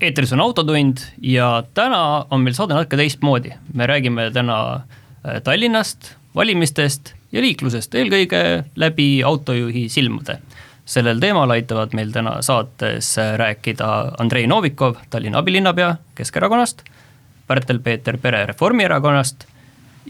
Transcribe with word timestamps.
eetris 0.00 0.32
on 0.32 0.40
Autotund 0.40 0.98
ja 1.22 1.62
täna 1.74 2.26
on 2.30 2.40
meil 2.40 2.54
saade 2.54 2.74
natuke 2.74 2.96
teistmoodi. 2.96 3.50
me 3.74 3.86
räägime 3.86 4.30
täna 4.30 4.74
äh, 4.74 5.42
Tallinnast, 5.42 6.14
valimistest 6.34 7.14
ja 7.32 7.40
liiklusest, 7.40 7.94
eelkõige 7.94 8.64
läbi 8.76 9.22
autojuhi 9.24 9.88
silmade. 9.88 10.38
sellel 10.88 11.18
teemal 11.20 11.50
aitavad 11.50 11.92
meil 11.92 12.12
täna 12.12 12.38
saates 12.42 13.16
rääkida 13.36 14.12
Andrei 14.18 14.46
Novikov, 14.46 14.94
Tallinna 15.10 15.38
abilinnapea 15.38 15.96
Keskerakonnast, 16.14 16.82
Pärtel-Peeter 17.46 18.16
Pere 18.18 18.46
Reformierakonnast 18.46 19.44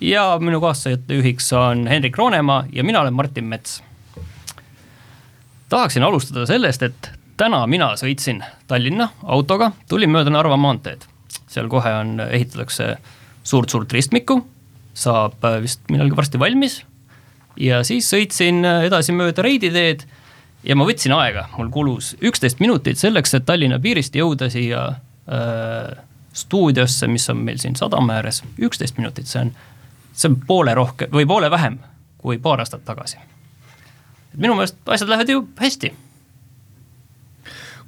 ja 0.01 0.38
minu 0.38 0.60
kaassajuhiks 0.60 1.52
on 1.52 1.87
Hendrik 1.87 2.18
Roonemaa 2.18 2.65
ja 2.73 2.84
mina 2.84 3.01
olen 3.01 3.15
Martin 3.15 3.45
Mets. 3.45 3.82
tahaksin 5.68 6.02
alustada 6.02 6.46
sellest, 6.46 6.82
et 6.82 7.17
täna 7.38 7.62
mina 7.70 7.92
sõitsin 7.98 8.42
Tallinna 8.69 9.09
autoga, 9.23 9.70
tulin 9.88 10.10
mööda 10.12 10.33
Narva 10.34 10.59
maanteed. 10.60 11.06
seal 11.48 11.69
kohe 11.73 11.92
on, 12.02 12.19
ehitatakse 12.20 12.96
suurt-suurt 13.46 13.92
ristmikku, 13.92 14.42
saab 14.98 15.45
äh, 15.45 15.60
vist 15.62 15.80
millalgi 15.91 16.16
varsti 16.16 16.38
valmis. 16.38 16.82
ja 17.56 17.82
siis 17.84 18.10
sõitsin 18.10 18.65
äh, 18.65 18.85
edasi 18.90 19.12
mööda 19.12 19.43
Reidi 19.43 19.71
teed 19.71 20.04
ja 20.65 20.77
ma 20.77 20.85
võtsin 20.85 21.15
aega, 21.15 21.49
mul 21.57 21.71
kulus 21.71 22.16
üksteist 22.21 22.60
minutit 22.60 22.99
selleks, 22.99 23.35
et 23.35 23.46
Tallinna 23.46 23.79
piirist 23.79 24.15
jõuda 24.15 24.51
siia 24.51 24.84
äh, 24.88 26.05
stuudiosse, 26.32 27.07
mis 27.07 27.30
on 27.30 27.38
meil 27.46 27.59
siin 27.59 27.79
sadama 27.79 28.18
ääres, 28.18 28.43
üksteist 28.59 28.99
minutit, 28.99 29.30
see 29.30 29.46
on, 29.46 29.55
see 30.12 30.30
on 30.32 30.37
poole 30.46 30.74
rohkem 30.74 31.15
või 31.15 31.27
poole 31.27 31.51
vähem 31.51 31.79
kui 32.18 32.38
paar 32.43 32.59
aastat 32.59 32.84
tagasi. 32.84 33.16
minu 34.37 34.59
meelest 34.59 34.77
asjad 34.87 35.09
lähevad 35.09 35.30
ju 35.30 35.49
hästi 35.57 35.95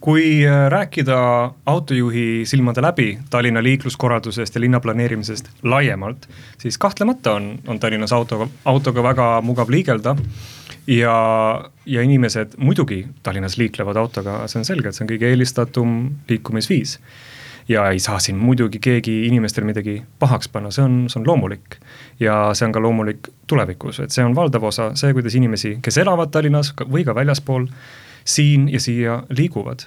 kui 0.01 0.47
äh, 0.47 0.69
rääkida 0.69 1.51
autojuhi 1.67 2.43
silmade 2.45 2.83
läbi 2.83 3.19
Tallinna 3.31 3.63
liikluskorraldusest 3.63 4.55
ja 4.55 4.61
linnaplaneerimisest 4.61 5.49
laiemalt, 5.63 6.29
siis 6.59 6.79
kahtlemata 6.79 7.35
on, 7.35 7.59
on 7.67 7.81
Tallinnas 7.81 8.13
autoga, 8.13 8.49
autoga 8.65 9.03
väga 9.03 9.41
mugav 9.41 9.71
liigelda. 9.71 10.17
ja, 10.87 11.65
ja 11.87 12.03
inimesed 12.03 12.57
muidugi 12.57 13.07
Tallinnas 13.23 13.59
liiklevad 13.59 13.97
autoga, 13.97 14.49
see 14.49 14.59
on 14.59 14.65
selge, 14.65 14.89
et 14.89 14.97
see 14.97 15.05
on 15.05 15.13
kõige 15.13 15.29
eelistatum 15.29 16.11
liikumisviis. 16.29 16.99
ja 17.69 17.91
ei 17.91 17.99
saa 17.99 18.19
siin 18.19 18.39
muidugi 18.39 18.79
keegi 18.79 19.27
inimestele 19.27 19.67
midagi 19.67 20.03
pahaks 20.19 20.49
panna, 20.49 20.71
see 20.71 20.85
on, 20.85 21.05
see 21.09 21.21
on 21.21 21.27
loomulik. 21.27 21.77
ja 22.21 22.55
see 22.55 22.67
on 22.67 22.73
ka 22.73 22.81
loomulik 22.81 23.29
tulevikus, 23.47 24.01
et 24.01 24.11
see 24.11 24.25
on 24.25 24.35
valdav 24.35 24.65
osa, 24.65 24.95
see, 24.95 25.13
kuidas 25.13 25.35
inimesi, 25.35 25.79
kes 25.83 25.99
elavad 25.99 26.33
Tallinnas 26.33 26.73
või 26.89 27.05
ka 27.05 27.15
väljaspool 27.15 27.69
siin 28.25 28.69
ja 28.69 28.81
siia 28.81 29.23
liiguvad. 29.29 29.79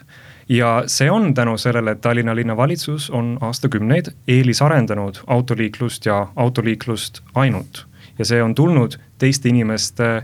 ja 0.49 0.83
see 0.87 1.11
on 1.11 1.33
tänu 1.33 1.57
sellele, 1.57 1.91
et 1.91 2.01
Tallinna 2.01 2.35
linnavalitsus 2.35 3.09
on 3.09 3.37
aastakümneid 3.41 4.11
eelisarendanud 4.27 5.17
autoliiklust 5.27 6.05
ja 6.05 6.27
autoliiklust 6.35 7.21
ainult. 7.35 7.87
ja 8.19 8.25
see 8.25 8.43
on 8.43 8.55
tulnud 8.55 8.99
teiste 9.17 9.49
inimeste 9.49 10.23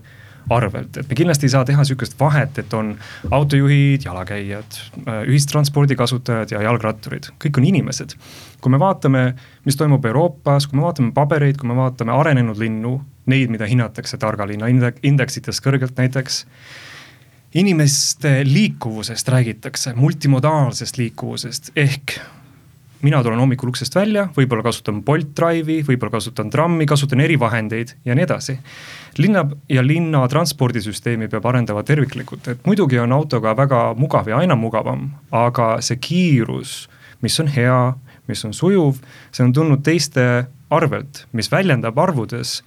arvelt, 0.49 0.97
et 0.97 1.09
me 1.09 1.15
kindlasti 1.15 1.45
ei 1.45 1.53
saa 1.53 1.65
teha 1.65 1.83
sihukest 1.85 2.15
vahet, 2.19 2.57
et 2.61 2.73
on 2.73 2.93
autojuhid, 3.31 4.05
jalakäijad, 4.05 4.79
ühistranspordi 5.27 5.97
kasutajad 5.99 6.53
ja 6.55 6.63
jalgratturid, 6.65 7.31
kõik 7.43 7.61
on 7.61 7.69
inimesed. 7.69 8.15
kui 8.61 8.71
me 8.71 8.79
vaatame, 8.79 9.35
mis 9.65 9.77
toimub 9.79 10.05
Euroopas, 10.05 10.67
kui 10.67 10.79
me 10.79 10.83
vaatame 10.83 11.13
pabereid, 11.15 11.57
kui 11.57 11.69
me 11.69 11.75
vaatame 11.77 12.11
arenenud 12.11 12.57
linnu, 12.59 12.97
neid, 13.25 13.49
mida 13.49 13.65
hinnatakse 13.69 14.17
targa 14.17 14.47
linna 14.47 14.67
indeksites 15.03 15.61
kõrgelt 15.63 15.95
näiteks 15.97 16.45
inimeste 17.53 18.41
liikuvusest 18.45 19.27
räägitakse, 19.27 19.93
multimodaalsest 19.95 20.97
liikuvusest 20.97 21.71
ehk 21.75 22.19
mina 23.01 23.21
tulen 23.23 23.39
hommikul 23.39 23.71
uksest 23.71 23.95
välja, 23.95 24.25
võib-olla 24.35 24.63
kasutan 24.63 24.99
Bolt 25.03 25.31
Drive'i, 25.37 25.79
võib-olla 25.87 26.17
kasutan 26.17 26.49
trammi, 26.51 26.85
kasutan 26.85 27.23
erivahendeid 27.23 27.95
ja 28.05 28.15
nii 28.15 28.25
edasi. 28.27 28.59
linna 29.17 29.45
ja 29.69 29.83
linna 29.83 30.27
transpordisüsteemi 30.27 31.27
peab 31.27 31.45
arendama 31.45 31.83
terviklikult, 31.83 32.47
et 32.47 32.65
muidugi 32.65 32.99
on 32.99 33.11
autoga 33.11 33.55
väga 33.57 33.93
mugav 33.95 34.27
ja 34.27 34.37
aina 34.37 34.55
mugavam, 34.55 35.09
aga 35.31 35.77
see 35.81 35.95
kiirus, 35.95 36.89
mis 37.21 37.39
on 37.39 37.47
hea, 37.47 37.93
mis 38.27 38.45
on 38.45 38.53
sujuv, 38.53 38.99
see 39.31 39.43
on 39.43 39.53
tulnud 39.53 39.83
teiste 39.83 40.45
arvelt, 40.69 41.25
mis 41.31 41.51
väljendab 41.51 41.97
arvudes 41.97 42.61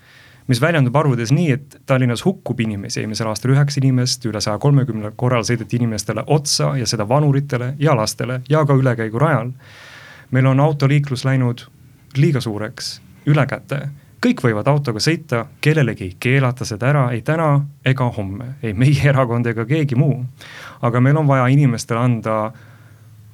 mis 0.48 0.60
väljendub 0.60 0.96
arvudes 0.96 1.32
nii, 1.32 1.50
et 1.52 1.76
Tallinnas 1.86 2.24
hukkub 2.24 2.60
inimesi, 2.60 3.00
eelmisel 3.00 3.30
aastal 3.30 3.54
üheksa 3.54 3.80
inimest, 3.82 4.26
üle 4.26 4.40
saja 4.40 4.58
kolmekümne 4.58 5.12
korral 5.16 5.46
sõideti 5.46 5.78
inimestele 5.80 6.24
otsa 6.26 6.74
ja 6.78 6.86
seda 6.86 7.08
vanuritele 7.08 7.74
ja 7.78 7.96
lastele 7.96 8.40
ja 8.48 8.64
ka 8.66 8.74
ülekäigurajal. 8.74 9.52
meil 10.30 10.46
on 10.46 10.60
autoliiklus 10.60 11.24
läinud 11.24 11.66
liiga 12.16 12.40
suureks, 12.40 13.00
ülekäte 13.26 13.88
kõik 14.22 14.42
võivad 14.44 14.68
autoga 14.70 15.00
sõita, 15.02 15.46
kellelegi 15.60 16.04
ei 16.04 16.16
keelata 16.20 16.64
seda 16.64 16.88
ära 16.92 17.06
ei 17.12 17.22
täna 17.26 17.64
ega 17.84 18.06
homme, 18.16 18.54
ei 18.62 18.72
meie 18.72 19.08
erakond 19.12 19.46
ega 19.46 19.66
keegi 19.66 19.98
muu. 19.98 20.24
aga 20.82 21.00
meil 21.00 21.16
on 21.16 21.26
vaja 21.26 21.48
inimestele 21.48 22.00
anda 22.00 22.52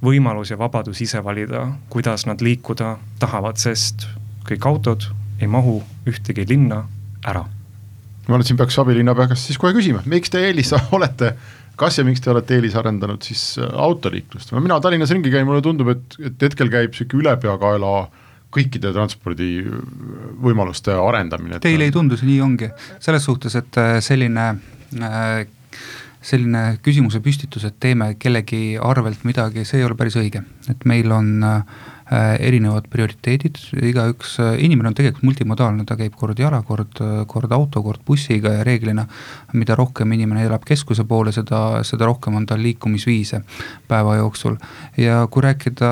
võimalus 0.02 0.50
ja 0.50 0.58
vabadus 0.58 1.00
ise 1.02 1.24
valida, 1.24 1.66
kuidas 1.90 2.26
nad 2.26 2.40
liikuda 2.40 2.96
tahavad, 3.18 3.56
sest 3.56 4.06
kõik 4.48 4.66
autod 4.66 5.10
ei 5.40 5.46
mahu 5.46 5.82
ühtegi 6.06 6.46
linna 6.48 6.84
ära. 7.26 7.44
ma 8.28 8.34
arvan, 8.34 8.44
et 8.44 8.50
siin 8.50 8.58
peaks 8.60 8.76
abilinnapea 8.82 9.30
käest 9.30 9.48
siis 9.48 9.58
kohe 9.60 9.72
küsima, 9.76 10.02
miks 10.06 10.30
te 10.32 10.42
eelis 10.44 10.74
olete, 10.96 11.32
kas 11.80 11.98
ja 11.98 12.04
miks 12.04 12.20
te 12.24 12.32
olete 12.32 12.58
eelisarendanud 12.58 13.24
siis 13.24 13.42
äh, 13.62 13.68
autoliiklust, 13.88 14.52
mina 14.60 14.80
Tallinnas 14.84 15.12
ringi 15.14 15.32
käin, 15.32 15.46
mulle 15.48 15.62
tundub, 15.64 15.92
et, 15.94 16.18
et 16.30 16.48
hetkel 16.48 16.72
käib 16.72 16.96
sihuke 16.96 17.20
ülepeakaela 17.22 17.92
kõikide 18.54 18.94
transpordivõimaluste 18.96 20.94
arendamine. 20.96 21.58
Teile 21.60 21.84
ei 21.88 21.92
tundu, 21.92 22.16
see 22.16 22.30
nii 22.30 22.40
ongi, 22.40 22.70
selles 23.04 23.26
suhtes, 23.28 23.56
et 23.60 23.80
äh, 23.80 23.98
selline 24.04 24.46
äh, 25.04 25.44
selline 26.28 26.62
küsimuse 26.82 27.20
püstitus, 27.24 27.64
et 27.68 27.76
teeme 27.80 28.14
kellegi 28.20 28.76
arvelt 28.82 29.22
midagi, 29.24 29.62
see 29.68 29.78
ei 29.80 29.86
ole 29.86 29.94
päris 29.96 30.16
õige, 30.18 30.42
et 30.68 30.82
meil 30.88 31.12
on 31.14 31.28
äh, 31.46 31.60
Äh, 31.62 31.97
erinevad 32.10 32.86
prioriteedid, 32.88 33.58
igaüks, 33.90 34.38
äh, 34.40 34.54
inimene 34.64 34.88
on 34.88 34.96
tegelikult 34.96 35.26
multimodaalne, 35.28 35.84
ta 35.84 35.96
käib 35.98 36.16
kord 36.16 36.38
jala, 36.40 36.62
kord, 36.64 37.00
äh, 37.04 37.24
kord 37.28 37.52
auto, 37.52 37.82
kord 37.84 38.00
bussiga 38.06 38.54
ja 38.58 38.64
reeglina 38.64 39.04
mida 39.52 39.76
rohkem 39.76 40.12
inimene 40.12 40.44
elab 40.46 40.64
keskuse 40.68 41.04
poole, 41.08 41.32
seda, 41.32 41.82
seda 41.84 42.08
rohkem 42.08 42.36
on 42.38 42.46
tal 42.48 42.62
liikumisviise 42.64 43.42
päeva 43.88 44.16
jooksul. 44.16 44.56
ja 44.96 45.26
kui 45.30 45.42
rääkida 45.42 45.88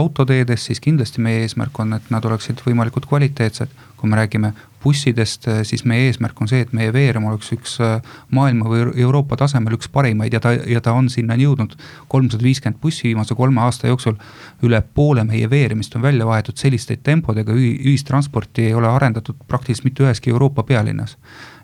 autoteedest, 0.00 0.70
siis 0.70 0.80
kindlasti 0.80 1.20
meie 1.20 1.44
eesmärk 1.44 1.80
on, 1.80 1.96
et 1.96 2.10
nad 2.10 2.24
oleksid 2.24 2.60
võimalikult 2.66 3.08
kvaliteetsed, 3.08 3.72
kui 4.00 4.10
me 4.10 4.16
räägime 4.16 4.52
bussidest, 4.82 5.46
eh, 5.48 5.60
siis 5.64 5.84
meie 5.84 6.08
eesmärk 6.08 6.40
on 6.40 6.48
see, 6.48 6.62
et 6.64 6.72
meie 6.76 6.92
veerem 6.92 7.24
oleks 7.28 7.52
üks 7.52 7.76
eh, 7.84 8.00
maailma 8.34 8.70
või 8.70 8.86
Euroopa 9.04 9.36
tasemel 9.40 9.76
üks 9.76 9.90
parimaid 9.92 10.32
ja 10.32 10.40
ta, 10.40 10.54
ja 10.56 10.80
ta 10.80 10.94
on 10.96 11.10
sinnani 11.12 11.44
jõudnud. 11.44 11.76
kolmsada 12.08 12.44
viiskümmend 12.44 12.80
bussi 12.80 13.08
viimase 13.08 13.36
kolme 13.36 13.60
aasta 13.60 13.90
jooksul, 13.90 14.16
üle 14.62 14.82
poole 14.94 15.24
meie 15.24 15.50
veeremist 15.50 15.96
on 15.96 16.02
välja 16.02 16.26
vahetud 16.26 16.56
selliste 16.56 16.96
tempodega, 16.96 17.52
ühistransporti 17.52 18.70
ei 18.70 18.74
ole 18.74 18.88
arendatud 18.88 19.36
praktiliselt 19.48 19.84
mitte 19.84 20.04
üheski 20.04 20.30
Euroopa 20.30 20.62
pealinnas. 20.62 21.16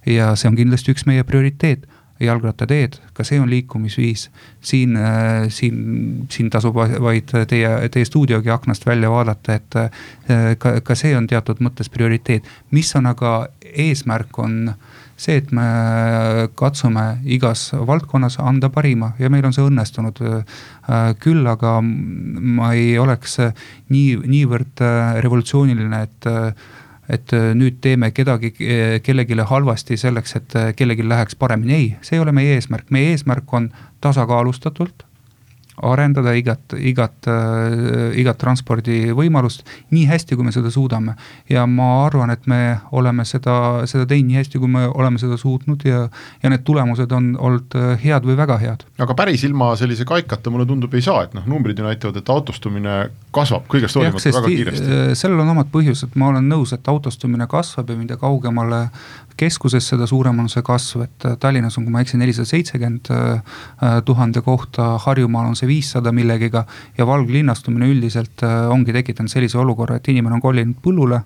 ja 0.06 0.36
see 0.36 0.48
on 0.48 0.56
kindlasti 0.56 0.92
üks 0.92 1.06
meie 1.06 1.24
prioriteet 1.24 1.88
jalgrattateed, 2.20 2.98
ka 3.14 3.24
see 3.24 3.40
on 3.40 3.50
liikumisviis. 3.50 4.30
siin, 4.60 4.96
äh, 4.96 5.46
siin, 5.48 6.26
siin 6.30 6.50
tasub 6.50 6.74
vaid 6.76 7.30
teie, 7.48 7.88
teie 7.92 8.04
stuudiogi 8.04 8.50
aknast 8.50 8.86
välja 8.86 9.10
vaadata, 9.10 9.54
et 9.54 9.76
äh, 9.76 9.90
ka, 10.58 10.80
ka 10.80 10.94
see 10.94 11.16
on 11.16 11.26
teatud 11.26 11.60
mõttes 11.60 11.90
prioriteet. 11.92 12.44
mis 12.70 12.94
on 12.96 13.06
aga 13.06 13.48
eesmärk, 13.62 14.38
on 14.38 14.72
see, 15.16 15.36
et 15.36 15.52
me 15.52 15.66
katsume 16.54 17.20
igas 17.24 17.70
valdkonnas 17.72 18.38
anda 18.40 18.68
parima 18.68 19.12
ja 19.18 19.30
meil 19.30 19.44
on 19.46 19.52
see 19.52 19.64
õnnestunud. 19.64 20.22
Äh, 20.22 21.12
küll 21.20 21.46
aga 21.46 21.80
ma 21.82 22.72
ei 22.74 22.98
oleks 22.98 23.38
nii, 23.90 24.16
niivõrd 24.24 24.82
revolutsiooniline, 25.20 26.02
et 26.02 26.28
et 27.08 27.32
äh, 27.32 27.52
nüüd 27.54 27.80
teeme 27.84 28.10
kedagi, 28.14 28.52
äh, 28.60 29.00
kellelegi 29.02 29.38
halvasti 29.50 29.96
selleks, 29.96 30.36
et 30.36 30.56
äh, 30.56 30.70
kellelgi 30.76 31.06
läheks 31.08 31.36
paremini, 31.38 31.74
ei, 31.74 31.88
see 32.02 32.18
ei 32.18 32.24
ole 32.24 32.34
meie 32.36 32.56
eesmärk, 32.58 32.90
meie 32.90 33.14
eesmärk 33.14 33.52
on 33.54 33.70
tasakaalustatult 34.04 35.05
arendada 35.82 36.32
igat, 36.36 36.76
igat 36.78 37.28
äh,, 37.28 38.14
igat 38.20 38.38
transpordivõimalust 38.40 39.66
nii 39.92 40.06
hästi, 40.08 40.36
kui 40.36 40.46
me 40.46 40.54
seda 40.54 40.70
suudame. 40.72 41.16
ja 41.48 41.66
ma 41.66 42.06
arvan, 42.06 42.30
et 42.30 42.46
me 42.46 42.78
oleme 42.92 43.24
seda, 43.24 43.86
seda 43.86 44.06
teinud 44.06 44.30
nii 44.30 44.40
hästi, 44.40 44.60
kui 44.62 44.70
me 44.72 44.86
oleme 44.88 45.20
seda 45.20 45.36
suutnud 45.40 45.84
ja, 45.84 46.06
ja 46.42 46.52
need 46.52 46.64
tulemused 46.64 47.12
on 47.12 47.34
olnud 47.38 47.76
äh, 47.76 47.92
head 48.04 48.24
või 48.26 48.38
väga 48.38 48.58
head. 48.62 48.86
aga 48.98 49.14
päris 49.18 49.44
ilma 49.44 49.74
sellise 49.76 50.04
kaikata 50.08 50.50
mulle 50.50 50.66
tundub, 50.66 50.94
ei 50.94 51.04
saa, 51.04 51.26
et 51.26 51.36
noh, 51.36 51.46
numbrid 51.46 51.78
ju 51.78 51.86
näitavad, 51.86 52.16
et 52.20 52.32
autostumine 52.32 52.96
kasvab 53.36 53.68
kõigest 53.68 53.98
hoolimata 53.98 54.32
väga 54.38 54.52
kiiresti. 54.52 54.88
Äh, 54.88 55.12
sellel 55.18 55.44
on 55.44 55.54
omad 55.56 55.70
põhjused, 55.72 56.16
ma 56.16 56.30
olen 56.32 56.48
nõus, 56.48 56.72
et 56.76 56.88
autostumine 56.88 57.48
kasvab 57.50 57.92
ja 57.92 57.98
mida 58.00 58.16
kaugemale 58.20 58.86
keskuses, 59.36 59.88
seda 59.92 60.06
suurem 60.08 60.38
on 60.40 60.48
see 60.52 60.62
kasv, 60.66 61.04
et 61.06 61.26
Tallinnas 61.40 61.76
on, 61.78 61.84
kui 61.86 61.92
ma 61.92 62.00
ei 62.00 62.06
eksi, 62.06 62.20
nelisada 62.20 62.48
seitsekümmend 62.48 63.10
tuhande 64.08 64.40
kohta, 64.44 64.94
Harjumaal 65.04 65.50
on 65.50 65.56
see 65.58 65.68
viissada 65.68 66.12
millegiga. 66.12 66.64
ja 66.98 67.06
valglinnastumine 67.06 67.88
üldiselt 67.92 68.42
äh, 68.42 68.70
ongi 68.70 68.92
tekitanud 68.92 69.30
sellise 69.30 69.58
olukorra, 69.58 69.96
et 69.96 70.08
inimene 70.08 70.38
on 70.38 70.40
kolinud 70.40 70.80
põllule 70.82 71.22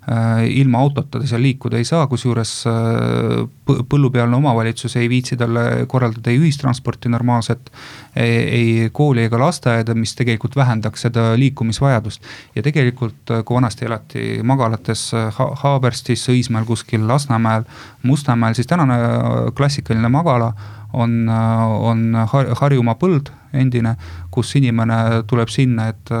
ilma 0.49 0.79
autota 0.81 1.19
ta 1.19 1.27
seal 1.29 1.43
liikuda 1.45 1.77
ei 1.77 1.85
saa, 1.85 2.07
kusjuures 2.09 2.51
äh, 2.65 3.83
põllupealne 3.89 4.33
omavalitsus 4.33 4.95
ei 4.97 5.09
viitsi 5.09 5.37
talle 5.37 5.85
korraldada 5.87 6.31
ei 6.31 6.39
ühistransporti 6.41 7.09
normaalset, 7.13 7.69
ei 8.17 8.89
kooli 8.93 9.27
ega 9.27 9.37
lasteaeda, 9.39 9.93
mis 9.95 10.15
tegelikult 10.17 10.57
vähendaks 10.57 11.05
seda 11.05 11.27
liikumisvajadust. 11.37 12.25
ja 12.55 12.63
tegelikult, 12.65 13.21
äh, 13.29 13.45
kui 13.45 13.55
vanasti 13.55 13.85
elati 13.85 14.25
magalates 14.43 15.11
ha 15.37 15.49
Haaberstis, 15.61 16.25
Õismäel 16.33 16.65
kuskil 16.65 17.07
Lasnamäel, 17.07 17.63
Mustamäel, 18.03 18.57
siis 18.57 18.67
tänane 18.67 18.97
klassikaline 19.55 20.09
magala 20.09 20.53
on, 20.93 21.29
on 21.29 22.03
Harjumaa 22.59 22.95
põld 22.99 23.31
endine, 23.53 23.95
kus 24.31 24.53
inimene 24.55 25.23
tuleb 25.27 25.49
sinna, 25.51 25.89
et 25.91 26.11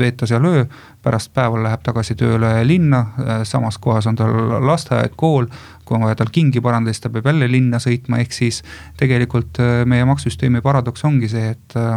veeta 0.00 0.26
seal 0.26 0.46
öö 0.48 0.62
pärast 1.08 1.32
päeval 1.34 1.62
läheb 1.64 1.82
tagasi 1.86 2.16
tööle 2.18 2.50
linna, 2.66 3.00
äh, 3.22 3.42
samas 3.48 3.78
kohas 3.80 4.06
on 4.10 4.18
tal 4.18 4.34
lasteaed, 4.66 5.16
kool. 5.16 5.48
kui 5.88 5.96
on 5.96 6.02
vaja 6.04 6.18
tal 6.20 6.28
kingi 6.28 6.60
parandada, 6.60 6.92
siis 6.92 7.00
ta 7.00 7.08
peab 7.08 7.30
jälle 7.30 7.46
linna 7.48 7.78
sõitma, 7.80 8.18
ehk 8.20 8.34
siis 8.36 8.58
tegelikult 9.00 9.56
äh, 9.64 9.86
meie 9.88 10.04
maksusüsteemi 10.04 10.60
paradoks 10.60 11.04
ongi 11.08 11.30
see, 11.32 11.54
et 11.54 11.76
äh, 11.80 11.94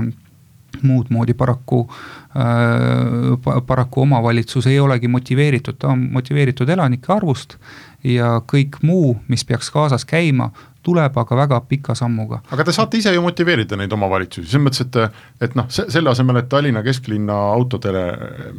muud 0.88 1.12
moodi 1.13 1.33
paraku 1.38 1.83
äh,, 1.88 3.63
paraku 3.68 4.01
omavalitsus 4.01 4.68
ei 4.68 4.80
olegi 4.80 5.07
motiveeritud, 5.07 5.80
ta 5.80 5.94
on 5.94 6.07
motiveeritud 6.12 6.69
elanike 6.69 7.13
arvust. 7.13 7.57
ja 8.04 8.39
kõik 8.50 8.80
muu, 8.81 9.16
mis 9.30 9.45
peaks 9.45 9.69
kaasas 9.69 10.06
käima, 10.10 10.50
tuleb 10.83 11.18
aga 11.18 11.36
väga 11.38 11.60
pika 11.69 11.95
sammuga. 11.95 12.42
aga 12.51 12.63
te 12.63 12.74
saate 12.74 12.98
ise 12.98 13.13
ju 13.13 13.22
motiveerida 13.22 13.78
neid 13.78 13.94
omavalitsusi, 13.94 14.50
selles 14.50 14.66
mõttes, 14.66 14.88
et, 14.88 15.22
et 15.42 15.56
noh, 15.56 15.69
selle 15.69 16.10
asemel, 16.10 16.42
et 16.42 16.50
Tallinna 16.50 16.83
kesklinna 16.83 17.38
autodele 17.54 18.06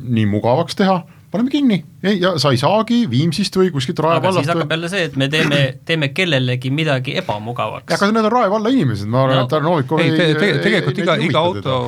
nii 0.03 0.27
mugavaks 0.31 0.79
teha 0.79 1.03
paneme 1.33 1.51
kinni 1.51 1.79
ja 2.21 2.33
sa 2.39 2.51
ei 2.53 2.59
saagi 2.61 2.99
Viimsist 3.11 3.57
või 3.57 3.71
kuskilt 3.73 4.01
Rae 4.05 4.19
aga 4.19 4.29
vallast. 4.29 4.45
siis 4.45 4.53
hakkab 4.53 4.75
jälle 4.75 4.89
see, 4.93 5.05
et 5.09 5.17
me 5.17 5.29
teeme, 5.33 5.61
teeme 5.89 6.09
kellelegi 6.13 6.71
midagi 6.75 7.15
ebamugavaks. 7.21 7.95
aga 7.97 8.11
need 8.11 8.29
on 8.29 8.33
Rae 8.35 8.51
valla 8.53 8.73
inimesed, 8.75 9.09
ma 9.11 9.23
arvan 9.25 9.41
no., 9.41 9.47
et 9.47 9.55
härra 9.57 9.67
Novikov 9.67 10.03
ei, 10.03 10.11
ei 10.11 10.19
te, 10.19 10.27
te, 10.35 10.51
tegelikult 10.67 11.01
ei, 11.01 11.07
iga, 11.07 11.17
iga 11.29 11.45
auto, 11.47 11.79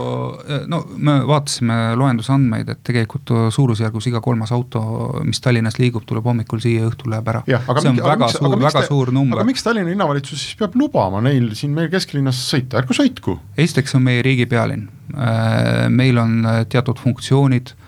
no 0.70 0.80
me 0.96 1.18
vaatasime 1.28 1.78
loendusandmeid, 2.00 2.72
et 2.72 2.82
tegelikult 2.88 3.34
suurusjärgus 3.58 4.08
iga 4.12 4.24
kolmas 4.24 4.54
auto, 4.56 4.82
mis 5.28 5.42
Tallinnas 5.44 5.78
liigub, 5.82 6.06
tuleb 6.08 6.24
hommikul 6.32 6.64
siia, 6.64 6.88
õhtul 6.88 7.12
läheb 7.12 7.30
ära. 7.34 7.44
see 7.44 7.60
on 7.74 7.90
mingi, 7.90 8.06
väga 8.08 8.24
miks, 8.24 8.38
suur, 8.40 8.58
väga 8.64 8.80
te, 8.80 8.86
suur 8.88 9.14
number. 9.14 9.42
aga 9.42 9.48
miks 9.52 9.66
Tallinna 9.66 9.92
linnavalitsus 9.92 10.40
siis 10.46 10.58
peab 10.60 10.78
lubama 10.80 11.20
neil 11.24 11.52
siin 11.58 11.76
meil 11.76 11.92
kesklinnas 11.92 12.40
sõita, 12.48 12.80
ärgu 12.80 12.96
sõitku. 12.96 13.38
esiteks 13.60 13.98
on 13.98 14.08
meie 14.08 14.24
riigi 14.24 14.48
pealinn, 14.48 14.88
äh, 15.12 15.88
meil 15.92 16.18
on 16.22 16.40
teatud 16.72 17.02
funktsioonid 17.02 17.74
Äh, 17.74 17.83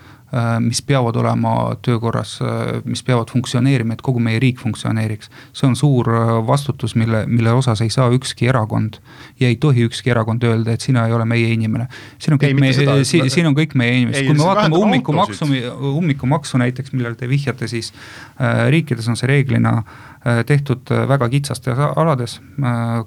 mis 0.61 0.83
peavad 0.83 1.17
olema 1.17 1.77
töökorras, 1.83 2.39
äh, 2.43 2.81
mis 2.85 3.03
peavad 3.03 3.31
funktsioneerima, 3.33 3.97
et 3.97 4.03
kogu 4.05 4.21
meie 4.23 4.41
riik 4.43 4.61
funktsioneeriks. 4.61 5.31
see 5.53 5.69
on 5.69 5.77
suur 5.77 6.11
äh, 6.13 6.33
vastutus, 6.47 6.95
mille, 6.95 7.25
mille 7.27 7.53
osas 7.53 7.81
ei 7.81 7.91
saa 7.91 8.11
ükski 8.11 8.49
erakond 8.49 8.99
ja 9.41 9.49
ei 9.49 9.57
tohi 9.57 9.87
ükski 9.87 10.11
erakond 10.11 10.43
öelda, 10.43 10.73
et 10.73 10.81
sina 10.81 11.07
ei 11.07 11.13
ole 11.13 11.25
meie 11.25 11.53
inimene. 11.53 11.89
siin 12.19 12.35
on 12.35 12.41
kõik 12.43 12.55
ei, 12.55 12.61
meie, 12.61 13.05
siin, 13.13 13.31
siin 13.31 13.47
on 13.47 13.57
kõik 13.57 13.75
meie 13.75 14.01
inimesed, 14.01 14.27
kui 14.27 14.37
me 14.39 14.45
vaatame 14.45 14.77
ummikumaksu, 14.77 15.49
ummikumaksu 15.95 16.59
näiteks, 16.59 16.93
millele 16.93 17.15
te 17.15 17.29
vihjate, 17.29 17.69
siis 17.69 17.93
äh, 18.41 18.67
riikides 18.71 19.09
on 19.09 19.17
see 19.17 19.31
reeglina 19.31 19.79
äh, 19.79 20.16
tehtud 20.47 20.91
väga 21.09 21.29
kitsastes 21.31 21.79
alades, 21.79 22.41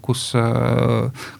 kus, 0.01 0.21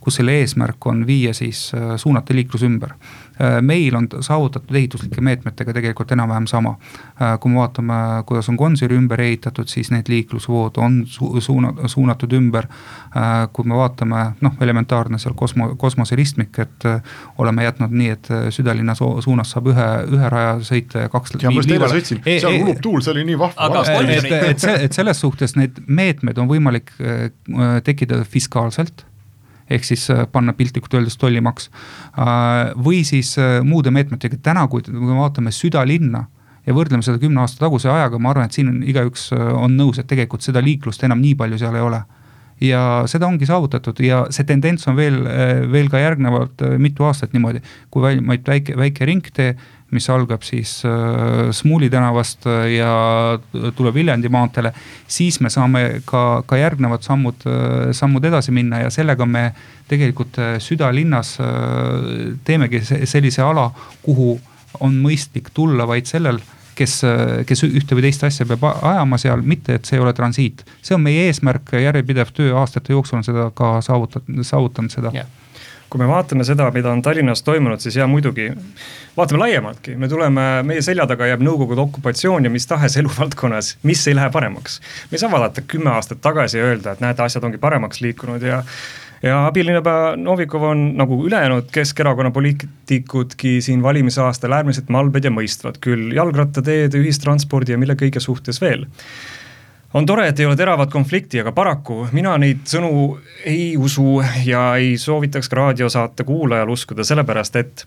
kus 0.04 0.18
selle 0.20 0.34
eesmärk 0.42 0.86
on 0.92 1.06
viia 1.08 1.32
siis, 1.34 1.70
suunata 2.02 2.36
liiklus 2.36 2.66
ümber 2.68 2.96
Äh, 3.44 3.62
meil 3.62 3.96
on 3.96 4.08
saavutatud 4.20 4.76
ehituslike 4.76 5.22
meetmetega 5.22 5.72
tegelikult 5.74 6.12
enam-vähem 6.12 6.48
sama. 6.48 6.74
Äh, 7.22 7.38
kui 7.40 7.52
me 7.52 7.62
vaatame, 7.62 8.00
kuidas 8.28 8.50
on 8.52 8.58
Gonsiori 8.60 8.98
ümber 9.00 9.22
ehitatud, 9.24 9.70
siis 9.72 9.94
need 9.96 10.12
liiklusvood 10.12 10.76
on 10.84 11.06
su 11.08 11.30
suuna-, 11.40 11.88
suunatud 11.88 12.36
ümber. 12.36 12.68
Äh, 13.10 13.48
kui 13.54 13.66
me 13.66 13.78
vaatame, 13.80 14.24
noh, 14.46 14.58
elementaarne 14.62 15.18
seal 15.22 15.34
kosmo, 15.38 15.72
kosmoseristmik, 15.82 16.60
et 16.62 16.88
oleme 17.42 17.66
jätnud 17.66 17.96
nii, 17.96 18.10
et 18.14 18.32
südalinna 18.54 18.94
suunas 18.98 19.56
saab 19.56 19.72
ühe, 19.72 19.88
ühe 20.14 20.30
raja 20.30 20.56
sõita 20.66 21.06
ja 21.06 21.10
kaks. 21.10 21.38
ja 21.42 21.50
ma 21.50 21.64
just 21.64 21.74
eile 21.74 21.90
sõitsin, 21.90 22.22
e, 22.26 22.38
seal 22.44 22.60
ulub 22.62 22.82
tuul, 22.84 23.02
see 23.02 23.16
oli 23.16 23.26
nii 23.32 23.40
vahva. 23.40 23.84
et, 24.06 24.32
et, 24.54 24.68
et 24.86 25.00
selles 25.00 25.22
suhtes 25.26 25.58
need 25.58 25.82
meetmed 25.88 26.38
on 26.38 26.50
võimalik 26.52 26.94
tekitada 27.86 28.26
fiskaalselt 28.28 29.08
ehk 29.70 29.86
siis 29.86 30.10
äh, 30.12 30.26
panna 30.32 30.54
piltlikult 30.54 30.94
öeldes 30.98 31.18
tollimaks. 31.18 31.70
Äh, 32.18 32.74
või 32.86 33.04
siis 33.08 33.36
äh, 33.40 33.60
muude 33.66 33.94
meetmetega, 33.94 34.40
täna, 34.44 34.68
kui 34.68 34.84
me 34.90 35.18
vaatame 35.20 35.54
südalinna 35.56 36.26
ja 36.66 36.76
võrdleme 36.76 37.06
seda 37.06 37.22
kümne 37.22 37.44
aasta 37.44 37.66
taguse 37.66 37.90
ajaga, 37.92 38.20
ma 38.20 38.34
arvan, 38.34 38.50
et 38.50 38.58
siin 38.58 38.70
on 38.72 38.82
igaüks 38.86 39.30
on 39.34 39.78
nõus, 39.78 40.02
et 40.02 40.10
tegelikult 40.10 40.46
seda 40.46 40.62
liiklust 40.62 41.04
enam 41.08 41.22
nii 41.22 41.38
palju 41.40 41.58
seal 41.62 41.78
ei 41.78 41.86
ole 41.86 42.02
ja 42.62 43.04
seda 43.08 43.28
ongi 43.28 43.48
saavutatud 43.48 44.00
ja 44.04 44.26
see 44.34 44.48
tendents 44.48 44.88
on 44.88 44.98
veel, 45.00 45.22
veel 45.72 45.90
ka 45.90 46.02
järgnevalt 46.02 46.64
mitu 46.78 47.06
aastat 47.08 47.34
niimoodi, 47.34 47.62
kui 47.90 48.04
vaid 48.04 48.48
väike, 48.48 48.76
väike 48.80 49.08
ringtee 49.08 49.54
mis 49.92 50.10
algab 50.10 50.44
siis 50.46 50.84
äh, 50.86 51.50
Smuuli 51.52 51.90
tänavast 51.90 52.46
äh, 52.48 52.68
ja 52.76 53.40
tuleb 53.76 53.96
Viljandi 53.96 54.30
maanteele. 54.30 54.74
siis 55.08 55.40
me 55.40 55.50
saame 55.50 56.02
ka, 56.06 56.44
ka 56.46 56.58
järgnevad 56.58 57.02
sammud, 57.06 57.46
äh, 57.48 57.92
sammud 57.92 58.26
edasi 58.26 58.52
minna 58.52 58.84
ja 58.84 58.90
sellega 58.90 59.26
me 59.26 59.52
tegelikult 59.90 60.38
südalinnas 60.62 61.40
teemegi 62.46 62.84
sellise 62.86 63.42
ala, 63.42 63.72
kuhu 64.06 64.36
on 64.86 65.00
mõistlik 65.02 65.50
tulla 65.54 65.88
vaid 65.90 66.06
sellel 66.06 66.38
kes, 66.80 67.00
kes 67.50 67.66
ühte 67.68 67.98
või 67.98 68.08
teist 68.08 68.24
asja 68.28 68.48
peab 68.50 68.64
ajama 68.70 69.20
seal, 69.22 69.44
mitte 69.44 69.80
et 69.80 69.90
see 69.90 70.00
ei 70.00 70.04
ole 70.04 70.14
transiit. 70.18 70.64
see 70.82 70.96
on 70.96 71.04
meie 71.06 71.28
eesmärk, 71.28 71.76
järjepidev 71.84 72.32
töö 72.36 72.56
aastate 72.62 72.96
jooksul 72.96 73.20
on 73.20 73.28
seda 73.28 73.50
ka 73.56 73.78
saavutanud, 73.86 74.48
saavutanud 74.48 74.96
seda 74.96 75.14
yeah 75.14 75.36
kui 75.90 76.02
me 76.02 76.08
vaatame 76.10 76.46
seda, 76.46 76.70
mida 76.74 76.92
on 76.94 77.02
Tallinnas 77.02 77.42
toimunud, 77.44 77.82
siis 77.82 77.98
jaa 77.98 78.08
muidugi, 78.08 78.50
vaatame 79.18 79.42
laiemaltki, 79.42 79.96
me 79.98 80.10
tuleme, 80.12 80.46
meie 80.66 80.84
selja 80.86 81.08
taga 81.10 81.28
jääb 81.32 81.42
Nõukogude 81.46 81.82
okupatsioon 81.82 82.46
ja 82.46 82.54
mis 82.54 82.68
tahes 82.70 82.98
eluvaldkonnas, 83.02 83.76
mis 83.90 84.06
ei 84.08 84.18
lähe 84.18 84.30
paremaks. 84.34 84.80
me 85.10 85.18
ei 85.18 85.24
saa 85.24 85.32
vaadata 85.32 85.66
kümme 85.66 85.90
aastat 85.96 86.22
tagasi 86.22 86.62
ja 86.62 86.70
öelda, 86.70 86.94
et 86.94 87.02
näete, 87.02 87.26
asjad 87.26 87.44
ongi 87.44 87.58
paremaks 87.58 88.02
liikunud 88.06 88.46
ja 88.46 88.62
ja 89.24 89.46
abilinnapea 89.48 90.16
Novikov 90.16 90.64
on 90.72 90.86
nagu 90.98 91.20
ülejäänud 91.28 91.72
Keskerakonna 91.72 92.32
poliitikudki 92.32 93.62
siin 93.62 93.84
valimisaastal 93.84 94.54
äärmiselt 94.56 94.90
malbed 94.90 95.28
ja 95.28 95.32
mõistvad. 95.34 95.82
Küll 95.84 96.14
jalgrattateede, 96.16 97.02
ühistranspordi 97.02 97.76
ja 97.76 97.82
mille 97.82 97.98
kõige 98.00 98.24
suhtes 98.24 98.62
veel. 98.62 98.86
On 99.94 100.06
tore, 100.06 100.28
et 100.30 100.40
ei 100.40 100.46
ole 100.46 100.56
teravat 100.56 100.92
konflikti, 100.94 101.40
aga 101.42 101.52
paraku 101.52 102.04
mina 102.14 102.36
neid 102.38 102.62
sõnu 102.70 103.18
ei 103.50 103.74
usu 103.78 104.20
ja 104.46 104.76
ei 104.78 104.98
soovitaks 105.02 105.50
raadiosaate 105.50 106.24
kuulajal 106.28 106.70
uskuda, 106.70 107.04
sellepärast 107.04 107.58
et 107.58 107.86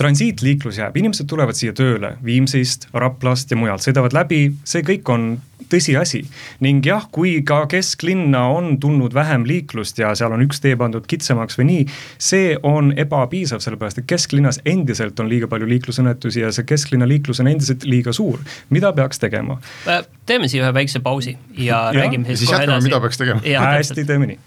transiitliiklus 0.00 0.80
jääb, 0.80 0.96
inimesed 0.96 1.28
tulevad 1.28 1.58
siia 1.58 1.74
tööle 1.76 2.14
Viimsist, 2.24 2.88
Raplast 2.96 3.52
ja 3.52 3.58
mujalt, 3.60 3.84
sõidavad 3.84 4.16
läbi, 4.16 4.46
see 4.64 4.84
kõik 4.86 5.08
on 5.12 5.30
tõsiasi. 5.70 6.24
ning 6.64 6.84
jah, 6.86 7.04
kui 7.12 7.40
ka 7.46 7.62
kesklinna 7.70 8.42
on 8.50 8.78
tulnud 8.80 9.14
vähem 9.14 9.44
liiklust 9.46 9.98
ja 10.00 10.12
seal 10.18 10.32
on 10.34 10.42
üks 10.46 10.62
tee 10.64 10.76
pandud 10.80 11.06
kitsamaks 11.10 11.58
või 11.60 11.68
nii, 11.68 11.86
see 12.18 12.56
on 12.66 12.92
ebapiisav, 12.96 13.62
sellepärast 13.64 14.02
et 14.02 14.08
kesklinnas 14.10 14.60
endiselt 14.64 15.20
on 15.20 15.30
liiga 15.30 15.48
palju 15.50 15.68
liiklusõnnetusi 15.70 16.44
ja 16.44 16.52
see 16.54 16.66
kesklinna 16.68 17.08
liiklus 17.08 17.42
on 17.44 17.52
endiselt 17.52 17.84
liiga 17.84 18.12
suur. 18.16 18.40
mida 18.70 18.92
peaks 18.92 19.20
tegema? 19.22 19.60
Äh, 19.88 20.04
teeme 20.26 20.48
siia 20.48 20.64
ühe 20.66 20.74
väikse 20.74 21.04
pausi 21.04 21.36
ja, 21.56 21.90
ja 21.92 22.00
räägime 22.00 22.36
siis 22.36 22.50
kohe 22.50 22.64
edasi. 22.64 22.88
mida 22.88 23.00
peaks 23.00 23.20
tegema? 23.20 23.44
hästi, 23.44 24.04
teeme 24.08 24.32
nii 24.32 24.40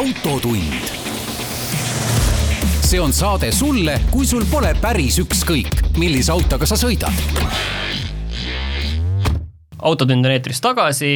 autotund. 0.00 0.84
see 2.80 3.00
on 3.00 3.12
saade 3.12 3.50
sulle, 3.52 3.98
kui 4.10 4.24
sul 4.26 4.46
pole 4.48 4.70
päris 4.80 5.18
ükskõik, 5.20 5.74
millise 6.00 6.32
autoga 6.32 6.64
sa 6.64 6.78
sõidad 6.80 7.12
autotund 9.76 10.24
on 10.24 10.32
eetris 10.32 10.62
tagasi, 10.64 11.12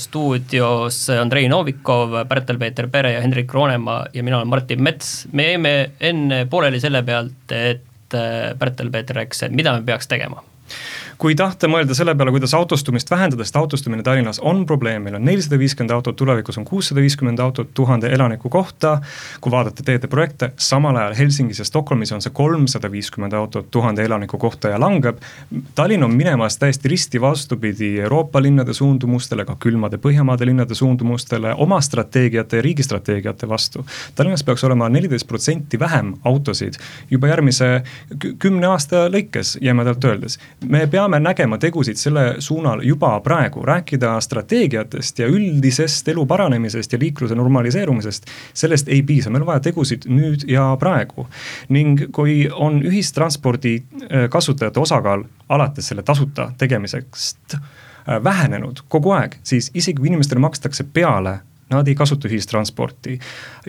stuudios 0.00 1.02
Andrei 1.12 1.50
Novikov, 1.52 2.16
Pärtel-Peeter 2.30 2.88
Pere 2.88 3.12
ja 3.12 3.20
Hendrik 3.20 3.52
Roonemaa 3.52 4.06
ja 4.16 4.24
mina 4.24 4.40
olen 4.40 4.48
Martin 4.48 4.82
Mets. 4.82 5.28
me 5.32 5.50
jäime 5.50 5.74
enne 6.00 6.46
pooleli 6.48 6.80
selle 6.80 7.02
pealt, 7.04 7.52
et 7.52 8.16
Pärtel-Peeter 8.58 9.20
rääkis, 9.20 9.44
et 9.44 9.52
mida 9.52 9.76
me 9.76 9.84
peaks 9.84 10.08
tegema 10.08 10.40
kui 11.18 11.34
tahta 11.38 11.68
mõelda 11.70 11.94
selle 11.96 12.14
peale, 12.18 12.32
kuidas 12.34 12.54
autostumist 12.56 13.10
vähendada, 13.10 13.44
sest 13.44 13.56
autostumine 13.56 14.02
Tallinnas 14.02 14.40
on 14.42 14.64
probleem, 14.66 15.04
meil 15.06 15.18
on 15.18 15.24
nelisada 15.24 15.58
viiskümmend 15.58 15.94
autot, 15.94 16.16
tulevikus 16.16 16.58
on 16.58 16.66
kuussada 16.68 17.02
viiskümmend 17.04 17.40
autot 17.40 17.70
tuhande 17.74 18.10
elaniku 18.12 18.48
kohta. 18.48 19.00
kui 19.40 19.52
vaadata 19.52 19.82
teede 19.82 20.06
projekte, 20.06 20.52
samal 20.56 20.96
ajal 20.96 21.14
Helsingis 21.14 21.58
ja 21.58 21.64
Stockholmis 21.64 22.12
on 22.12 22.22
see 22.22 22.32
kolmsada 22.32 22.90
viiskümmend 22.90 23.32
autot 23.32 23.70
tuhande 23.70 24.04
elaniku 24.04 24.38
kohta 24.38 24.68
ja 24.68 24.80
langeb. 24.80 25.18
Tallinn 25.74 26.04
on 26.04 26.14
minemas 26.14 26.58
täiesti 26.58 26.88
risti 26.88 27.20
vastupidi 27.20 28.00
Euroopa 28.00 28.42
linnade 28.42 28.74
suundumustele, 28.74 29.44
ka 29.44 29.56
külmade 29.60 29.98
Põhjamaade 29.98 30.46
linnade 30.46 30.74
suundumustele, 30.74 31.54
oma 31.54 31.80
strateegiate 31.80 32.56
ja 32.56 32.62
riigi 32.62 32.82
strateegiate 32.82 33.48
vastu. 33.48 33.86
Tallinnas 34.14 34.44
peaks 34.44 34.64
olema 34.64 34.88
neliteist 34.88 35.26
protsenti 35.28 35.78
vähem 35.80 36.14
autosid 36.24 36.74
juba 37.10 37.28
järgmise 37.28 37.82
kümne 38.38 38.66
aasta 38.66 39.06
lõikes 39.08 39.58
jämedalt 39.60 40.04
öeldes. 40.04 40.38
me 40.68 40.86
peame 40.86 41.03
peame 41.04 41.20
nägema 41.20 41.58
tegusid 41.60 41.98
selle 42.00 42.36
suunal 42.38 42.80
juba 42.82 43.20
praegu, 43.20 43.62
rääkida 43.62 44.14
strateegiatest 44.20 45.18
ja 45.18 45.28
üldisest 45.28 46.08
elu 46.08 46.26
paranemisest 46.26 46.92
ja 46.92 46.98
liikluse 46.98 47.34
normaliseerumisest. 47.34 48.26
sellest 48.54 48.88
ei 48.88 49.02
piisa, 49.02 49.30
meil 49.30 49.42
on 49.42 49.46
vaja 49.46 49.60
tegusid 49.60 50.08
nüüd 50.08 50.48
ja 50.48 50.76
praegu. 50.80 51.26
ning 51.68 52.00
kui 52.12 52.48
on 52.52 52.82
ühistranspordi 52.82 53.74
äh, 53.76 54.28
kasutajate 54.30 54.80
osakaal 54.80 55.24
alates 55.48 55.88
selle 55.88 56.02
tasuta 56.02 56.52
tegemisest 56.58 57.54
äh, 57.54 58.24
vähenenud 58.24 58.80
kogu 58.88 59.12
aeg, 59.12 59.36
siis 59.42 59.70
isegi 59.74 60.00
kui 60.00 60.08
inimestele 60.08 60.40
makstakse 60.40 60.84
peale 60.92 61.38
Nad 61.74 61.88
ei 61.90 61.96
kasuta 61.98 62.28
ühistransporti, 62.30 63.18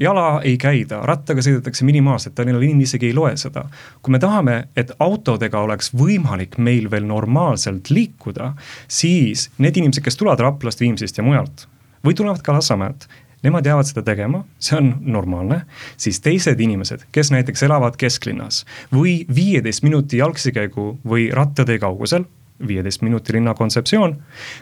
jala 0.01 0.41
ei 0.45 0.57
käida, 0.61 1.01
rattaga 1.07 1.43
sõidetakse 1.45 1.85
minimaalselt, 1.87 2.35
Tallinna 2.37 2.61
linn 2.61 2.83
isegi 2.85 3.09
ei 3.09 3.17
loe 3.17 3.35
seda. 3.39 3.65
kui 4.01 4.11
me 4.11 4.19
tahame, 4.19 4.67
et 4.75 4.91
autodega 4.99 5.61
oleks 5.65 5.91
võimalik 5.93 6.57
meil 6.57 6.89
veel 6.91 7.05
normaalselt 7.09 7.89
liikuda, 7.89 8.53
siis 8.87 9.49
need 9.57 9.77
inimesed, 9.77 10.03
kes 10.03 10.17
tulevad 10.17 10.39
Raplast, 10.39 10.79
Viimsist 10.79 11.17
ja 11.17 11.23
mujalt 11.23 11.67
või 12.05 12.13
tulevad 12.13 12.43
ka 12.45 12.53
Lasnamäelt, 12.53 13.07
nemad 13.45 13.65
jäävad 13.65 13.89
seda 13.89 14.03
tegema, 14.05 14.43
see 14.61 14.77
on 14.77 14.91
normaalne, 15.01 15.63
siis 15.97 16.19
teised 16.21 16.59
inimesed, 16.61 17.07
kes 17.11 17.31
näiteks 17.33 17.65
elavad 17.65 17.97
kesklinnas 17.97 18.63
või 18.93 19.23
viieteist 19.35 19.85
minuti 19.85 20.21
jalgsikäigu 20.21 20.87
või 21.05 21.29
rattatee 21.33 21.79
kaugusel 21.81 22.25
viieteist 22.67 23.01
minuti 23.01 23.33
linna 23.33 23.53
kontseptsioon. 23.53 24.15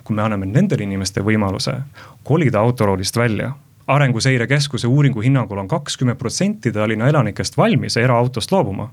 kui 0.04 0.16
me 0.16 0.22
anname 0.22 0.46
nendele 0.46 0.84
inimestele 0.84 1.26
võimaluse 1.26 1.76
kolida 2.24 2.60
autoroolist 2.60 3.18
välja 3.18 3.52
arenguseire 3.88 4.48
Keskuse 4.48 4.88
uuringu 4.88 5.22
hinnangul 5.22 5.60
on 5.60 5.68
kakskümmend 5.68 6.18
protsenti 6.18 6.72
Tallinna 6.72 7.08
elanikest 7.12 7.58
valmis 7.58 7.98
eraautost 7.98 8.52
loobuma 8.52 8.90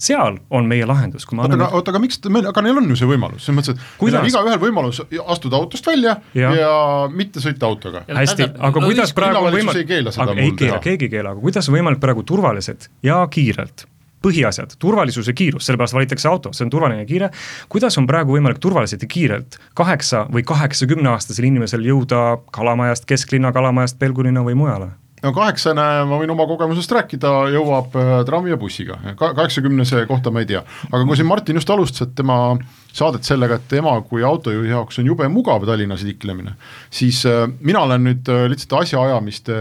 seal 0.00 0.38
on 0.50 0.68
meie 0.68 0.86
lahendus, 0.88 1.26
kui 1.28 1.36
me 1.36 1.44
anname. 1.44 1.68
oota, 1.76 1.92
aga 1.92 2.00
miks, 2.00 2.20
aga 2.24 2.64
neil 2.64 2.80
on 2.80 2.88
ju 2.88 2.96
see 2.96 3.08
võimalus, 3.10 3.44
selles 3.44 3.58
mõttes, 3.58 3.76
et 3.76 4.04
neil 4.06 4.18
on 4.22 4.28
igaühel 4.30 4.60
võimalus 4.62 5.02
astuda 5.34 5.60
autost 5.60 5.86
välja 5.90 6.16
ja, 6.36 6.52
ja 6.56 6.72
mitte 7.12 7.42
sõita 7.44 7.68
autoga. 7.68 8.04
hästi, 8.08 8.48
aga 8.70 8.84
kuidas 8.86 9.12
praegu 9.16 9.44
võimalik, 9.52 9.94
aga 10.24 10.36
ei 10.40 10.54
keela, 10.56 10.80
keegi 10.84 11.08
ei 11.08 11.14
keela, 11.18 11.34
aga 11.34 11.44
kuidas 11.44 11.68
on 11.68 11.76
võimalik 11.76 12.00
praegu 12.02 12.24
turvaliselt 12.32 12.88
ja 13.04 13.20
kiirelt 13.30 13.84
põhiasjad, 14.22 14.76
turvalisus 14.78 15.28
ja 15.30 15.34
kiirus, 15.36 15.66
sellepärast 15.66 15.96
valitakse 15.96 16.28
auto, 16.28 16.52
see 16.56 16.66
on 16.66 16.72
turvaline 16.72 17.04
ja 17.04 17.08
kiire. 17.08 17.30
kuidas 17.68 17.98
on 17.98 18.08
praegu 18.10 18.36
võimalik 18.36 18.60
turvaliselt 18.60 19.02
ja 19.02 19.08
kiirelt 19.08 19.60
kaheksa 19.74 20.26
või 20.32 20.44
kaheksakümne 20.46 21.14
aastasel 21.14 21.48
inimesel 21.48 21.84
jõuda 21.86 22.40
Kalamajast, 22.52 23.06
kesklinna 23.08 23.52
Kalamajast 23.52 23.98
Pelgulinna 23.98 24.44
või 24.44 24.58
mujale? 24.58 24.90
no 25.24 25.32
kaheksane, 25.36 25.86
ma 26.08 26.18
võin 26.20 26.32
oma 26.32 26.46
kogemusest 26.48 26.92
rääkida, 26.96 27.30
jõuab 27.54 27.96
äh, 27.98 28.12
trammi 28.28 28.52
ja 28.52 28.58
bussiga, 28.60 28.98
kaheksakümnese 29.18 30.04
kohta 30.08 30.32
ma 30.32 30.44
ei 30.44 30.48
tea. 30.48 30.62
aga 30.90 31.02
kui 31.04 31.18
siin 31.18 31.28
Martin 31.28 31.60
just 31.60 31.70
alustas, 31.70 32.08
et 32.08 32.14
tema 32.18 32.38
saadet 32.92 33.26
sellega, 33.28 33.60
et 33.60 33.68
tema 33.70 33.94
kui 34.06 34.24
autojuhi 34.26 34.72
jaoks 34.72 35.00
on 35.02 35.10
jube 35.12 35.28
mugav 35.32 35.66
Tallinnas 35.68 36.04
liiklemine, 36.06 36.56
siis 36.90 37.22
äh, 37.28 37.44
mina 37.60 37.84
olen 37.88 38.06
nüüd 38.08 38.32
äh, 38.32 38.46
lihtsalt 38.52 38.80
asjaajamiste 38.84 39.60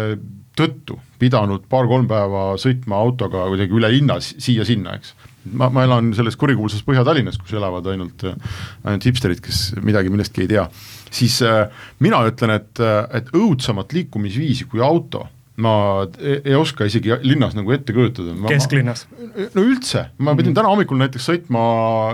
tõttu 0.60 1.00
pidanud 1.20 1.66
paar-kolm 1.72 2.08
päeva 2.10 2.44
sõitma 2.62 3.00
autoga 3.00 3.48
kuidagi 3.52 3.76
üle 3.76 3.92
linna 3.94 4.20
siia-sinna, 4.22 4.96
eks. 5.00 5.16
ma, 5.54 5.70
ma 5.74 5.86
elan 5.88 6.14
selles 6.18 6.38
kurikuulsas 6.40 6.84
Põhja-Tallinnas, 6.88 7.40
kus 7.42 7.56
elavad 7.58 7.88
ainult, 7.92 8.28
ainult 8.84 9.10
hipsterid, 9.10 9.42
kes 9.44 9.64
midagi 9.86 10.12
millestki 10.14 10.46
ei 10.46 10.54
tea. 10.54 10.70
siis 11.12 11.42
äh, 11.46 11.66
mina 12.00 12.22
ütlen, 12.30 12.56
et, 12.60 12.86
et 13.14 13.36
õudsemat 13.36 13.96
liikumisviisi 13.96 14.70
kui 14.70 14.84
auto 14.84 15.28
ma 15.60 15.74
ei, 16.20 16.40
ei 16.46 16.56
oska 16.56 16.88
isegi 16.88 17.12
linnas 17.26 17.56
nagu 17.58 17.74
ette 17.76 17.94
kujutada. 17.96 18.36
kesklinnas? 18.48 19.08
no 19.56 19.64
üldse, 19.64 20.06
ma 20.18 20.36
pidin 20.36 20.52
mm 20.52 20.52
-hmm. 20.52 20.56
täna 20.56 20.70
hommikul 20.72 21.02
näiteks 21.02 21.30
sõitma 21.30 21.64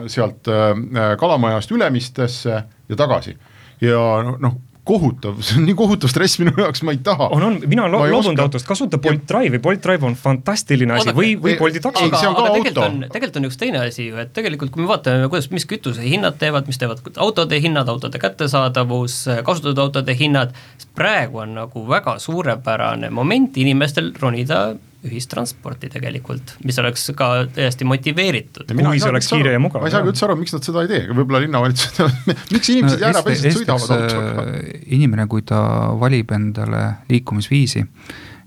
sealt 0.10 0.48
äh, 0.50 1.18
Kalamajast 1.20 1.72
Ülemistesse 1.72 2.64
ja 2.90 2.96
tagasi 2.96 3.38
ja 3.82 4.00
noh, 4.40 4.58
kohutav, 4.86 5.40
see 5.46 5.58
on 5.60 5.66
nii 5.66 5.76
kohutav 5.78 6.12
stress 6.12 6.40
minu 6.42 6.54
jaoks, 6.60 6.84
ma 6.86 6.94
ei 6.94 7.00
taha. 7.04 7.28
on, 7.34 7.44
on, 7.48 7.58
mina 7.66 7.88
olen 7.88 8.12
loobunud 8.14 8.42
autost, 8.44 8.68
kasuta 8.70 9.00
Bolt 9.02 9.26
Drive'i, 9.30 9.60
Bolt 9.62 9.82
Drive 9.84 10.06
on 10.06 10.18
fantastiline 10.20 10.94
asi. 10.94 11.14
Või, 11.18 11.34
või 11.42 11.56
Bolti 11.60 11.82
taksi. 11.84 12.06
aga, 12.06 12.22
aga 12.30 12.46
tegelikult 12.54 12.82
on, 12.84 13.00
tegelikult 13.10 13.40
on 13.42 13.50
üks 13.50 13.60
teine 13.62 13.82
asi 13.82 14.10
ju, 14.10 14.20
et 14.22 14.34
tegelikult 14.36 14.74
kui 14.74 14.86
me 14.86 14.90
vaatame, 14.92 15.30
kuidas, 15.34 15.50
mis 15.54 15.66
kütusehinnad 15.70 16.38
teevad, 16.42 16.70
mis 16.70 16.82
teevad 16.82 17.02
autode 17.26 17.60
hinnad, 17.62 17.90
autode 17.92 18.22
kättesaadavus, 18.22 19.18
kasutatud 19.48 19.82
autode 19.88 20.18
hinnad, 20.20 20.54
praegu 20.98 21.42
on 21.44 21.58
nagu 21.58 21.86
väga 21.90 22.20
suurepärane 22.22 23.10
moment 23.14 23.58
inimestel 23.58 24.14
ronida 24.22 24.68
ühistransporti 25.06 25.90
tegelikult, 25.94 26.56
mis 26.66 26.80
oleks 26.82 27.08
ka 27.18 27.30
täiesti 27.56 27.88
motiveeritud. 27.88 28.74
kui 28.76 29.00
see 29.02 29.12
oleks 29.12 29.30
kiire 29.32 29.56
ja 29.56 29.62
mugav. 29.62 29.84
ma 29.84 29.90
ei 29.90 29.96
saagi 29.96 30.12
üldse 30.12 30.28
aru, 30.28 30.38
miks 30.40 30.56
nad 30.56 30.68
seda 30.68 30.86
ei 30.86 30.92
tee, 30.92 31.02
võib-olla 31.12 31.44
linnavalitsused 31.46 32.30
miks 32.56 32.72
inimesed 32.74 33.00
no, 33.00 33.06
jäärapäiselt 33.08 33.60
sõidavad 33.60 33.96
autoga? 33.98 34.46
Äh, 34.46 34.70
inimene, 34.98 35.28
kui 35.32 35.46
ta 35.48 35.62
valib 36.02 36.34
endale 36.36 36.84
liikumisviisi, 37.12 37.86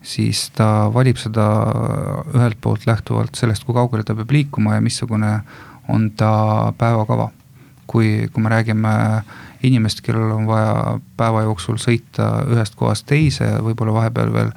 siis 0.02 0.44
ta 0.56 0.68
valib 0.94 1.18
seda 1.20 1.48
ühelt 2.34 2.60
poolt 2.64 2.86
lähtuvalt 2.88 3.38
sellest, 3.38 3.66
kui 3.66 3.76
kaugele 3.76 4.06
ta 4.06 4.16
peab 4.18 4.32
liikuma 4.34 4.78
ja 4.78 4.84
missugune 4.84 5.40
on 5.88 6.10
ta 6.16 6.72
päevakava. 6.78 7.30
kui, 7.88 8.28
kui 8.32 8.42
me 8.44 8.50
räägime 8.52 8.90
inimest, 9.62 10.00
kellel 10.04 10.30
on 10.30 10.46
vaja 10.46 10.98
päeva 11.16 11.42
jooksul 11.46 11.78
sõita 11.80 12.44
ühest 12.52 12.76
kohast 12.78 13.06
teise, 13.08 13.48
võib-olla 13.64 13.94
vahepeal 13.96 14.32
veel 14.32 14.50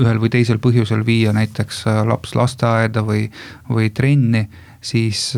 ühel 0.00 0.20
või 0.20 0.32
teisel 0.32 0.60
põhjusel 0.62 1.04
viia 1.06 1.34
näiteks 1.36 1.84
äh, 1.90 2.02
laps 2.08 2.34
lasteaeda 2.38 3.04
või, 3.06 3.28
või 3.70 3.90
trenni 3.94 4.46
siis, 4.80 5.34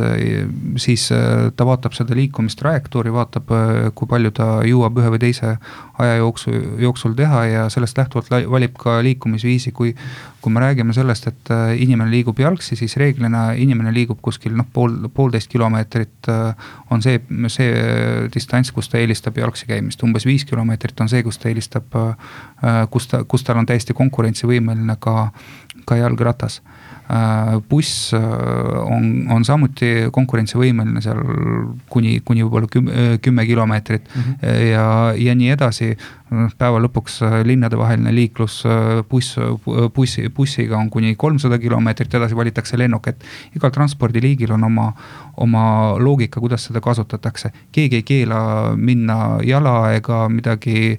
siis 0.76 1.12
äh, 1.12 1.52
ta 1.56 1.66
vaatab 1.66 1.94
seda 1.96 2.14
liikumistrajektoori, 2.14 3.12
vaatab, 3.12 3.50
äh, 3.50 3.88
kui 3.94 4.06
palju 4.10 4.30
ta 4.34 4.46
jõuab 4.66 5.00
ühe 5.02 5.10
või 5.14 5.22
teise 5.22 5.56
aja 6.02 6.18
jooksul, 6.20 6.58
jooksul 6.82 7.16
teha 7.18 7.42
ja 7.50 7.64
sellest 7.72 7.98
lähtuvalt 7.98 8.30
valib 8.30 8.78
ka 8.78 9.00
liikumisviisi, 9.02 9.72
kui. 9.72 9.96
kui 10.42 10.50
me 10.50 10.58
räägime 10.58 10.90
sellest, 10.90 11.26
et 11.30 11.50
inimene 11.78 12.10
liigub 12.10 12.40
jalgsi, 12.42 12.74
siis 12.74 12.96
reeglina 12.98 13.52
inimene 13.54 13.92
liigub 13.94 14.18
kuskil 14.26 14.56
noh, 14.58 14.66
pool, 14.72 14.96
poolteist 15.14 15.46
kilomeetrit 15.52 16.26
on 16.90 17.02
see, 17.02 17.20
see 17.46 17.68
distants, 18.34 18.72
kus 18.74 18.90
ta 18.90 18.98
eelistab 18.98 19.38
jalgsi 19.38 19.68
käimist, 19.70 20.02
umbes 20.02 20.26
viis 20.26 20.42
kilomeetrit 20.44 20.98
on 20.98 21.12
see, 21.12 21.22
kus 21.22 21.38
ta 21.38 21.46
eelistab, 21.46 21.94
kus 22.90 23.06
ta, 23.06 23.22
kus 23.22 23.46
tal 23.46 23.62
on 23.62 23.70
täiesti 23.70 23.94
konkurentsivõimeline 23.94 24.98
ka, 24.98 25.28
ka 25.86 26.00
jalgratas 26.02 26.58
buss 27.68 28.12
äh, 28.14 28.22
on, 28.86 29.26
on 29.30 29.44
samuti 29.44 30.08
konkurentsivõimeline 30.12 31.02
seal 31.04 31.20
kuni, 31.92 32.20
kuni 32.24 32.44
võib-olla 32.46 32.70
kümme, 32.70 33.18
kümme 33.22 33.46
kilomeetrit 33.46 34.08
mm 34.08 34.22
-hmm. 34.22 34.58
ja, 34.70 34.86
ja 35.16 35.34
nii 35.34 35.50
edasi 35.50 35.96
päeva 36.58 36.80
lõpuks 36.82 37.18
äh, 37.26 37.34
linnadevaheline 37.46 38.12
liiklus 38.14 38.62
äh, 38.66 39.00
buss, 39.08 39.36
bussi, 39.94 40.28
bussiga 40.34 40.78
on 40.78 40.90
kuni 40.90 41.14
kolmsada 41.18 41.58
kilomeetrit, 41.58 42.14
edasi 42.14 42.36
valitakse 42.36 42.78
lennuk, 42.78 43.08
et 43.10 43.24
igal 43.56 43.72
transpordiliigil 43.74 44.52
on 44.56 44.64
oma, 44.68 44.88
oma 45.42 45.64
loogika, 46.00 46.40
kuidas 46.40 46.68
seda 46.68 46.80
kasutatakse. 46.84 47.52
keegi 47.72 48.00
ei 48.00 48.06
keela 48.06 48.40
minna 48.76 49.38
jala 49.46 49.92
ega 49.96 50.28
midagi, 50.28 50.98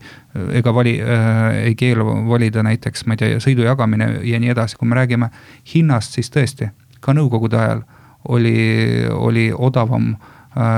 ega 0.53 0.73
vali 0.75 0.99
äh,, 1.01 1.63
ei 1.69 1.75
keela 1.75 2.05
valida 2.27 2.63
näiteks, 2.63 3.05
ma 3.07 3.17
ei 3.17 3.23
tea, 3.23 3.41
sõidu 3.43 3.65
jagamine 3.67 4.19
ja 4.23 4.39
nii 4.39 4.53
edasi, 4.53 4.77
kui 4.77 4.87
me 4.89 4.99
räägime 4.99 5.29
hinnast, 5.75 6.17
siis 6.17 6.31
tõesti, 6.33 6.71
ka 7.01 7.13
nõukogude 7.13 7.59
ajal 7.59 7.83
oli, 8.33 8.55
oli 9.11 9.49
odavam 9.51 10.13
äh, 10.13 10.32
Äh, 10.32 10.32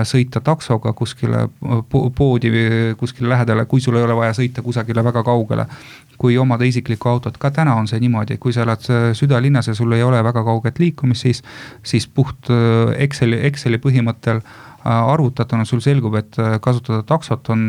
sõita 0.08 0.40
taksoga 0.44 0.94
kuskile 0.94 1.46
äh, 1.46 1.82
poodi 2.16 2.52
kuskile 2.98 3.30
lähedale, 3.30 3.66
kui 3.66 3.82
sul 3.82 3.98
ei 4.00 4.04
ole 4.04 4.16
vaja 4.16 4.34
sõita 4.38 4.64
kusagile 4.64 5.04
väga 5.04 5.24
kaugele. 5.24 5.66
kui 6.18 6.38
omada 6.38 6.64
isiklikku 6.64 7.10
autot, 7.10 7.36
ka 7.38 7.50
täna 7.52 7.74
on 7.76 7.90
see 7.92 8.00
niimoodi, 8.00 8.38
kui 8.40 8.54
sa 8.56 8.62
elad 8.64 8.86
äh, 8.88 9.10
südalinnas 9.14 9.68
ja 9.68 9.74
sul 9.76 9.92
ei 9.92 10.04
ole 10.04 10.24
väga 10.24 10.44
kauget 10.44 10.80
liikumist, 10.80 11.22
siis, 11.22 11.44
siis 11.84 12.08
puht 12.08 12.48
Exceli, 12.98 13.42
Exceli 13.48 13.78
põhimõttel 13.84 14.40
arvutatuna 14.86 15.66
sul 15.66 15.82
selgub, 15.82 16.16
et 16.20 16.38
kasutada 16.62 17.02
taksot 17.08 17.50
on, 17.54 17.64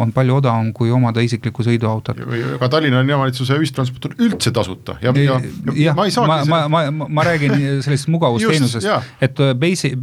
on 0.00 0.12
palju 0.14 0.36
odavam 0.38 0.70
kui 0.76 0.92
omada 0.94 1.22
isiklikku 1.24 1.64
sõiduautot. 1.66 2.20
ka 2.60 2.68
Tallinna 2.70 3.02
linnavalitsuse 3.02 3.58
ühistransport 3.58 4.10
on 4.10 4.16
üldse 4.26 4.52
tasuta. 4.54 4.96
Ja, 5.02 5.12
ja, 5.16 5.40
ja, 5.42 5.74
ja 5.88 5.94
ma 5.98 6.06
ei 6.06 6.14
saagi 6.14 6.48
ma, 6.50 6.62
ma, 6.70 6.82
ma, 6.90 7.08
ma 7.08 7.26
räägin 7.26 7.56
sellest 7.84 8.10
mugavusteenusest, 8.12 8.86
et 9.22 9.42
basic, 9.58 9.96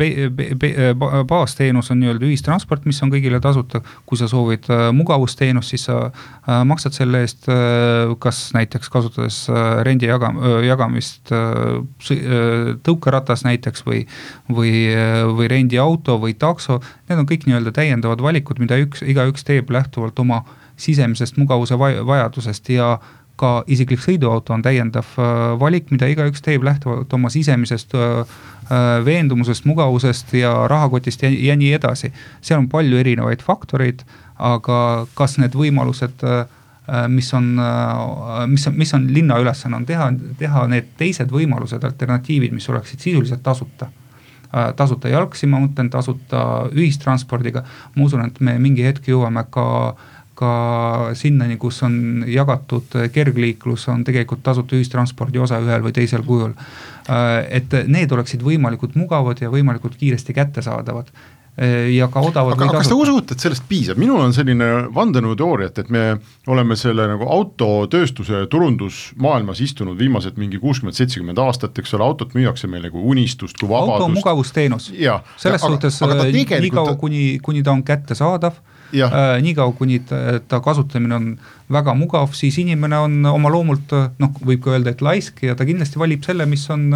baasteenus 1.28 1.92
on 1.94 2.02
nii-öelda 2.04 2.28
ühistransport, 2.28 2.86
mis 2.90 3.00
on 3.06 3.14
kõigile 3.14 3.40
tasuta, 3.44 3.82
kui 4.06 4.20
sa 4.20 4.28
soovid 4.32 4.68
mugavusteenust, 4.98 5.76
siis 5.76 5.88
sa 5.88 6.10
maksad 6.68 6.96
selle 6.98 7.24
eest 7.26 7.48
kas 8.20 8.42
näiteks 8.56 8.92
kasutades 8.92 9.40
rendi 9.88 10.10
jaga-, 10.10 10.34
jagamist 10.66 11.32
tõukeratas 12.88 13.44
näiteks 13.48 13.86
või, 13.88 14.04
või, 14.52 14.74
või 15.38 15.50
rendiauto 15.52 16.18
või 16.22 16.36
takso, 16.58 16.82
need 17.08 17.22
on 17.22 17.30
kõik 17.30 17.46
nii-öelda 17.46 17.72
täiendavad 17.78 18.26
valikud, 18.26 18.60
mida 18.60 18.82
üks, 18.82 19.06
igaüks 19.06 19.46
teeb 19.48 19.70
lähtuvalt 19.70 20.20
oma 20.20 20.44
sisemisest 20.78 21.38
mugavuse 21.38 21.78
vajadusest 21.80 22.70
ja 22.74 22.98
ka 23.38 23.62
isiklik 23.70 24.02
sõiduauto 24.02 24.56
on 24.56 24.64
täiendav 24.66 25.10
äh, 25.22 25.34
valik, 25.62 25.92
mida 25.94 26.10
igaüks 26.10 26.42
teeb 26.46 26.66
lähtuvalt 26.66 27.12
oma 27.14 27.30
sisemisest 27.30 27.94
äh, 27.94 28.24
äh, 28.72 28.88
veendumusest, 29.06 29.68
mugavusest 29.70 30.34
ja 30.38 30.54
rahakotist 30.70 31.24
ja, 31.24 31.30
ja 31.30 31.58
nii 31.60 31.74
edasi. 31.78 32.12
seal 32.42 32.64
on 32.64 32.70
palju 32.72 32.98
erinevaid 32.98 33.46
faktoreid, 33.46 34.02
aga 34.38 34.80
kas 35.18 35.38
need 35.42 35.56
võimalused, 35.58 36.26
mis 37.12 37.30
on, 37.36 37.48
mis 38.48 38.68
on, 38.70 38.76
mis 38.80 38.94
on 38.96 39.08
linna 39.12 39.40
ülesanne, 39.42 39.76
on 39.76 39.86
teha, 39.86 40.12
teha 40.40 40.62
need 40.72 40.94
teised 40.98 41.34
võimalused, 41.34 41.84
alternatiivid, 41.84 42.54
mis 42.56 42.70
oleksid 42.70 43.02
sisuliselt 43.04 43.42
tasuta 43.44 43.90
tasuta 44.51 45.10
jalgsi, 45.12 45.48
ma 45.48 45.60
mõtlen 45.63 45.89
tasuta 45.92 46.42
ühistranspordiga. 46.74 47.63
ma 47.96 48.04
usun, 48.04 48.25
et 48.25 48.39
me 48.39 48.58
mingi 48.60 48.86
hetk 48.86 49.08
jõuame 49.08 49.44
ka, 49.51 49.96
ka 50.38 50.51
sinnani, 51.13 51.58
kus 51.58 51.82
on 51.84 52.25
jagatud 52.27 53.00
kergliiklus, 53.13 53.88
on 53.94 54.04
tegelikult 54.08 54.44
tasuta 54.44 54.75
ühistranspordi 54.75 55.39
osa 55.39 55.60
ühel 55.63 55.84
või 55.84 55.96
teisel 55.96 56.24
kujul. 56.24 56.54
Äh, 57.10 57.48
et 57.62 57.74
need 57.88 58.12
oleksid 58.12 58.44
võimalikult 58.44 58.96
mugavad 58.96 59.42
ja 59.42 59.51
võimalikult 59.54 59.98
kiiresti 60.00 60.34
kättesaadavad 60.34 61.12
Äh, 61.12 61.37
ja 61.58 62.06
ka 62.14 62.22
odavad 62.22 62.54
aga 62.54 62.78
kas 62.78 62.90
te 62.92 62.94
usute, 62.94 63.34
et 63.34 63.42
sellest 63.42 63.64
piisab, 63.70 63.98
minul 63.98 64.22
on 64.22 64.34
selline 64.36 64.68
vandenõuteooria, 64.94 65.72
et, 65.72 65.80
et 65.82 65.90
me 65.94 66.04
oleme 66.54 66.78
selle 66.78 67.08
nagu 67.10 67.26
autotööstuse 67.34 68.44
turundusmaailmas 68.52 69.64
istunud 69.66 69.98
viimased 69.98 70.38
mingi 70.38 70.62
kuuskümmend, 70.62 70.98
seitsekümmend 71.00 71.42
aastat, 71.42 71.78
eks 71.82 71.96
ole, 71.98 72.06
autot 72.06 72.38
müüakse 72.38 72.70
meile 72.70 72.92
kui 72.94 73.02
unistust, 73.02 73.58
kui 73.58 73.72
vabadust. 73.72 74.04
auto 74.04 74.14
mugavusteenus, 74.14 74.92
selles 74.92 75.02
ja, 75.64 75.74
suhtes 75.74 75.98
aga, 76.06 76.20
aga 76.22 76.30
äh, 76.30 76.62
niikaua, 76.68 76.94
kuni, 77.02 77.40
kuni 77.44 77.66
ta 77.66 77.74
on 77.74 77.82
kättesaadav 77.88 78.62
äh,, 78.94 79.38
niikaua 79.44 79.74
kuni 79.77 80.00
ta, 80.08 80.39
ta 80.48 80.60
kasutamine 80.63 81.15
on 81.15 81.29
väga 81.72 81.94
mugav, 82.00 82.32
siis 82.38 82.56
inimene 82.62 83.00
on 83.03 83.25
oma 83.27 83.51
loomult 83.51 83.91
noh, 83.91 84.39
võib 84.48 84.62
ka 84.63 84.75
öelda, 84.75 84.94
et 84.96 85.03
laisk 85.03 85.44
ja 85.44 85.56
ta 85.58 85.67
kindlasti 85.67 86.00
valib 86.00 86.24
selle, 86.24 86.48
mis 86.48 86.63
on 86.72 86.88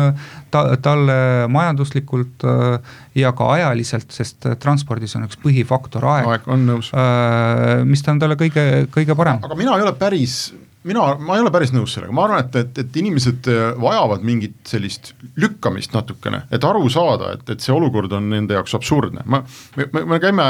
ta, 0.54 0.64
talle 0.84 1.18
majanduslikult 1.52 2.48
äh, 2.48 2.96
ja 3.20 3.34
ka 3.36 3.52
ajaliselt, 3.58 4.12
sest 4.16 4.48
transpordis 4.64 5.18
on 5.20 5.28
üks 5.28 5.40
põhifaktor 5.44 6.08
aeg. 6.16 6.32
aeg, 6.32 6.52
on 6.52 6.68
nõus 6.70 6.94
äh,. 6.96 7.84
mis 7.88 8.06
on 8.08 8.22
talle 8.24 8.40
kõige, 8.40 8.88
kõige 8.94 9.18
parem. 9.20 9.44
aga 9.44 9.60
mina 9.60 9.76
ei 9.76 9.88
ole 9.88 9.96
päris 10.00 10.54
mina, 10.84 11.04
ma 11.20 11.38
ei 11.38 11.44
ole 11.44 11.52
päris 11.54 11.74
nõus 11.76 11.94
sellega, 11.96 12.14
ma 12.16 12.26
arvan, 12.26 12.46
et, 12.46 12.56
et, 12.62 12.80
et 12.84 13.00
inimesed 13.02 13.50
äh, 13.52 13.62
vajavad 13.82 14.24
mingit 14.26 14.56
sellist 14.68 15.12
lükkamist 15.40 15.94
natukene, 15.96 16.44
et 16.54 16.66
aru 16.68 16.90
saada, 16.94 17.34
et, 17.38 17.44
et 17.54 17.64
see 17.64 17.74
olukord 17.76 18.14
on 18.18 18.32
nende 18.34 18.58
jaoks 18.58 18.76
absurdne, 18.80 19.26
ma, 19.30 19.44
me, 19.78 20.06
me 20.14 20.22
käime 20.24 20.48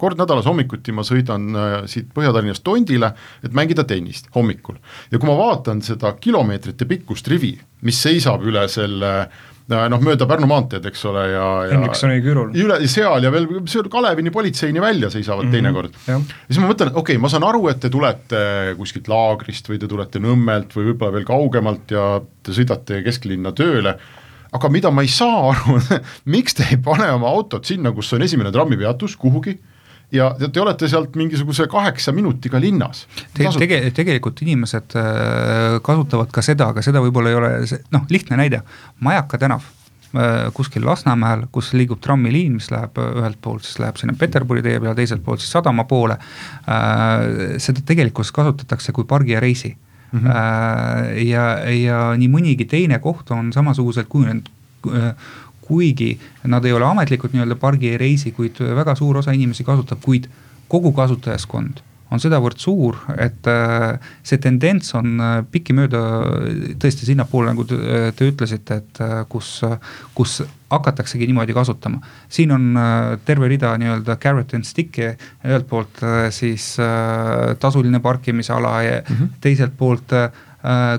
kord 0.00 0.20
nädalas 0.20 0.48
hommikuti, 0.48 0.94
ma 0.96 1.04
sõidan 1.06 1.50
äh, 1.52 1.74
siit 1.90 2.08
Põhja-Tallinnast 2.16 2.64
Tondile, 2.66 3.12
et 3.44 3.56
mängida 3.56 3.84
tennist 3.88 4.30
hommikul. 4.36 4.80
ja 5.10 5.18
kui 5.18 5.28
ma 5.28 5.36
vaatan 5.38 5.82
seda 5.84 6.14
kilomeetrite 6.20 6.88
pikkust 6.88 7.28
rivi, 7.32 7.56
mis 7.86 8.00
seisab 8.02 8.44
üle 8.46 8.64
selle 8.72 9.12
äh, 9.26 9.44
noh, 9.70 10.02
mööda 10.02 10.26
Pärnu 10.30 10.48
maanteed, 10.50 10.84
eks 10.90 11.04
ole, 11.10 11.22
ja, 11.32 11.46
ja 11.66 11.74
Henriksoni 11.74 12.20
kürul. 12.24 12.52
üle, 12.54 12.78
seal 12.90 13.24
ja 13.26 13.32
veel 13.34 13.48
seal 13.70 13.88
Kalevini 13.92 14.32
politseini 14.34 14.82
välja 14.82 15.10
seisavad 15.10 15.44
mm 15.44 15.48
-hmm. 15.48 15.56
teinekord. 15.56 15.96
ja 16.06 16.20
siis 16.46 16.60
ma 16.62 16.70
mõtlen, 16.70 16.92
okei 16.92 17.16
okay,, 17.16 17.22
ma 17.22 17.30
saan 17.32 17.46
aru, 17.46 17.66
et 17.68 17.80
te 17.80 17.90
tulete 17.90 18.74
kuskilt 18.78 19.08
laagrist 19.08 19.68
või 19.68 19.80
te 19.82 19.88
tulete 19.90 20.22
Nõmmelt 20.22 20.76
või 20.76 20.92
võib-olla 20.92 21.12
veel 21.18 21.26
kaugemalt 21.26 21.90
ja 21.90 22.20
te 22.42 22.52
sõidate 22.52 23.02
kesklinna 23.04 23.52
tööle, 23.52 23.96
aga 24.52 24.68
mida 24.68 24.90
ma 24.90 25.02
ei 25.02 25.10
saa 25.10 25.50
aru 25.50 25.80
miks 26.36 26.54
te 26.54 26.66
ei 26.70 26.76
pane 26.76 27.10
oma 27.12 27.28
autot 27.28 27.64
sinna, 27.64 27.92
kus 27.92 28.12
on 28.12 28.22
esimene 28.22 28.52
trammipeatus 28.52 29.16
kuhugi 29.16 29.58
ja 30.12 30.28
te 30.38 30.60
olete 30.62 30.88
sealt 30.88 31.16
mingisuguse 31.18 31.66
kaheksa 31.70 32.12
minutiga 32.14 32.60
linnas 32.62 33.06
Te,. 33.34 33.48
Tege, 33.58 33.80
tegelikult 33.94 34.42
inimesed 34.44 34.94
äh, 34.98 35.78
kasutavad 35.82 36.30
ka 36.34 36.44
seda, 36.46 36.70
aga 36.74 36.84
seda 36.84 37.02
võib-olla 37.02 37.32
ei 37.32 37.38
ole, 37.38 37.80
noh, 37.94 38.04
lihtne 38.12 38.38
näide, 38.38 38.62
Majaka 39.02 39.40
tänav 39.42 39.64
äh, 40.14 40.46
kuskil 40.54 40.86
Lasnamäel, 40.86 41.46
kus 41.52 41.72
liigub 41.74 42.00
trammiliin, 42.04 42.54
mis 42.60 42.70
läheb 42.70 43.00
äh, 43.02 43.16
ühelt 43.18 43.40
poolt, 43.42 43.66
siis 43.66 43.80
läheb 43.82 43.98
sinna 43.98 44.14
Peterburi 44.18 44.62
tee 44.66 44.78
peale, 44.78 44.94
teiselt 44.98 45.24
poolt 45.26 45.42
siis 45.42 45.56
sadama 45.56 45.84
poole. 45.90 46.18
seda 47.62 47.82
tegelikkuses 47.86 48.32
kasutatakse 48.34 48.94
kui 48.94 49.04
pargi 49.08 49.34
ja 49.34 49.40
reisi 49.40 49.76
mm. 50.12 50.20
-hmm. 50.20 51.26
ja, 51.26 51.46
ja 51.70 51.98
nii 52.18 52.28
mõnigi 52.30 52.66
teine 52.70 52.98
koht 52.98 53.30
on 53.30 53.52
samasuguselt 53.52 54.08
kujunenud 54.08 54.54
kuigi 55.66 56.14
nad 56.44 56.64
ei 56.64 56.72
ole 56.72 56.86
ametlikult 56.86 57.34
nii-öelda 57.34 57.58
pargi 57.60 57.90
ei 57.92 57.98
reisi, 58.00 58.32
kuid 58.32 58.60
väga 58.60 58.94
suur 58.94 59.18
osa 59.22 59.34
inimesi 59.36 59.66
kasutab, 59.66 60.00
kuid 60.04 60.30
kogu 60.68 60.92
kasutajaskond 60.92 61.82
on 62.10 62.22
sedavõrd 62.22 62.60
suur, 62.62 62.98
et 63.18 63.48
äh, 63.50 63.96
see 64.26 64.38
tendents 64.42 64.92
on 64.98 65.16
äh, 65.18 65.38
pikki-mööda 65.50 66.02
tõesti 66.82 67.08
sinnapoole, 67.08 67.50
nagu 67.50 67.66
te, 67.66 67.78
te 68.16 68.28
ütlesite, 68.30 68.78
et 68.82 69.00
äh, 69.02 69.16
kus, 69.30 69.58
kus 70.14 70.38
hakataksegi 70.70 71.28
niimoodi 71.28 71.54
kasutama. 71.54 72.00
siin 72.28 72.50
on 72.54 72.78
terve 73.24 73.48
rida 73.50 73.70
nii-öelda 73.78 74.16
carrot 74.22 74.54
and 74.58 74.66
stick'i, 74.66 75.12
ühelt 75.46 75.68
poolt 75.70 76.00
siis 76.34 76.72
tasuline 77.62 78.00
parkimisala 78.02 78.72
ja 78.82 78.96
mm 79.00 79.14
-hmm. 79.14 79.28
teiselt 79.40 79.76
poolt 79.78 80.12
Äh, 80.12 80.30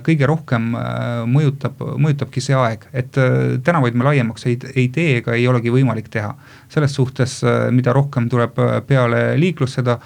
kõige 0.04 0.28
rohkem 0.30 0.70
äh, 0.78 1.24
mõjutab, 1.28 1.82
mõjutabki 2.00 2.44
see 2.44 2.56
aeg, 2.56 2.86
et 2.96 3.18
äh, 3.20 3.58
tänavaid 3.64 3.98
me 3.98 4.08
laiemaks 4.08 4.48
ei, 4.48 4.58
ei 4.76 4.88
tee 4.94 5.18
ega 5.22 5.36
ei 5.36 5.48
olegi 5.50 5.74
võimalik 5.74 6.08
teha. 6.14 6.36
selles 6.70 6.94
suhtes, 6.96 7.40
mida 7.72 7.94
rohkem 7.96 8.30
tuleb 8.30 8.58
peale 8.88 9.38
liiklust, 9.40 9.80
seda 9.80 10.00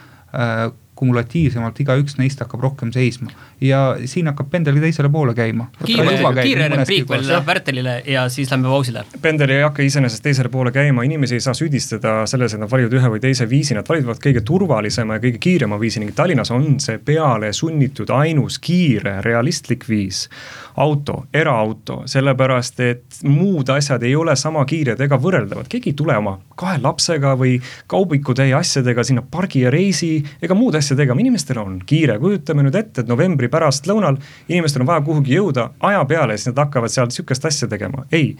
kumulatiivsemalt 1.02 1.80
igaüks 1.82 2.18
neist 2.20 2.42
hakkab 2.44 2.62
rohkem 2.68 2.92
seisma 2.94 3.32
ja 3.62 3.82
siin 4.06 4.30
hakkab 4.30 4.52
pendel 4.54 4.78
teisele 4.82 5.10
poole 5.10 5.34
käima. 5.38 5.68
kiire, 5.86 6.18
kiire 6.42 6.68
repliik 6.70 7.10
veel 7.10 7.32
Pärtelile 7.46 7.96
ja 8.06 8.28
siis 8.30 8.52
lähme 8.52 8.70
pausile. 8.70 9.04
pendel 9.22 9.50
ei 9.56 9.64
hakka 9.66 9.82
iseenesest 9.86 10.24
teisele 10.24 10.50
poole 10.54 10.72
käima, 10.72 11.04
inimesi 11.08 11.40
ei 11.40 11.44
saa 11.44 11.58
süüdistada 11.58 12.26
selles, 12.30 12.54
et 12.54 12.62
nad 12.62 12.70
valivad 12.72 12.94
ühe 13.00 13.14
või 13.16 13.24
teise 13.24 13.50
viisi, 13.50 13.74
nad 13.78 13.90
valivad 13.90 14.22
kõige 14.22 14.46
turvalisema 14.46 15.18
ja 15.18 15.24
kõige 15.26 15.42
kiirema 15.42 15.80
viisi 15.82 16.04
ning 16.04 16.14
Tallinnas 16.16 16.54
on 16.54 16.78
see 16.84 17.02
peale 17.06 17.54
sunnitud 17.54 18.14
ainus 18.14 18.60
kiire 18.62 19.18
realistlik 19.26 19.88
viis 19.90 20.28
auto, 20.76 21.26
eraauto, 21.34 22.02
sellepärast 22.06 22.80
et 22.86 23.20
muud 23.28 23.70
asjad 23.74 24.04
ei 24.04 24.16
ole 24.16 24.36
sama 24.40 24.64
kiired 24.68 25.02
ega 25.02 25.18
võrreldavad, 25.22 25.68
keegi 25.72 25.92
ei 25.92 25.98
tule 25.98 26.16
oma 26.18 26.38
kahe 26.60 26.80
lapsega 26.82 27.34
või 27.40 27.58
kaubikutäie 27.92 28.54
asjadega 28.58 29.04
sinna 29.08 29.24
pargi 29.24 29.66
ja 29.66 29.72
reisi 29.74 30.14
ega 30.42 30.58
muud 30.58 30.78
asja 30.80 30.98
tegema, 31.00 31.22
inimestel 31.22 31.62
on 31.62 31.80
kiire, 31.86 32.18
kujutame 32.22 32.66
nüüd 32.68 32.78
ette, 32.78 33.04
et 33.04 33.12
novembri 33.12 33.50
pärastlõunal 33.52 34.20
inimestel 34.48 34.86
on 34.86 34.92
vaja 34.94 35.06
kuhugi 35.08 35.36
jõuda 35.38 35.72
aja 35.92 36.06
peale, 36.10 36.38
siis 36.38 36.52
nad 36.52 36.64
hakkavad 36.66 36.94
seal 36.94 37.12
sihukest 37.14 37.50
asja 37.52 37.70
tegema, 37.72 38.06
ei. 38.12 38.36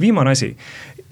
viimane 0.00 0.36
asi, 0.36 0.54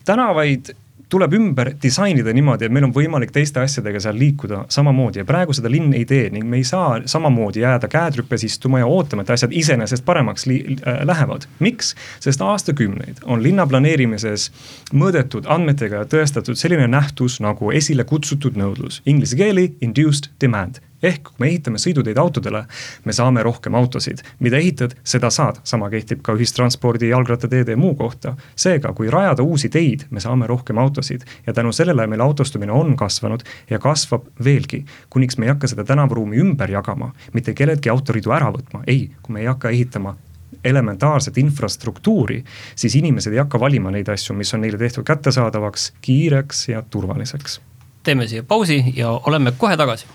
tänavaid 0.05 0.73
tuleb 1.11 1.35
ümber 1.35 1.73
disainida 1.83 2.33
niimoodi, 2.35 2.67
et 2.67 2.75
meil 2.75 2.87
on 2.87 2.95
võimalik 2.95 3.33
teiste 3.35 3.61
asjadega 3.63 4.01
seal 4.03 4.19
liikuda 4.19 4.65
samamoodi 4.73 5.23
ja 5.23 5.27
praegu 5.29 5.55
seda 5.57 5.71
linn 5.73 5.95
ei 5.97 6.05
tee 6.09 6.29
ning 6.35 6.47
me 6.49 6.61
ei 6.61 6.67
saa 6.67 7.01
samamoodi 7.11 7.65
jääda 7.65 7.91
käed 7.91 8.21
rüpes 8.21 8.45
istuma 8.47 8.83
ja 8.83 8.91
ootama, 8.91 9.25
et 9.27 9.33
asjad 9.35 9.55
iseenesest 9.55 10.05
paremaks 10.07 10.47
äh, 10.49 11.01
lähevad. 11.05 11.49
miks? 11.59 11.95
sest 12.21 12.41
aastakümneid 12.41 13.25
on 13.25 13.43
linna 13.43 13.67
planeerimises 13.67 14.51
mõõdetud 14.93 15.49
andmetega 15.49 16.05
tõestatud 16.11 16.59
selline 16.59 16.87
nähtus 16.91 17.41
nagu 17.41 17.73
esile 17.73 18.05
kutsutud 18.05 18.59
nõudlus, 18.59 19.03
inglise 19.07 19.37
keeli 19.37 19.73
induced 19.81 20.31
demand 20.41 20.81
ehk 21.03 21.31
kui 21.31 21.41
me 21.41 21.49
ehitame 21.49 21.81
sõiduteid 21.81 22.19
autodele, 22.21 22.65
me 23.05 23.15
saame 23.17 23.43
rohkem 23.47 23.75
autosid, 23.79 24.23
mida 24.41 24.61
ehitad, 24.61 24.95
seda 25.05 25.31
saad, 25.33 25.61
sama 25.65 25.91
kehtib 25.93 26.23
ka 26.27 26.35
ühistranspordi, 26.37 27.11
jalgrattateede 27.11 27.77
ja 27.77 27.81
muu 27.81 27.95
kohta. 27.95 28.37
seega, 28.57 28.93
kui 28.93 29.11
rajada 29.11 29.43
uusi 29.43 29.69
teid, 29.69 30.07
me 30.11 30.21
saame 30.21 30.47
rohkem 30.47 30.79
autosid 30.79 31.25
ja 31.47 31.53
tänu 31.53 31.73
sellele 31.73 32.07
meil 32.07 32.21
autostumine 32.21 32.73
on 32.73 32.97
kasvanud 32.97 33.43
ja 33.71 33.79
kasvab 33.79 34.27
veelgi. 34.45 34.85
kuniks 35.11 35.39
me 35.39 35.47
ei 35.47 35.55
hakka 35.55 35.69
seda 35.69 35.85
tänavaruumi 35.85 36.37
ümber 36.37 36.71
jagama, 36.71 37.13
mitte 37.33 37.55
kelleltki 37.55 37.91
autoriidu 37.91 38.31
ära 38.31 38.53
võtma, 38.53 38.85
ei, 38.87 39.11
kui 39.23 39.33
me 39.33 39.41
ei 39.41 39.47
hakka 39.47 39.71
ehitama 39.71 40.17
elementaarset 40.65 41.39
infrastruktuuri, 41.39 42.45
siis 42.77 42.95
inimesed 42.95 43.33
ei 43.33 43.39
hakka 43.39 43.61
valima 43.61 43.91
neid 43.91 44.09
asju, 44.09 44.35
mis 44.37 44.55
on 44.55 44.61
neile 44.61 44.79
tehtud 44.79 45.07
kättesaadavaks, 45.07 45.93
kiireks 46.01 46.69
ja 46.69 46.83
turvaliseks. 46.83 47.61
teeme 48.03 48.27
siia 48.27 48.43
pausi 48.43 48.85
ja 48.97 49.11
oleme 49.11 49.53
kohe 49.53 49.77
tagasi 49.77 50.07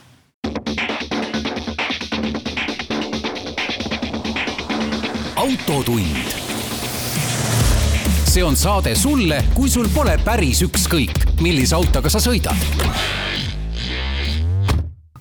autotund. 5.66 6.28
see 8.26 8.44
on 8.44 8.56
saade 8.56 8.96
sulle, 8.96 9.40
kui 9.56 9.70
sul 9.70 9.88
pole 9.94 10.14
päris 10.22 10.62
ükskõik, 10.62 11.24
millise 11.42 11.74
autoga 11.76 12.10
sa 12.12 12.20
sõidad. 12.22 12.54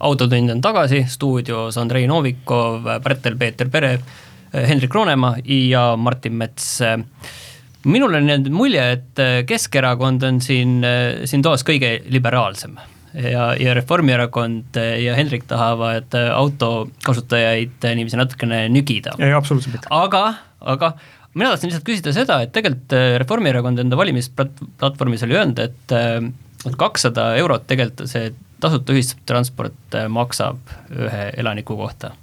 autotund 0.00 0.52
on 0.52 0.60
tagasi, 0.60 1.04
stuudios 1.08 1.78
Andrei 1.80 2.06
Novikov, 2.06 2.84
Pärtel-Peeter 3.02 3.70
Pere, 3.70 3.98
Hendrik 4.52 4.94
Roonemaa 4.94 5.36
ja 5.44 5.96
Martin 5.96 6.36
Mets 6.36 6.80
minul 7.84 8.14
on 8.14 8.28
jäänud 8.28 8.52
mulje, 8.52 8.90
et 8.92 9.24
Keskerakond 9.46 10.22
on 10.22 10.40
siin, 10.40 10.82
siin 11.24 11.42
toas 11.42 11.64
kõige 11.64 12.02
liberaalsem 12.12 12.76
ja, 13.14 13.48
ja 13.60 13.74
Reformierakond 13.74 14.78
ja 14.78 15.16
Hendrik 15.18 15.46
tahavad 15.50 16.14
auto 16.34 16.88
kasutajaid 17.04 17.84
niiviisi 17.84 18.18
natukene 18.20 18.64
nügida. 18.72 19.14
ei, 19.18 19.32
absoluutselt 19.32 19.76
mitte. 19.78 19.90
aga, 19.94 20.24
aga 20.60 20.94
mina 21.34 21.52
tahtsin 21.52 21.70
lihtsalt 21.70 21.86
küsida 21.88 22.14
seda, 22.16 22.40
et 22.44 22.54
tegelikult 22.54 22.96
Reformierakond 23.24 23.84
enda 23.84 23.98
valimisplatvormis 24.00 25.26
oli 25.26 25.38
öelnud, 25.38 25.62
et 25.64 26.76
kakssada 26.80 27.34
eurot 27.40 27.66
tegelikult 27.70 28.10
see 28.10 28.32
tasuta 28.62 28.94
ühistransport 28.96 29.96
maksab 30.08 30.76
ühe 30.94 31.24
elaniku 31.36 31.76
kohta 31.76 32.14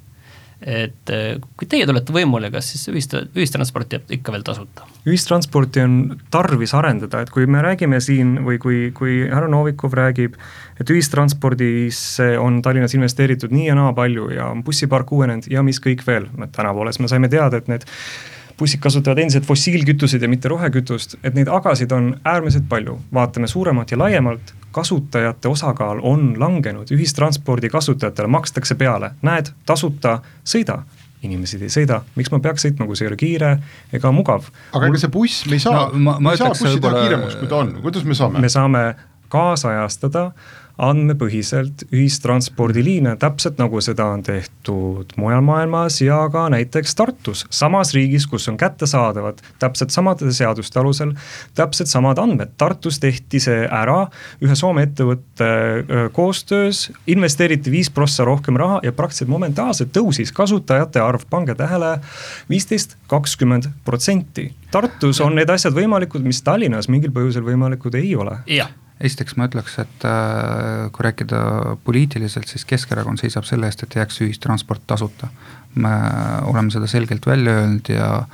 et 0.62 1.10
äh, 1.10 1.40
kui 1.58 1.68
teie 1.70 1.88
tulete 1.90 2.14
võimule, 2.14 2.52
kas 2.54 2.72
siis 2.74 2.86
ühist-, 2.92 3.18
ühistransport 3.34 3.96
jääb 3.96 4.12
ikka 4.18 4.34
veel 4.36 4.44
tasuta? 4.46 4.86
ühistransporti 5.10 5.82
on 5.82 5.96
tarvis 6.34 6.76
arendada, 6.78 7.24
et 7.24 7.32
kui 7.34 7.48
me 7.50 7.64
räägime 7.66 7.98
siin 8.04 8.36
või 8.46 8.60
kui, 8.62 8.82
kui 8.94 9.24
härra 9.32 9.50
Novikov 9.50 9.96
räägib, 9.98 10.36
et 10.82 10.94
ühistranspordisse 10.94 12.36
on 12.42 12.62
Tallinnas 12.62 12.94
investeeritud 12.98 13.54
nii 13.54 13.72
ja 13.72 13.78
naa 13.78 13.96
palju 13.98 14.30
ja 14.36 14.52
bussipark 14.66 15.12
uuenenud 15.18 15.50
ja 15.50 15.66
mis 15.66 15.82
kõik 15.82 16.06
veel, 16.06 16.30
tänavu 16.54 16.86
alles 16.86 17.02
me 17.02 17.10
saime 17.10 17.32
teada, 17.34 17.58
et 17.58 17.72
need 17.72 17.88
bussid 18.62 18.82
kasutavad 18.84 19.18
endiselt 19.24 19.48
fossiilkütuseid 19.50 20.22
ja 20.22 20.30
mitte 20.30 20.52
rohekütust, 20.52 21.18
et 21.26 21.34
neid 21.34 21.50
agasid 21.50 21.92
on 21.96 22.14
äärmiselt 22.22 22.68
palju, 22.70 23.00
vaatame 23.14 23.50
suuremalt 23.50 23.92
ja 23.92 23.98
laiemalt, 23.98 24.54
kasutajate 24.72 25.52
osakaal 25.52 26.00
on 26.04 26.34
langenud, 26.40 26.92
ühistranspordi 26.92 27.70
kasutajatele 27.70 28.28
makstakse 28.32 28.76
peale, 28.76 29.14
näed, 29.22 29.54
tasuta, 29.66 30.20
sõida. 30.44 30.82
Inimesed 31.22 31.62
ei 31.62 31.70
sõida, 31.70 32.00
miks 32.18 32.32
ma 32.34 32.40
peaks 32.42 32.64
sõitma, 32.66 32.88
kui 32.90 32.98
see 32.98 33.06
ei 33.06 33.12
ole 33.12 33.18
kiire 33.22 33.52
ega 33.94 34.10
mugav. 34.16 34.48
aga 34.74 34.88
ega 34.90 35.02
see 35.04 35.12
buss, 35.14 35.44
me 35.46 35.60
ei 35.60 35.62
saa. 35.62 35.84
No,, 35.94 36.16
me, 36.18 36.32
ei 36.32 36.40
saa 36.42 36.50
bussi 36.50 36.82
teha 36.82 37.04
kiiremaks, 37.04 37.36
kui 37.38 37.50
ta 37.52 37.60
on, 37.62 37.76
kuidas 37.84 38.08
me 38.10 38.18
saame? 38.18 38.42
me 38.42 38.50
saame 38.50 38.82
kaasajastada 39.30 40.32
andmepõhiselt 40.82 41.86
ühistranspordiliine, 41.94 43.14
täpselt 43.22 43.60
nagu 43.62 43.82
seda 43.84 44.08
on 44.16 44.24
tehtud 44.26 45.14
mujal 45.22 45.44
maailmas 45.46 46.00
ja 46.02 46.24
ka 46.34 46.48
näiteks 46.54 46.96
Tartus, 46.98 47.46
samas 47.54 47.94
riigis, 47.94 48.26
kus 48.30 48.48
on 48.50 48.58
kättesaadavad 48.58 49.44
täpselt 49.62 49.94
samade 49.94 50.32
seaduste 50.34 50.82
alusel, 50.82 51.14
täpselt 51.58 51.92
samad 51.92 52.20
andmed. 52.22 52.56
Tartus 52.58 53.00
tehti 53.02 53.42
see 53.44 53.66
ära 53.68 54.08
ühe 54.42 54.58
Soome 54.58 54.88
ettevõtte 54.88 55.52
koostöös, 56.18 56.88
investeeriti 57.08 57.74
viis 57.74 57.90
prossa 57.94 58.26
rohkem 58.26 58.58
raha 58.58 58.82
ja 58.84 58.94
praktiliselt 58.94 59.32
momentaalselt 59.32 59.94
tõusis 59.96 60.34
kasutajate 60.34 61.02
arv, 61.02 61.28
pange 61.30 61.56
tähele, 61.58 61.98
viisteist, 62.50 62.98
kakskümmend 63.12 63.70
protsenti. 63.86 64.50
Tartus 64.72 65.22
on 65.22 65.36
need 65.38 65.50
asjad 65.52 65.76
võimalikud, 65.78 66.24
mis 66.26 66.42
Tallinnas 66.46 66.90
mingil 66.90 67.14
põhjusel 67.14 67.46
võimalikud 67.46 67.98
ei 68.00 68.16
ole. 68.16 68.40
jah 68.50 68.72
esiteks 69.02 69.36
ma 69.38 69.48
ütleks, 69.50 69.78
et 69.82 70.06
äh, 70.08 70.88
kui 70.94 71.06
rääkida 71.06 71.42
poliitiliselt, 71.86 72.50
siis 72.50 72.66
Keskerakond 72.70 73.22
seisab 73.22 73.48
selle 73.48 73.70
eest, 73.70 73.84
et 73.86 73.98
jääks 74.00 74.22
ühistransport 74.26 74.86
tasuta. 74.88 75.32
me 75.76 75.90
oleme 76.44 76.72
seda 76.72 76.88
selgelt 76.88 77.26
välja 77.26 77.52
öelnud 77.62 77.90
ja, 77.90 78.26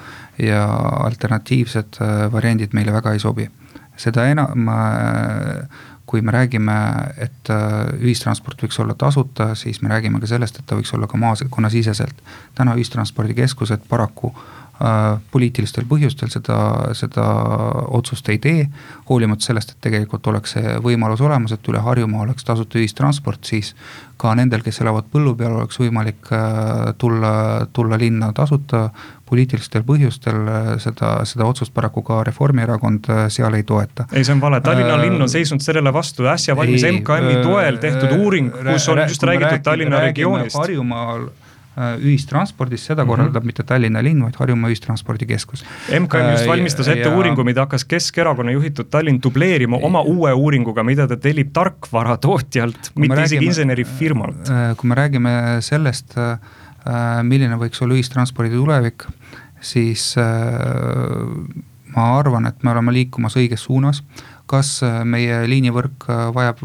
ja 0.41 0.63
alternatiivsed 1.05 1.99
äh, 2.01 2.31
variandid 2.31 2.73
meile 2.73 2.93
väga 2.93 3.13
ei 3.13 3.19
sobi. 3.19 3.49
seda 3.97 4.27
enam, 4.29 4.69
kui 6.05 6.21
me 6.21 6.31
räägime, 6.31 6.73
et 7.17 7.49
äh, 7.49 7.87
ühistransport 7.99 8.61
võiks 8.63 8.79
olla 8.79 8.93
tasuta, 8.93 9.55
siis 9.55 9.81
me 9.81 9.89
räägime 9.89 10.19
ka 10.19 10.27
sellest, 10.27 10.59
et 10.59 10.65
ta 10.65 10.75
võiks 10.75 10.93
olla 10.93 11.07
ka 11.07 11.17
maakonnasiseselt. 11.17 12.21
täna 12.55 12.75
ühistranspordikeskused 12.75 13.89
paraku 13.89 14.33
äh, 14.35 14.57
Äh, 14.66 14.66
poliitilistel 15.31 15.87
põhjustel 15.89 16.29
seda, 16.29 16.57
seda 16.97 17.25
otsust 17.97 18.29
ei 18.29 18.37
tee. 18.37 18.67
hoolimata 19.09 19.45
sellest, 19.45 19.71
et 19.71 19.81
tegelikult 19.81 20.27
oleks 20.27 20.53
see 20.57 20.75
võimalus 20.83 21.21
olemas, 21.21 21.51
et 21.51 21.69
üle 21.71 21.79
Harjumaa 21.81 22.25
oleks 22.27 22.45
tasuta 22.45 22.77
ühistransport, 22.77 23.43
siis 23.47 23.73
ka 24.17 24.33
nendel, 24.35 24.61
kes 24.65 24.81
elavad 24.81 25.07
põllu 25.13 25.35
peal, 25.37 25.55
oleks 25.59 25.79
võimalik 25.79 26.29
äh, 26.33 26.91
tulla, 26.97 27.31
tulla 27.73 27.97
linna 27.97 28.33
tasuta. 28.33 28.89
poliitilistel 29.27 29.83
põhjustel 29.83 30.47
äh, 30.47 30.67
seda, 30.79 31.25
seda 31.27 31.45
otsust 31.45 31.73
paraku 31.73 32.01
ka 32.01 32.21
Reformierakond 32.23 33.09
seal 33.33 33.53
ei 33.53 33.63
toeta. 33.63 34.05
ei, 34.11 34.23
see 34.23 34.33
on 34.33 34.41
vale, 34.41 34.61
Tallinna 34.61 34.95
äh, 34.95 35.01
linn 35.07 35.21
on 35.21 35.29
seisnud 35.29 35.61
sellele 35.61 35.93
vastu, 35.93 36.29
äsja 36.29 36.55
valmis 36.55 36.85
MKM-i 36.91 37.41
toel 37.43 37.81
tehtud 37.81 38.15
uuring, 38.19 38.53
kus 38.71 38.87
on 38.89 39.03
just 39.07 39.23
räägitud 39.23 39.63
Tallinna 39.63 40.05
regioonist. 40.05 40.57
Harjumaal 40.57 41.27
Äh, 41.27 41.46
ühistranspordis, 41.77 42.85
seda 42.85 43.03
mm 43.03 43.05
-hmm. 43.05 43.11
korraldab 43.11 43.43
mitte 43.45 43.63
Tallinna 43.63 44.01
linn, 44.03 44.23
vaid 44.23 44.35
Harjumaa 44.39 44.69
Ühistranspordikeskus. 44.69 45.63
MKM 45.99 46.31
just 46.31 46.43
äh, 46.43 46.47
valmistas 46.47 46.87
ette 46.87 47.09
ja... 47.09 47.15
uuringu, 47.15 47.43
mida 47.43 47.61
hakkas 47.65 47.85
Keskerakonna 47.85 48.51
juhitud 48.51 48.89
Tallinn 48.89 49.21
dubleerima 49.23 49.77
oma 49.81 50.01
uue 50.01 50.33
uuringuga, 50.33 50.83
mida 50.83 51.07
ta 51.07 51.17
tellib 51.17 51.51
tarkvaratootjalt, 51.53 52.91
mitte 52.95 53.23
isegi 53.23 53.45
insenerifirmalt. 53.45 54.49
Äh, 54.49 54.71
kui 54.77 54.89
me 54.89 54.95
räägime 54.95 55.33
sellest, 55.59 56.17
milline 57.23 57.57
võiks 57.59 57.81
olla 57.83 57.97
ühistranspordi 57.97 58.55
tulevik, 58.55 59.03
siis 59.59 60.15
ma 61.95 62.05
arvan, 62.19 62.45
et 62.47 62.63
me 62.63 62.71
oleme 62.71 62.93
liikumas 62.93 63.35
õiges 63.35 63.67
suunas 63.67 64.03
kas 64.47 64.79
meie 65.03 65.41
liinivõrk 65.51 66.07
vajab, 66.33 66.61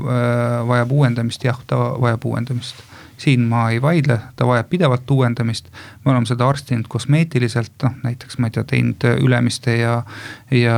vajab 0.69 0.93
uuendamist, 0.93 1.45
jah, 1.45 1.59
ta 1.67 1.77
vajab 1.99 2.25
uuendamist 2.31 2.85
siin 3.23 3.47
ma 3.49 3.69
ei 3.71 3.79
vaidle, 3.83 4.19
ta 4.37 4.47
vajab 4.49 4.69
pidevalt 4.73 5.11
uuendamist. 5.11 5.71
me 6.05 6.11
oleme 6.11 6.27
seda 6.27 6.49
arstinud 6.49 6.89
kosmeetiliselt, 6.89 7.75
noh 7.83 7.95
näiteks 8.03 8.39
ma 8.39 8.49
ei 8.51 8.57
tea, 8.57 8.65
teinud 8.75 9.07
Ülemiste 9.23 9.77
ja, 9.79 10.03
ja 10.51 10.77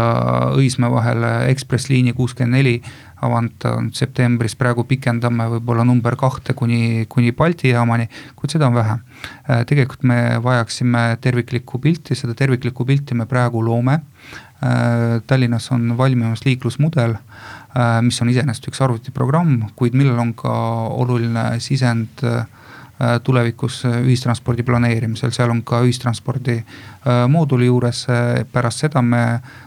Õismäe 0.55 0.91
vahele 0.93 1.33
ekspressliini 1.55 2.13
kuuskümmend 2.13 2.57
neli 2.59 2.77
avanud 3.25 3.67
septembris, 3.97 4.57
praegu 4.59 4.85
pikendame 4.89 5.47
võib-olla 5.55 5.85
number 5.87 6.17
kahte 6.21 6.55
kuni, 6.57 7.07
kuni 7.09 7.33
Balti 7.37 7.73
jaamani, 7.73 8.09
kuid 8.37 8.55
seda 8.55 8.69
on 8.69 8.77
vähe. 8.77 8.99
Äh, 9.49 9.65
tegelikult 9.69 10.05
me 10.09 10.19
vajaksime 10.45 11.07
terviklikku 11.25 11.81
pilti, 11.83 12.17
seda 12.19 12.37
terviklikku 12.39 12.87
pilti 12.89 13.17
me 13.19 13.29
praegu 13.31 13.65
loome. 13.65 14.01
Äh, 14.65 15.21
Tallinnas 15.27 15.71
on 15.73 15.97
valmimas 15.99 16.45
liiklusmudel 16.47 17.19
Äh, 17.75 18.03
mis 18.07 18.21
on 18.23 18.29
iseenesest 18.31 18.69
üks 18.71 18.79
arvutiprogramm, 18.87 19.65
kuid 19.75 19.97
millel 19.99 20.19
on 20.23 20.31
ka 20.39 20.53
oluline 20.95 21.57
sisend 21.59 22.23
äh, 22.23 22.45
tulevikus 23.27 23.81
ühistranspordi 23.89 24.63
planeerimisel, 24.63 25.33
seal 25.35 25.51
on 25.51 25.65
ka 25.67 25.81
ühistranspordi 25.83 26.61
mooduli 27.29 27.67
juures, 27.67 28.05
pärast 28.55 28.85
seda 28.85 29.03
me 29.03 29.25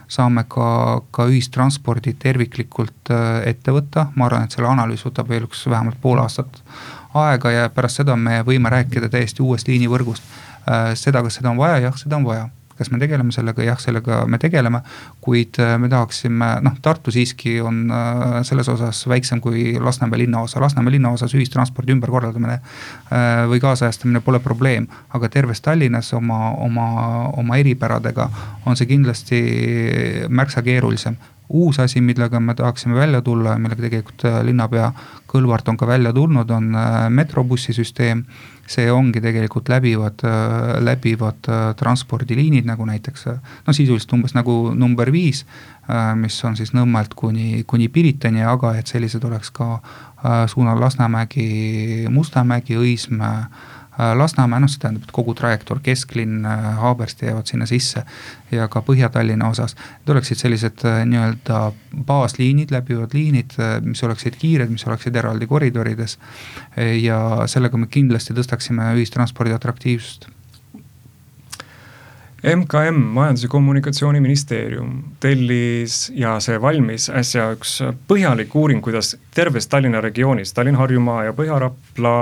saame 0.08 0.46
ka, 0.48 0.70
ka 1.12 1.28
ühistranspordi 1.28 2.16
terviklikult 2.18 3.12
ette 3.44 3.76
võtta, 3.76 4.06
ma 4.16 4.30
arvan, 4.30 4.48
et 4.48 4.56
selle 4.56 4.72
analüüs 4.72 5.04
võtab 5.04 5.28
veel 5.28 5.44
üks 5.44 5.66
vähemalt 5.68 6.00
pool 6.00 6.24
aastat 6.24 6.62
aega 7.20 7.52
ja 7.52 7.68
pärast 7.68 8.00
seda 8.00 8.16
me 8.16 8.40
võime 8.48 8.72
rääkida 8.72 9.12
täiesti 9.12 9.44
uuest 9.44 9.68
liinivõrgust. 9.68 10.24
seda, 10.96 11.20
kas 11.20 11.36
seda 11.38 11.52
on 11.52 11.60
vaja, 11.60 11.82
jah, 11.84 12.00
seda 12.00 12.16
on 12.16 12.24
vaja 12.32 12.48
kas 12.78 12.90
me 12.94 12.98
tegeleme 13.02 13.34
sellega, 13.34 13.64
jah, 13.66 13.78
sellega 13.82 14.22
me 14.30 14.38
tegeleme. 14.38 14.80
kuid 15.20 15.58
äh, 15.60 15.74
me 15.78 15.88
tahaksime, 15.90 16.50
noh, 16.62 16.76
Tartu 16.82 17.12
siiski 17.14 17.58
on 17.60 17.90
äh, 17.90 18.38
selles 18.46 18.68
osas 18.68 19.02
väiksem 19.08 19.40
kui 19.44 19.74
Lasnamäe 19.80 20.22
linnaosa, 20.24 20.60
Lasnamäe 20.60 20.94
linnaosas 20.96 21.34
ühistranspordi 21.34 21.92
ümberkorraldamine 21.96 22.58
äh, 22.58 23.46
või 23.50 23.60
kaasajastamine 23.60 24.22
pole 24.24 24.40
probleem. 24.40 24.86
aga 25.14 25.28
terves 25.28 25.60
Tallinnas 25.60 26.12
oma, 26.14 26.52
oma, 26.64 26.88
oma 27.36 27.56
eripäradega 27.56 28.28
on 28.66 28.76
see 28.76 28.86
kindlasti 28.86 29.42
märksa 30.28 30.62
keerulisem 30.62 31.16
uus 31.48 31.78
asi, 31.80 32.00
millega 32.04 32.40
me 32.40 32.54
tahaksime 32.54 32.94
välja 32.94 33.22
tulla 33.24 33.56
ja 33.56 33.58
millega 33.58 33.82
tegelikult 33.82 34.26
linnapea 34.44 34.92
Kõlvart 35.28 35.68
on 35.68 35.76
ka 35.76 35.86
välja 35.86 36.12
tulnud, 36.12 36.50
on 36.50 36.76
metrobussisüsteem 37.12 38.22
see 38.68 38.90
ongi 38.92 39.22
tegelikult 39.24 39.70
läbivad, 39.72 40.22
läbivad 40.84 41.48
äh, 41.48 41.62
transpordiliinid, 41.78 42.66
nagu 42.68 42.84
näiteks 42.88 43.26
äh, 43.32 43.38
no 43.66 43.72
sisuliselt 43.76 44.12
umbes 44.12 44.36
nagu 44.36 44.74
number 44.76 45.12
viis, 45.12 45.44
äh, 45.88 46.12
mis 46.18 46.36
on 46.44 46.56
siis 46.58 46.74
Nõmmelt 46.76 47.16
kuni, 47.16 47.64
kuni 47.66 47.88
Piritani, 47.88 48.44
aga 48.44 48.74
et 48.78 48.90
sellised 48.90 49.24
oleks 49.24 49.50
ka 49.54 49.78
suunal 50.50 50.80
Lasnamägi, 50.82 52.08
Mustamägi, 52.10 52.74
Õismäe 52.74 53.44
Lasnamäe, 53.98 54.60
noh 54.62 54.70
see 54.70 54.82
tähendab, 54.82 55.08
et 55.08 55.14
kogu 55.14 55.34
trajektoor, 55.34 55.80
kesklinn, 55.82 56.46
Haabersti 56.78 57.26
jäävad 57.26 57.50
sinna 57.50 57.66
sisse 57.66 58.04
ja 58.54 58.68
ka 58.70 58.82
Põhja-Tallinna 58.86 59.50
osas. 59.50 59.74
Need 59.74 60.14
oleksid 60.14 60.38
sellised 60.38 60.86
nii-öelda 61.10 61.60
baasliinid, 62.06 62.70
läbivad 62.74 63.16
liinid, 63.18 63.58
mis 63.84 64.02
oleksid 64.06 64.38
kiired, 64.38 64.70
mis 64.70 64.86
oleksid 64.86 65.16
eraldi 65.16 65.50
koridorides. 65.50 66.18
ja 67.02 67.20
sellega 67.46 67.76
me 67.76 67.86
kindlasti 67.90 68.34
tõstaksime 68.38 68.92
ühistranspordi 68.94 69.56
atraktiivsust 69.56 70.28
MKM, 72.42 72.94
Majandus- 72.94 73.42
ja 73.42 73.48
Kommunikatsiooniministeerium 73.48 75.02
tellis 75.20 76.12
ja 76.14 76.36
see 76.40 76.60
valmis 76.62 77.08
äsja 77.10 77.48
üks 77.56 77.80
põhjalik 78.06 78.54
uuring, 78.54 78.78
kuidas 78.84 79.16
terves 79.34 79.66
Tallinna 79.66 79.98
regioonis, 80.00 80.52
Tallinn-Harjumaa 80.54 81.24
ja 81.26 81.32
Põhja-Rapla 81.34 82.12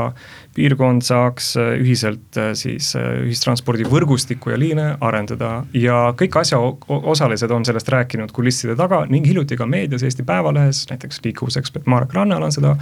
piirkond 0.56 1.04
saaks 1.04 1.50
ühiselt 1.60 2.40
siis 2.56 2.94
ühistranspordivõrgustikku 2.96 4.54
ja 4.54 4.58
liine 4.58 4.86
arendada. 5.04 5.66
ja 5.74 6.14
kõik 6.16 6.40
asjaosalised 6.40 7.50
on 7.50 7.68
sellest 7.68 7.92
rääkinud 7.92 8.32
kulisside 8.32 8.76
taga 8.76 9.04
ning 9.12 9.26
hiljuti 9.26 9.56
ka 9.56 9.66
meedias 9.66 10.02
Eesti 10.02 10.24
Päevalehes, 10.24 10.86
näiteks 10.90 11.20
liikuvusekspert 11.28 11.86
Marek 11.86 12.16
Rannal 12.16 12.42
on 12.42 12.52
seda 12.52 12.76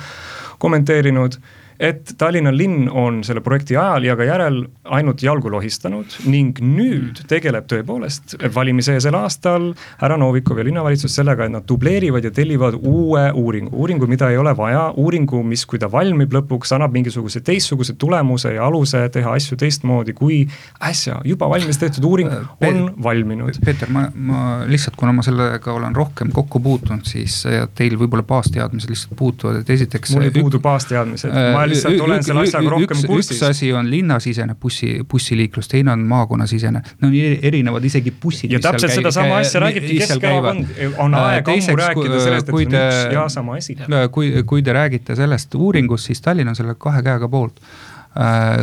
kommenteerinud 0.58 1.40
et 1.80 2.14
Tallinna 2.18 2.52
linn 2.54 2.88
on 2.90 3.22
selle 3.26 3.42
projekti 3.44 3.76
ajal 3.76 4.06
ja 4.06 4.16
ka 4.16 4.26
järel 4.28 4.60
ainult 4.96 5.22
jalgu 5.22 5.50
lohistanud 5.50 6.18
ning 6.30 6.58
nüüd 6.62 7.24
tegeleb 7.30 7.66
tõepoolest 7.70 8.36
valimiseelsel 8.54 9.16
aastal 9.18 9.72
härra 10.00 10.18
Novikov 10.20 10.60
ja 10.60 10.66
linnavalitsus 10.68 11.16
sellega, 11.18 11.46
et 11.46 11.54
nad 11.54 11.66
dubleerivad 11.68 12.24
ja 12.24 12.32
tellivad 12.34 12.78
uue 12.78 13.24
uuringu, 13.34 13.74
uuringu, 13.74 14.08
mida 14.10 14.30
ei 14.30 14.38
ole 14.38 14.54
vaja, 14.56 14.86
uuringu, 15.00 15.42
mis, 15.46 15.64
kui 15.66 15.80
ta 15.82 15.90
valmib 15.90 16.34
lõpuks, 16.34 16.74
annab 16.76 16.94
mingisuguse 16.94 17.42
teistsuguse 17.44 17.96
tulemuse 17.98 18.54
ja 18.54 18.66
aluse 18.68 19.02
teha 19.14 19.34
asju 19.34 19.58
teistmoodi, 19.60 20.14
kui 20.16 20.44
äsja 20.84 21.20
juba 21.26 21.48
valmis 21.50 21.80
tehtud 21.80 22.06
uuring 22.06 22.30
on 22.34 22.80
valminud. 23.02 23.58
Peeter, 23.64 23.90
ma, 23.92 24.06
ma 24.14 24.44
lihtsalt, 24.68 24.96
kuna 25.00 25.14
ma 25.16 25.24
sellega 25.26 25.72
olen 25.74 25.96
rohkem 25.96 26.30
kokku 26.34 26.60
puutunud, 26.64 27.06
siis 27.08 27.42
teil 27.74 27.98
võib-olla 27.98 28.24
baasteadmised 28.26 28.92
lihtsalt 28.92 29.18
puutuvad, 29.18 29.62
et 29.62 29.74
esiteks. 29.74 30.14
mul 30.14 30.28
ei 30.28 30.34
puudu 30.34 30.60
baasteadmised 30.62 31.32
äh, 31.32 31.52
ma 31.54 31.63
lihtsalt 31.68 32.00
olen 32.00 32.24
selle 32.24 32.44
asjaga 32.44 32.72
rohkem 32.74 33.00
kursis. 33.06 33.36
üks 33.36 33.46
asi 33.48 33.72
on 33.72 33.90
linnasisene 33.90 34.56
bussi, 34.60 34.90
bussiliiklus, 35.10 35.68
teine 35.68 35.92
on 35.92 36.04
maakonnasisene, 36.10 36.82
no 37.00 37.10
nii 37.12 37.38
erinevad 37.42 37.84
isegi 37.84 38.12
bussid. 38.22 38.52
ja 38.52 38.60
täpselt 38.64 38.96
sedasama 38.98 39.40
asja 39.42 39.64
räägibki 39.64 39.98
Keskerakond, 40.02 40.76
on 40.98 41.14
äh, 41.14 41.30
aeg 41.30 41.50
ammu 41.54 41.78
rääkida 41.80 42.20
sellest, 42.26 42.48
et 42.48 42.54
see 42.54 42.68
on 42.68 42.78
üks 42.82 43.16
ja 43.18 43.26
sama 43.38 43.58
asi. 43.60 43.78
kui, 44.10 44.30
kui 44.46 44.62
te 44.62 44.76
räägite 44.76 45.16
sellest 45.16 45.54
uuringust, 45.54 46.12
siis 46.12 46.22
Tallinn 46.24 46.52
on 46.52 46.58
selle 46.58 46.78
kahe 46.78 47.02
käega 47.02 47.28
poolt 47.28 47.60
Äh, 47.64 47.93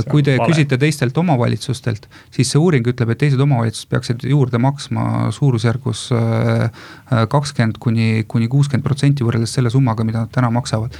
kui 0.07 0.23
te 0.23 0.37
vale. 0.39 0.47
küsite 0.47 0.77
teistelt 0.79 1.17
omavalitsustelt, 1.19 2.07
siis 2.31 2.53
see 2.53 2.61
uuring 2.61 2.87
ütleb, 2.87 3.11
et 3.11 3.19
teised 3.19 3.41
omavalitsused 3.43 3.89
peaksid 3.91 4.23
juurde 4.29 4.61
maksma 4.63 5.31
suurusjärgus 5.35 6.05
äh, 6.15 6.63
äh, 6.63 7.25
kakskümmend 7.31 7.81
kuni, 7.83 8.23
kuni 8.31 8.47
kuuskümmend 8.51 8.85
protsenti 8.85 9.27
võrreldes 9.27 9.57
selle 9.57 9.73
summaga, 9.73 10.07
mida 10.07 10.23
nad 10.23 10.31
täna 10.31 10.51
maksavad. 10.53 10.95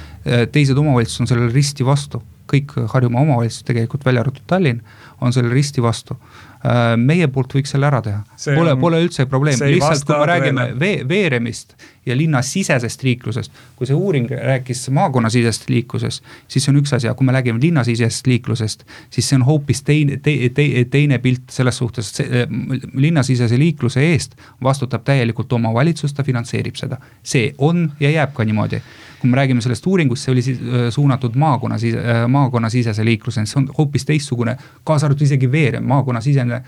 teised 0.52 0.78
omavalitsused 0.78 1.24
on 1.24 1.32
sellele 1.32 1.52
risti 1.54 1.86
vastu, 1.86 2.20
kõik 2.52 2.74
Harjumaa 2.92 3.24
omavalitsused 3.24 3.66
tegelikult, 3.70 4.04
välja 4.04 4.24
arvatud 4.24 4.44
Tallinn, 4.50 4.82
on 5.22 5.32
sellele 5.32 5.54
risti 5.56 5.82
vastu. 5.82 6.18
Äh, 6.62 6.92
meie 7.00 7.26
poolt 7.32 7.56
võiks 7.56 7.72
selle 7.74 7.88
ära 7.88 7.98
teha, 8.04 8.20
pole, 8.54 8.76
pole 8.78 9.00
üldse 9.02 9.26
probleem, 9.26 9.58
lihtsalt 9.72 10.04
kui 10.06 10.18
me 10.20 10.28
räägime 10.30 10.66
vee, 10.78 11.00
veeremist 11.08 11.74
ja 12.06 12.16
linnasisesest 12.16 13.02
liiklusest. 13.02 13.52
kui 13.76 13.86
see 13.86 13.94
uuring 13.94 14.30
rääkis 14.30 14.90
maakonnasisesest 14.90 15.68
liiklusest, 15.70 16.24
siis 16.48 16.64
see 16.64 16.72
on 16.72 16.80
üks 16.82 16.94
asi, 16.96 17.08
aga 17.08 17.18
kui 17.18 17.26
me 17.26 17.34
räägime 17.34 17.60
linnasisesest 17.62 18.26
liiklusest, 18.26 18.84
siis 19.10 19.28
see 19.28 19.38
on 19.38 19.46
hoopis 19.46 19.82
teine 19.86 20.18
te,, 20.22 20.34
te, 20.54 20.66
teine 20.90 21.18
pilt 21.22 21.50
selles 21.50 21.78
suhtes, 21.78 22.12
äh, 22.20 22.46
linnasisese 22.94 23.58
liikluse 23.58 24.02
eest 24.12 24.36
vastutab 24.62 25.04
täielikult 25.06 25.52
omavalitsus, 25.52 26.14
ta 26.14 26.26
finantseerib 26.26 26.76
seda. 26.76 26.98
see 27.22 27.54
on 27.58 27.92
ja 28.00 28.10
jääb 28.10 28.34
ka 28.34 28.44
niimoodi 28.44 28.82
kui 29.22 29.30
me 29.30 29.36
räägime 29.38 29.60
sellest 29.62 29.86
uuringust, 29.86 30.24
see 30.24 30.32
oli 30.32 30.42
siis 30.42 30.58
äh, 30.58 30.88
suunatud 30.90 31.36
maakonnasise, 31.38 31.98
äh, 31.98 32.24
maakonnasisese 32.28 33.04
liikluseni, 33.04 33.46
see 33.46 33.60
on 33.60 33.68
hoopis 33.78 34.04
teistsugune, 34.08 34.56
kaasa 34.84 35.06
arvatud 35.06 35.22
isegi 35.28 35.50
veerem, 35.52 35.86
maakonnasisene 35.86 36.62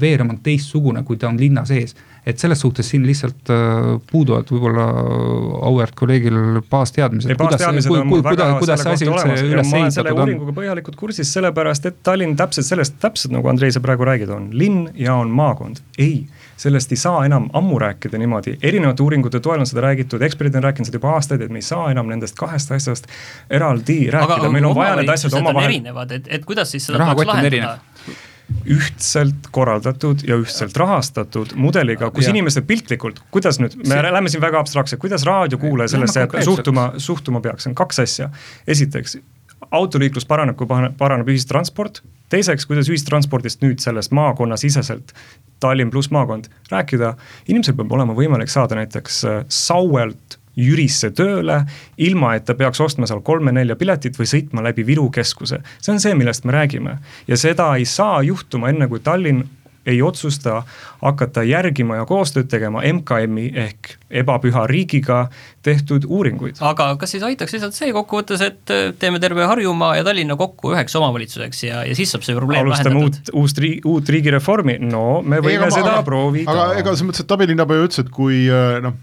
veerem 0.00 0.30
on 0.30 0.38
teistsugune, 0.42 1.02
kui 1.02 1.16
ta 1.18 1.28
on 1.28 1.40
linna 1.40 1.64
sees. 1.66 1.94
et 2.26 2.38
selles 2.38 2.60
suhtes 2.60 2.88
siin 2.90 3.06
lihtsalt 3.06 3.50
puuduvad 4.10 4.50
võib-olla 4.56 4.86
auväärt 5.68 5.94
kolleegil 5.98 6.62
baasteadmised. 6.70 7.36
on 7.40 8.06
mul 8.08 8.24
väga 8.24 8.48
kuidas 8.58 8.82
selle 8.82 9.12
kohta 9.12 9.28
olemas. 9.28 9.44
ja 9.44 9.62
ma 9.62 9.82
olen 9.82 9.94
selle 9.98 10.16
uuringuga 10.16 10.56
põhjalikult 10.56 10.98
kursis, 10.98 11.32
sellepärast 11.36 11.86
et 11.92 12.02
Tallinn 12.06 12.36
täpselt 12.36 12.66
sellest, 12.66 12.98
täpselt 13.02 13.36
nagu 13.36 13.48
Andrei, 13.52 13.72
sa 13.72 13.84
praegu 13.84 14.08
räägid, 14.08 14.32
on. 14.32 14.50
Linn 14.56 14.88
ja 14.94 15.14
on 15.20 15.30
maakond, 15.34 15.84
ei 15.98 16.26
sellest 16.56 16.92
ei 16.92 16.96
saa 16.96 17.24
enam 17.26 17.50
ammu 17.52 17.78
rääkida 17.78 18.18
niimoodi, 18.18 18.56
erinevate 18.62 19.02
uuringute 19.02 19.40
toel 19.40 19.60
on 19.60 19.68
seda 19.68 19.84
räägitud, 19.84 20.22
eksperdid 20.22 20.56
on 20.56 20.64
rääkinud 20.64 20.88
seda 20.88 21.00
juba 21.00 21.12
aastaid, 21.16 21.44
et 21.44 21.52
me 21.52 21.60
ei 21.60 21.66
saa 21.66 21.90
enam 21.92 22.08
nendest 22.08 22.38
kahest 22.38 22.72
asjast 22.72 23.10
eraldi 23.50 23.98
rääkida, 24.12 24.48
meil 24.52 24.70
on 24.70 24.76
vaja 24.76 24.96
need 25.00 25.12
asjad 25.12 25.36
omavahel. 25.36 25.68
erinevad, 25.68 26.16
et, 26.16 26.30
et 26.38 26.48
kuidas 26.48 26.72
siis 26.72 26.88
seda 26.88 27.04
tahaks 27.04 27.28
lahendada? 27.28 27.76
Ühtselt 28.66 29.48
korraldatud 29.54 30.22
ja 30.26 30.36
ühtselt 30.38 30.76
rahastatud 30.78 31.54
mudeliga, 31.58 32.10
kus 32.14 32.28
ja. 32.28 32.34
inimesed 32.34 32.66
piltlikult, 32.66 33.18
kuidas 33.34 33.58
nüüd, 33.62 33.74
me 33.82 33.96
See... 33.96 34.12
lähme 34.16 34.30
siin 34.30 34.42
väga 34.42 34.60
abstraktsed, 34.62 35.00
kuidas 35.02 35.26
raadiokuulaja 35.26 35.94
sellesse 35.94 36.26
suhtuma, 36.46 36.92
suhtuma 37.02 37.42
peaks, 37.42 37.66
on 37.66 37.74
kaks 37.78 38.04
asja. 38.04 38.28
esiteks, 38.66 39.18
autoliiklus 39.70 40.28
paraneb, 40.30 40.58
kui 40.58 40.68
paraneb 40.98 41.30
ühistransport, 41.32 42.02
teiseks, 42.30 42.68
kuidas 42.70 42.90
ühistranspordist 42.92 43.66
nüüd 43.66 43.82
sellest 43.82 44.14
maakonnasiseselt, 44.14 45.14
Tallinn 45.60 45.90
pluss 45.90 46.10
maakond, 46.12 46.50
rääkida, 46.70 47.14
inimesel 47.48 47.74
peab 47.78 47.94
olema 47.96 48.14
võimalik 48.14 48.50
saada 48.52 48.76
näiteks 48.76 49.22
äh, 49.24 49.38
Sauelt 49.48 50.36
Jürisse 50.56 51.10
tööle, 51.12 51.60
ilma 51.96 52.34
et 52.36 52.46
ta 52.48 52.54
peaks 52.56 52.80
ostma 52.80 53.08
seal 53.08 53.20
kolme-nelja 53.26 53.76
piletit 53.76 54.16
või 54.16 54.28
sõitma 54.30 54.64
läbi 54.64 54.86
Viru 54.86 55.10
keskuse. 55.12 55.60
see 55.80 55.92
on 55.92 56.00
see, 56.00 56.14
millest 56.14 56.44
me 56.44 56.56
räägime 56.56 56.98
ja 57.28 57.36
seda 57.36 57.74
ei 57.76 57.84
saa 57.84 58.22
juhtuma 58.22 58.72
enne, 58.72 58.88
kui 58.88 59.00
Tallinn 59.00 59.44
ei 59.86 60.02
otsusta 60.02 60.62
hakata 61.02 61.42
järgima 61.46 62.00
ja 62.00 62.06
koostööd 62.06 62.48
tegema 62.50 62.82
MKM-i 62.82 63.50
ehk 63.54 63.92
ebapüha 64.10 64.64
riigiga 64.66 65.26
tehtud 65.66 66.06
uuringuid. 66.08 66.58
aga 66.60 66.88
kas 66.98 67.14
siis 67.14 67.22
aitaks 67.26 67.54
lihtsalt 67.54 67.76
see 67.76 67.92
kokkuvõttes, 67.94 68.42
et 68.42 68.72
äh, 68.74 68.88
teeme 68.98 69.20
terve 69.22 69.46
Harjumaa 69.46 69.96
ja 69.98 70.04
Tallinna 70.06 70.36
kokku 70.38 70.72
üheks 70.74 70.94
omavalitsuseks 70.98 71.62
ja, 71.68 71.84
ja 71.86 71.94
siis 71.98 72.14
saab 72.14 72.26
see 72.26 72.34
probleem 72.38 72.66
alustame 72.66 72.94
lahendatud? 72.96 73.30
uut, 73.30 73.44
uust 73.44 73.62
riigi, 73.62 73.80
uut 73.86 74.14
riigireformi, 74.16 74.78
no 74.82 75.04
me 75.22 75.40
võime 75.44 75.68
ei, 75.68 75.76
seda 75.78 75.98
aga, 75.98 76.06
proovida. 76.06 76.50
aga 76.50 76.80
ega 76.80 76.94
selles 76.94 77.06
mõttes, 77.10 77.26
et 77.26 77.36
abilinnapea 77.38 77.86
ütles, 77.86 78.02
et 78.02 78.10
kui 78.14 78.42
äh, 78.50 78.80
noh, 78.82 78.98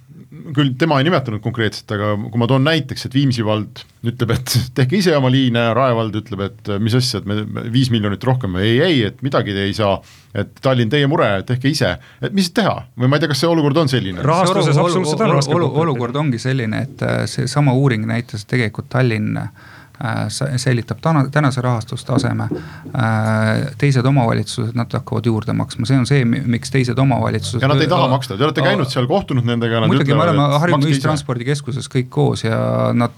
küll 0.55 0.73
tema 0.79 0.99
ei 0.99 1.07
nimetanud 1.07 1.41
konkreetselt, 1.43 1.91
aga 1.95 2.13
kui 2.23 2.41
ma 2.41 2.47
toon 2.49 2.65
näiteks, 2.67 3.07
et 3.07 3.17
Viimsi 3.17 3.45
vald 3.45 3.83
ütleb, 4.03 4.33
et 4.35 4.55
tehke 4.77 4.99
ise 4.99 5.15
oma 5.17 5.31
liine, 5.33 5.65
Rae 5.77 5.95
vald 5.97 6.15
ütleb, 6.19 6.45
et 6.47 6.73
mis 6.83 6.95
asja, 6.97 7.21
et 7.21 7.29
me 7.29 7.67
viis 7.73 7.91
miljonit 7.93 8.23
rohkem, 8.27 8.57
ei, 8.61 8.77
ei, 8.83 9.03
et 9.09 9.21
midagi 9.25 9.55
te 9.55 9.67
ei 9.67 9.75
saa, 9.77 9.97
et 10.37 10.55
Tallinn, 10.63 10.91
teie 10.93 11.09
mure, 11.11 11.29
tehke 11.47 11.71
ise, 11.71 11.95
et 12.23 12.33
mis 12.35 12.49
teha 12.55 12.79
või 12.99 13.11
ma 13.11 13.19
ei 13.19 13.25
tea, 13.25 13.33
kas 13.33 13.43
see 13.43 13.51
olukord 13.51 13.83
on 13.83 13.91
selline? 13.91 14.23
rahastuses 14.23 14.77
absoluutselt 14.77 15.27
on 15.27 15.37
raske 15.37 15.59
kokku 15.59 15.85
olukord 15.85 16.17
ongi 16.23 16.41
selline, 16.41 16.85
et 16.87 17.05
äh, 17.05 17.23
seesama 17.29 17.75
uuring 17.77 18.07
näitas 18.09 18.47
tegelikult 18.49 18.91
Tallinn 18.93 19.37
Äh, 19.37 19.72
säilitab 20.57 20.97
täna, 21.01 21.29
tänase 21.31 21.61
rahastustaseme. 21.61 22.43
Äh, 22.43 23.73
teised 23.77 24.05
omavalitsused, 24.05 24.73
nad 24.75 24.91
hakkavad 24.93 25.25
juurde 25.25 25.53
maksma, 25.53 25.85
see 25.85 25.97
on 25.97 26.07
see, 26.09 26.25
miks 26.25 26.73
teised 26.73 26.99
omavalitsused. 26.99 27.61
ja 27.61 27.69
nad 27.69 27.81
ei 27.81 27.87
taha 27.87 28.07
maksta, 28.11 28.37
te 28.37 28.45
olete 28.45 28.65
käinud 28.65 28.89
seal, 28.89 29.07
kohtunud 29.07 29.45
nendega. 29.47 29.83
muidugi, 29.87 30.13
me 30.13 30.25
oleme 30.25 30.47
Harjumaa 30.63 30.89
ühistranspordikeskuses 30.89 31.87
kõik 31.93 32.09
koos 32.13 32.43
ja 32.43 32.57
nad, 32.97 33.15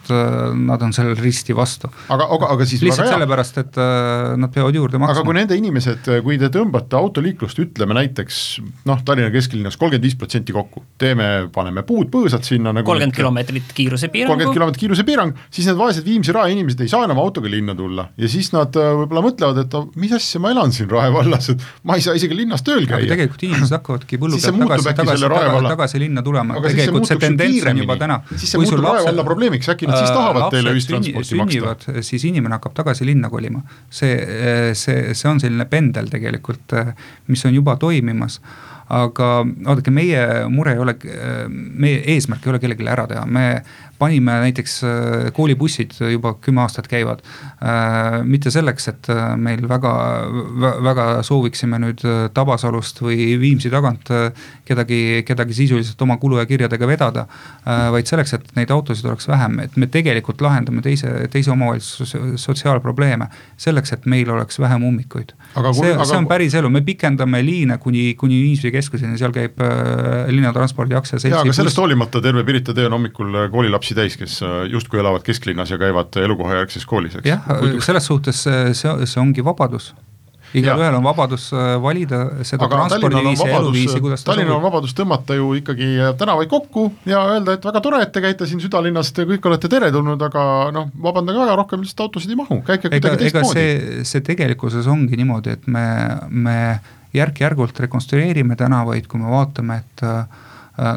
nad 0.67 0.83
on 0.85 0.93
sellel 0.95 1.15
risti 1.19 1.55
vastu. 1.55 1.89
aga, 2.09 2.27
aga, 2.37 2.51
aga 2.57 2.67
siis. 2.69 2.83
lihtsalt 2.85 3.09
sellepärast, 3.13 3.61
et 3.63 3.81
äh, 3.81 4.35
nad 4.39 4.53
peavad 4.53 4.75
juurde 4.75 5.01
maksma. 5.01 5.17
aga 5.17 5.25
kui 5.25 5.39
nende 5.39 5.57
inimesed, 5.59 6.11
kui 6.27 6.37
te 6.41 6.51
tõmbate 6.53 6.99
autoliiklust, 6.99 7.63
ütleme 7.65 7.97
näiteks 7.97 8.43
noh, 8.85 9.01
Tallinna 9.05 9.31
kesklinnas 9.33 9.79
kolmkümmend 9.79 10.05
viis 10.05 10.19
protsenti 10.19 10.53
kokku, 10.55 10.83
teeme, 11.01 11.47
paneme 11.55 11.85
puud 11.87 12.11
põõsad 12.13 12.45
sinna 12.45 12.75
nagu. 12.75 12.85
kolmkümmend 12.91 13.15
kilomeetrit 13.15 13.73
kiirusepiirangu. 13.73 14.35
kolmkümmend 14.35 14.59
kilomeetrit 14.59 14.85
kiirusepiirang, 14.85 15.35
siis 15.49 15.71
need 15.71 15.79
vaesed 15.79 16.05
Viimsi 16.05 16.35
Rae 16.35 16.53
inimesed 16.53 16.64
ei 16.65 16.89
saa 16.91 17.05
enam 17.07 17.19
autoga 17.21 17.49
linna 17.51 17.75
tulla 17.75 18.07
ja 18.17 18.29
siis 18.31 18.51
nad 18.53 18.75
äh, 18.79 18.91
võib-olla 19.01 19.23
mõtlevad, 19.25 19.61
et 19.63 19.77
mis 20.01 20.13
asja, 20.15 20.41
ma 20.43 20.51
elan 20.53 20.73
siin 20.75 20.89
Rae 20.91 21.11
vallas, 21.13 21.49
et 21.53 21.63
ma 21.87 21.97
ei 21.99 22.05
saa 22.05 22.17
isegi 22.17 22.37
linnas 22.37 22.65
tööl 22.65 22.87
käia. 22.89 23.07
tegelikult 23.11 23.45
inimesed 23.47 23.77
hakkavadki 23.77 24.19
põllu 24.21 24.39
pealt 24.41 24.61
tagasi, 24.61 24.89
tagasi, 25.01 25.29
tagasi, 25.29 25.71
tagasi 25.73 26.03
linna 26.03 26.25
tulema, 26.25 26.59
tegelikult 26.65 27.09
see 27.09 27.21
tendents 27.21 27.69
on 27.71 27.81
juba 27.83 27.97
täna. 28.01 28.19
siis 28.35 28.53
see 28.53 28.61
muutub 28.61 28.83
Rae 28.85 29.07
valla 29.09 29.27
probleemiks, 29.27 29.71
äkki 29.75 29.89
nad 29.89 29.99
siis 30.01 30.11
äh, 30.11 30.19
tahavad 30.19 30.53
teile 30.55 30.75
ühistransporti 30.75 31.41
maksta. 31.41 31.97
siis 32.11 32.27
inimene 32.31 32.57
hakkab 32.57 32.77
tagasi 32.83 33.07
linna 33.07 33.31
kolima. 33.33 33.63
see, 33.89 34.15
see, 34.73 35.11
see 35.13 35.31
on 35.31 35.41
selline 35.43 35.67
pendel 35.69 36.09
tegelikult, 36.11 36.79
mis 37.27 37.45
on 37.45 37.55
juba 37.55 37.77
toimimas 37.81 38.41
aga 38.93 39.29
vaadake, 39.65 39.91
meie 39.93 40.45
mure 40.53 40.75
ei 40.75 40.81
ole, 40.81 40.93
meie 41.49 42.03
eesmärk 42.13 42.45
ei 42.45 42.53
ole 42.53 42.61
kellelegi 42.61 42.85
ära 42.91 43.07
teha, 43.09 43.25
me 43.25 43.47
panime 43.99 44.39
näiteks 44.43 44.75
äh, 44.83 45.33
koolibussid 45.33 45.95
juba 46.11 46.33
kümme 46.41 46.61
aastat 46.65 46.87
käivad. 46.91 47.21
Äh, 47.63 48.19
mitte 48.27 48.51
selleks, 48.51 48.89
et 48.91 49.09
äh, 49.09 49.35
meil 49.39 49.63
väga, 49.69 49.93
väga 50.83 51.05
sooviksime 51.25 51.79
nüüd 51.81 52.03
Tabasalust 52.35 53.01
või 53.03 53.35
Viimsi 53.39 53.71
tagant 53.71 54.09
kedagi, 54.65 55.23
kedagi 55.27 55.55
sisuliselt 55.55 56.01
oma 56.01 56.17
kulu 56.21 56.39
ja 56.41 56.45
kirjadega 56.45 56.87
vedada. 56.87 57.25
vaid 57.65 58.07
selleks, 58.07 58.33
et 58.33 58.51
neid 58.55 58.71
autosid 58.71 59.05
oleks 59.09 59.27
vähem, 59.27 59.59
et 59.63 59.75
me 59.77 59.87
tegelikult 59.91 60.41
lahendame 60.41 60.81
teise, 60.85 61.09
teise 61.31 61.51
omavalitsuse 61.51 62.19
sotsiaalprobleeme. 62.41 63.27
selleks, 63.57 63.93
et 63.93 64.05
meil 64.05 64.29
oleks 64.29 64.59
vähem 64.59 64.83
ummikuid. 64.83 65.33
see, 65.55 65.93
aga... 65.93 66.05
see 66.05 66.17
on 66.17 66.27
päris 66.27 66.53
elu, 66.53 66.69
me 66.69 66.81
pikendame 66.81 67.41
liine 67.45 67.77
kuni, 67.77 68.13
kuni 68.17 68.41
Viimsi 68.41 68.71
keskuseni, 68.71 69.17
seal 69.17 69.31
käib 69.31 69.59
linnatranspordi 70.27 70.95
aktsiaseltsi. 70.95 71.33
jaa, 71.33 71.41
aga 71.45 71.53
sellest 71.53 71.77
hoolimata 71.77 72.21
terve 72.21 72.43
Pirita 72.43 72.73
tee 72.73 72.85
on 72.85 72.97
hommikul 72.97 73.47
koolilapsi 73.51 73.84
lapsi 73.85 73.97
täis, 73.97 74.17
kes 74.17 74.41
äh, 74.41 74.65
justkui 74.71 74.99
elavad 74.99 75.23
kesklinnas 75.25 75.69
ja 75.69 75.77
käivad 75.77 76.15
elukohajärgses 76.17 76.85
koolis, 76.85 77.19
eks. 77.19 77.29
jah, 77.29 77.45
selles 77.85 78.05
suhtes 78.05 78.43
see, 78.45 78.73
see 79.05 79.21
ongi 79.21 79.45
vabadus 79.45 79.93
igalühel 80.55 80.95
on 80.95 81.03
vabadus 81.03 81.49
äh, 81.53 81.75
valida 81.81 82.21
seda 82.47 82.69
transpordiviisi 82.71 83.47
ja 83.49 83.59
eluviisi, 83.59 83.99
kuidas 84.01 84.23
ta 84.23 84.31
Tallinnal 84.31 84.57
on 84.57 84.63
vabadus 84.63 84.95
tõmmata 84.95 85.35
ju 85.35 85.51
ikkagi 85.59 85.89
tänavaid 86.17 86.49
kokku 86.49 86.87
ja 87.09 87.25
öelda, 87.33 87.57
et 87.57 87.67
väga 87.67 87.83
tore, 87.83 88.01
et 88.05 88.13
te 88.15 88.23
käite 88.23 88.47
siin 88.49 88.63
südalinnas, 88.63 89.11
te 89.13 89.27
kõik 89.27 89.45
olete 89.49 89.69
teretulnud, 89.71 90.25
aga 90.29 90.47
noh, 90.75 90.89
vabandage 91.03 91.43
väga, 91.43 91.59
rohkem 91.59 91.83
lihtsalt 91.83 92.07
autosid 92.07 92.33
ei 92.33 92.39
mahu, 92.39 92.61
käike 92.65 92.89
kuidagi 92.89 93.21
teistmoodi. 93.25 93.53
see, 93.59 94.07
see 94.07 94.25
tegelikkuses 94.25 94.89
ongi 94.91 95.19
niimoodi, 95.19 95.59
et 95.59 95.67
me, 95.67 95.85
me 96.31 96.57
järk-järgult 97.15 97.77
rekonstrueerime 97.85 98.57
tänavaid, 98.59 99.11
kui 99.11 99.19
me 99.19 99.31
vaatame, 99.35 99.81
et 99.83 100.07
äh, 100.07 100.43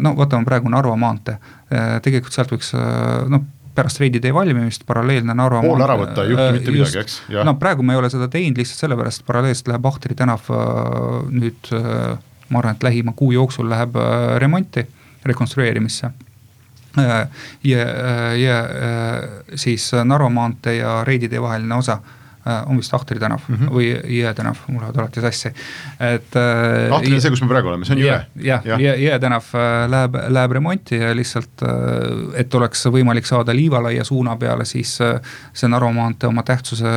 no 0.05 0.15
vaatame 0.19 0.47
praegu 0.47 0.71
Narva 0.71 0.95
maantee 0.99 1.39
Äh, 1.39 1.58
tegelikult 2.05 2.35
sealt 2.35 2.53
võiks 2.55 2.73
äh, 2.77 3.25
noh, 3.31 3.45
pärast 3.79 4.01
Reidi 4.03 4.21
tee 4.23 4.35
valmimist 4.35 4.87
paralleelne 4.89 5.35
Narva 5.39 5.61
pool 5.63 5.85
ära 5.85 5.99
võtta, 6.01 6.25
ei 6.25 6.33
juhtu 6.33 6.45
äh, 6.47 6.55
mitte 6.57 6.75
midagi, 6.75 7.03
eks? 7.03 7.19
no 7.47 7.55
praegu 7.61 7.87
me 7.87 7.95
ei 7.95 8.03
ole 8.03 8.11
seda 8.13 8.31
teinud 8.33 8.61
lihtsalt 8.61 8.87
sellepärast, 8.87 9.25
paralleelselt 9.29 9.73
läheb 9.73 9.91
Ahtri 9.91 10.17
tänav 10.19 10.49
nüüd 11.31 11.73
ma 12.49 12.63
arvan, 12.63 12.79
et 12.79 12.89
lähima 12.89 13.13
kuu 13.17 13.31
jooksul 13.37 13.69
läheb 13.71 13.97
remonti, 14.41 14.87
rekonstrueerimisse. 15.29 16.11
ja, 17.69 17.83
ja 18.35 18.57
siis 19.55 19.91
Narva 20.05 20.31
maantee 20.33 20.79
ja 20.81 21.03
Reidi 21.07 21.29
tee 21.29 21.43
vaheline 21.43 21.77
osa 21.77 22.01
Äh, 22.01 22.18
on 22.67 22.77
vist 22.81 22.95
Ahtri 22.95 23.19
tänav 23.19 23.41
mm 23.49 23.55
-hmm. 23.55 23.71
või 23.73 23.89
Jõe 24.19 24.35
tänav, 24.35 24.57
mul 24.67 24.81
lähevad 24.81 24.99
alati 24.99 25.21
sassi, 25.21 25.49
et. 26.01 26.37
Äh, 26.37 26.95
Ahtri 26.95 27.15
on 27.15 27.21
see, 27.21 27.31
kus 27.31 27.43
me 27.43 27.49
praegu 27.49 27.69
oleme, 27.69 27.85
see 27.85 27.97
on 27.97 28.03
Jõe. 28.03 28.21
jah, 28.45 28.65
Jõe, 28.65 28.95
Jõe 29.03 29.19
tänav 29.21 29.45
äh, 29.55 29.91
läheb, 29.91 30.17
läheb 30.29 30.53
remonti 30.53 30.97
ja 30.97 31.15
lihtsalt, 31.15 31.65
et 32.35 32.55
oleks 32.55 32.87
võimalik 32.87 33.27
saada 33.27 33.55
Liivalaia 33.57 34.05
suuna 34.05 34.37
peale, 34.37 34.65
siis 34.65 34.99
see 35.53 35.69
Narva 35.69 35.93
maantee 35.93 36.29
oma 36.29 36.43
tähtsuse 36.43 36.93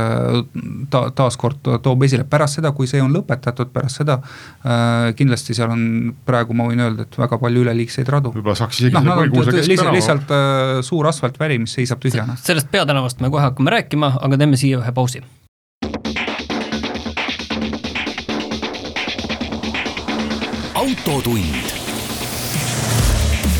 ta, 0.90 1.12
taaskord 1.16 1.72
toob 1.84 2.04
esile, 2.04 2.24
pärast 2.24 2.60
seda, 2.60 2.72
kui 2.72 2.88
see 2.88 3.02
on 3.02 3.14
lõpetatud, 3.14 3.72
pärast 3.74 4.02
seda 4.02 4.20
kindlasti 5.16 5.54
seal 5.54 5.72
on 5.72 6.16
praegu 6.26 6.54
ma 6.54 6.68
võin 6.70 6.80
öelda, 6.80 7.08
et 7.08 7.18
väga 7.18 7.38
palju 7.42 7.66
üleliigseid 7.66 8.10
radu. 8.10 8.32
võib-olla 8.36 8.56
saaks 8.56 8.80
isegi 8.80 8.96
no, 8.96 9.16
no, 9.16 9.26
lihtsalt, 9.26 9.92
lihtsalt 9.94 10.34
suur 10.86 11.08
asfaltväli, 11.08 11.60
mis 11.60 11.74
seisab 11.74 12.00
tühjana. 12.00 12.38
sellest 12.40 12.72
peatänavast 12.72 13.22
me 13.22 13.30
kohe 13.30 13.44
hakkame 13.50 13.78
rääkima, 13.78 14.16
aga 14.22 14.38
teeme 14.38 14.58
siia 14.58 14.80
ühe 14.80 14.92
pausi 14.96 15.24
autotund. 21.12 21.56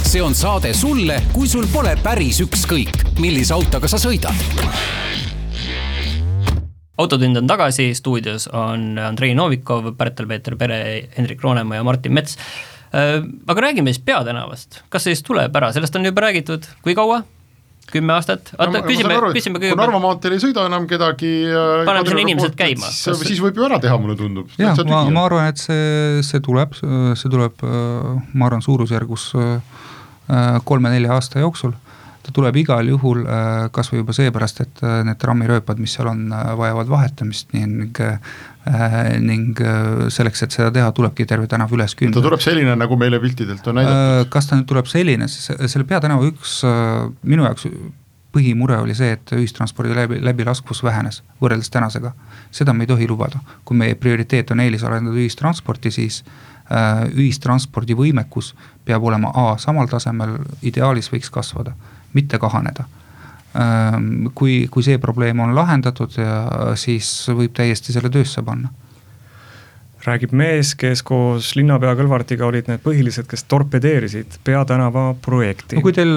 see 0.04 0.22
on 0.22 0.36
saade 0.36 0.74
sulle, 0.74 1.18
kui 1.34 1.48
sul 1.52 1.66
pole 1.72 1.92
päris 2.04 2.40
ükskõik, 2.44 3.02
millise 3.20 3.54
autoga 3.56 3.90
sa 3.92 4.00
sõidad. 4.00 4.36
autotund 6.98 7.42
on 7.42 7.50
tagasi, 7.50 7.90
stuudios 7.98 8.48
on 8.48 8.96
Andrei 9.00 9.36
Novikov, 9.36 9.92
Pärtel-Peeter 9.98 10.56
Pere, 10.56 10.80
Hendrik 11.18 11.44
Roonemaa 11.44 11.82
ja 11.82 11.84
Martin 11.84 12.14
Mets. 12.14 12.38
Äh, 12.96 13.20
aga 13.48 13.68
räägime 13.68 13.92
siis 13.92 14.04
peatänavast, 14.06 14.84
kas 14.90 15.10
siis 15.10 15.24
tuleb 15.24 15.56
ära, 15.56 15.74
sellest 15.76 15.96
on 16.00 16.08
juba 16.08 16.28
räägitud, 16.30 16.68
kui 16.86 16.96
kaua? 16.96 17.24
Kümme 17.92 18.16
aastat, 18.16 18.54
oota 18.58 18.72
no, 18.72 18.82
küsime, 18.88 19.18
küsime 19.36 19.60
kõigepealt. 19.60 19.76
kui 19.76 19.82
Narva 19.82 20.02
maanteel 20.04 20.36
ei 20.38 20.42
sõida 20.44 20.66
enam 20.70 20.88
kedagi. 20.90 21.32
Äh, 21.52 21.84
paneme 21.88 22.10
sinna 22.10 22.26
inimesed 22.26 22.58
käima. 22.60 22.90
siis, 22.92 23.22
siis 23.28 23.44
võib 23.44 23.60
ju 23.60 23.68
ära 23.68 23.80
teha, 23.84 24.00
mulle 24.02 24.18
tundub. 24.20 24.52
jah, 24.62 24.78
ma, 24.88 25.04
ma 25.14 25.26
arvan, 25.30 25.52
et 25.52 25.62
see, 25.62 26.24
see 26.28 26.44
tuleb, 26.44 26.76
see 26.80 27.32
tuleb, 27.32 27.64
äh, 27.68 28.12
ma 28.34 28.50
arvan, 28.50 28.64
suurusjärgus 28.66 29.32
äh, 29.40 29.80
kolme-nelja 30.68 31.18
aasta 31.18 31.44
jooksul 31.44 31.76
ta 32.22 32.34
tuleb 32.34 32.56
igal 32.62 32.86
juhul 32.86 33.24
kasvõi 33.74 34.04
juba 34.04 34.14
seepärast, 34.14 34.62
et 34.62 34.82
need 35.08 35.18
trammirööpad, 35.22 35.80
mis 35.82 35.96
seal 35.98 36.12
on, 36.12 36.28
vajavad 36.60 36.92
vahetamist 36.92 37.54
ning 37.58 37.98
Äh, 38.68 39.18
ning 39.18 39.58
äh, 39.58 40.10
selleks, 40.14 40.44
et 40.46 40.54
seda 40.54 40.68
teha, 40.70 40.92
tulebki 40.94 41.26
terve 41.26 41.48
tänav 41.50 41.72
üles 41.74 41.96
küündida. 41.98 42.20
ta 42.20 42.28
tuleb 42.28 42.44
selline, 42.44 42.76
nagu 42.78 42.94
meile 43.00 43.18
piltidelt 43.18 43.66
on 43.66 43.80
näidatud? 43.80 44.02
Äh, 44.22 44.26
kas 44.30 44.46
ta 44.46 44.60
nüüd 44.60 44.68
tuleb 44.70 44.86
selline, 44.86 45.26
selle 45.32 45.82
peatänava 45.90 46.28
üks 46.30 46.60
minu 47.26 47.48
jaoks 47.48 47.66
põhimure 48.32 48.78
oli 48.84 48.94
see, 48.94 49.16
et 49.18 49.34
ühistranspordi 49.34 49.98
läbi, 49.98 50.20
läbilaskvus 50.22 50.84
vähenes 50.86 51.24
võrreldes 51.42 51.74
tänasega. 51.74 52.14
seda 52.54 52.74
me 52.78 52.86
ei 52.86 52.92
tohi 52.94 53.08
lubada, 53.10 53.42
kui 53.66 53.82
meie 53.82 53.98
prioriteet 53.98 54.54
on 54.54 54.62
eelisarendada 54.62 55.18
ühistransporti, 55.18 55.90
siis 55.98 56.22
äh, 56.70 57.08
ühistranspordi 57.10 57.98
võimekus 57.98 58.54
peab 58.86 59.10
olema 59.10 59.34
A 59.34 59.58
samal 59.58 59.90
tasemel, 59.90 60.38
ideaalis 60.62 61.10
võiks 61.10 61.34
kasvada, 61.34 61.74
mitte 62.18 62.40
kahaneda. 62.42 62.88
Kui, 64.36 64.68
kui 64.72 64.84
see 64.86 65.00
probleem 65.04 65.42
on 65.44 65.52
lahendatud 65.56 66.14
siis 66.80 67.10
võib 67.36 67.52
täiesti 67.56 67.92
selle 67.92 68.12
töösse 68.14 68.44
panna. 68.48 68.72
Räägib 70.02 70.32
mees, 70.34 70.72
kes 70.80 71.04
koos 71.06 71.52
linnapea 71.60 71.92
Kõlvartiga 72.00 72.48
olid 72.48 72.72
need 72.72 72.82
põhilised, 72.82 73.28
kes 73.30 73.44
torpedeerisid 73.52 74.40
peatänava 74.48 75.12
projekti. 75.22 75.78
no 75.78 75.84
kui 75.86 75.94
teil 75.94 76.16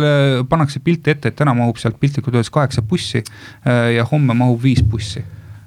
pannakse 0.49 0.81
pilt 0.81 1.11
ette, 1.11 1.29
et 1.29 1.37
täna 1.37 1.53
mahub 1.59 1.77
sealt 1.83 1.99
piltlikult 2.01 2.39
öeldes 2.39 2.55
kaheksa 2.55 2.87
bussi 2.87 3.21
ja 3.97 4.07
homme 4.09 4.39
mahub 4.39 4.63
viis 4.63 4.81
bussi 4.81 5.25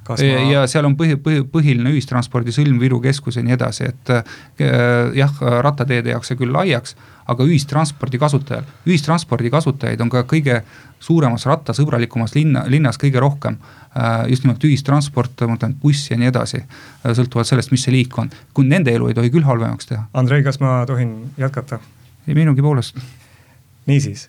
Ma... 0.09 0.41
ja 0.51 0.63
seal 0.69 0.87
on 0.87 0.95
põhi, 0.99 1.17
põhi, 1.21 1.43
põhiline 1.51 1.91
ühistranspordisõlm 1.95 2.79
Viru 2.81 3.01
keskus 3.03 3.39
ja 3.39 3.43
nii 3.45 3.55
edasi, 3.57 3.91
et 3.91 4.11
äh, 4.13 4.33
jah, 5.17 5.33
rattateede 5.65 6.13
jaoks 6.13 6.31
see 6.31 6.39
küll 6.39 6.53
laiaks, 6.55 6.95
aga 7.27 7.43
ühistranspordi 7.43 8.19
kasutajal, 8.21 8.67
ühistranspordi 8.87 9.51
kasutajaid 9.51 10.01
on 10.03 10.11
ka 10.11 10.23
kõige 10.29 10.61
suuremas 11.03 11.45
rattasõbralikumas 11.49 12.33
linna, 12.35 12.63
linnas 12.71 12.99
kõige 13.01 13.21
rohkem. 13.21 13.59
Äh, 13.97 14.27
just 14.31 14.45
nimelt 14.45 14.63
ühistransport, 14.63 15.35
ma 15.43 15.55
mõtlen 15.55 15.75
buss 15.81 16.11
ja 16.11 16.17
nii 16.19 16.31
edasi, 16.31 16.63
äh, 16.63 17.13
sõltuvalt 17.17 17.49
sellest, 17.49 17.73
mis 17.73 17.83
see 17.85 17.95
liik 17.95 18.17
on, 18.21 18.31
kui 18.53 18.67
nende 18.67 18.93
elu 18.93 19.11
ei 19.11 19.17
tohi 19.17 19.31
küll 19.33 19.47
halvemaks 19.47 19.91
teha. 19.91 20.07
Andrei, 20.17 20.43
kas 20.45 20.61
ma 20.63 20.79
tohin 20.89 21.15
jätkata? 21.37 21.81
ei, 22.27 22.35
minugi 22.35 22.61
poolest. 22.61 22.97
niisiis, 23.87 24.27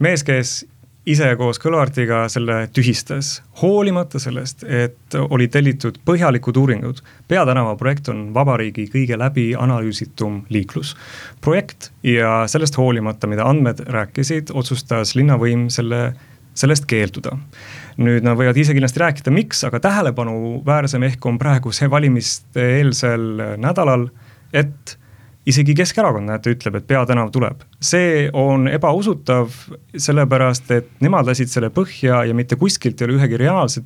mees, 0.00 0.24
kes 0.24 0.62
ise 1.06 1.28
koos 1.38 1.60
Kõlvartiga 1.62 2.24
selle 2.32 2.66
tühistas, 2.74 3.40
hoolimata 3.62 4.18
sellest, 4.22 4.64
et 4.66 5.16
olid 5.16 5.52
tellitud 5.54 6.00
põhjalikud 6.04 6.56
uuringud. 6.58 7.02
peatänava 7.28 7.76
projekt 7.76 8.08
on 8.08 8.34
vabariigi 8.34 8.88
kõige 8.92 9.18
läbianalüüsitum 9.18 10.44
liiklusprojekt 10.50 11.90
ja 12.02 12.44
sellest 12.50 12.76
hoolimata, 12.76 13.26
mida 13.26 13.46
andmed 13.46 13.84
rääkisid, 13.86 14.50
otsustas 14.54 15.14
linnavõim 15.14 15.68
selle, 15.70 16.12
sellest 16.54 16.86
keelduda 16.90 17.38
nüüd 17.96 18.26
nad 18.26 18.36
võivad 18.36 18.58
ise 18.60 18.74
kindlasti 18.76 19.00
rääkida, 19.00 19.32
miks, 19.32 19.62
aga 19.64 19.80
tähelepanuväärsem 19.80 21.06
ehk 21.08 21.26
on 21.26 21.38
praegu 21.40 21.72
see 21.72 21.88
valimiste 21.90 22.64
eelsel 22.80 23.56
nädalal, 23.62 24.08
et 24.52 24.98
isegi 25.46 25.74
Keskerakond, 25.78 26.26
näete, 26.30 26.54
ütleb, 26.56 26.80
et 26.80 26.86
peatänav 26.86 27.30
tuleb. 27.34 27.62
see 27.80 28.30
on 28.32 28.68
ebausutav, 28.68 29.52
sellepärast 29.96 30.70
et 30.74 30.88
nemad 31.00 31.26
lasid 31.26 31.50
selle 31.52 31.70
põhja 31.70 32.24
ja 32.26 32.34
mitte 32.34 32.56
kuskilt 32.56 33.00
ei 33.00 33.06
ole 33.08 33.18
ühegi 33.20 33.38
reaalse 33.40 33.84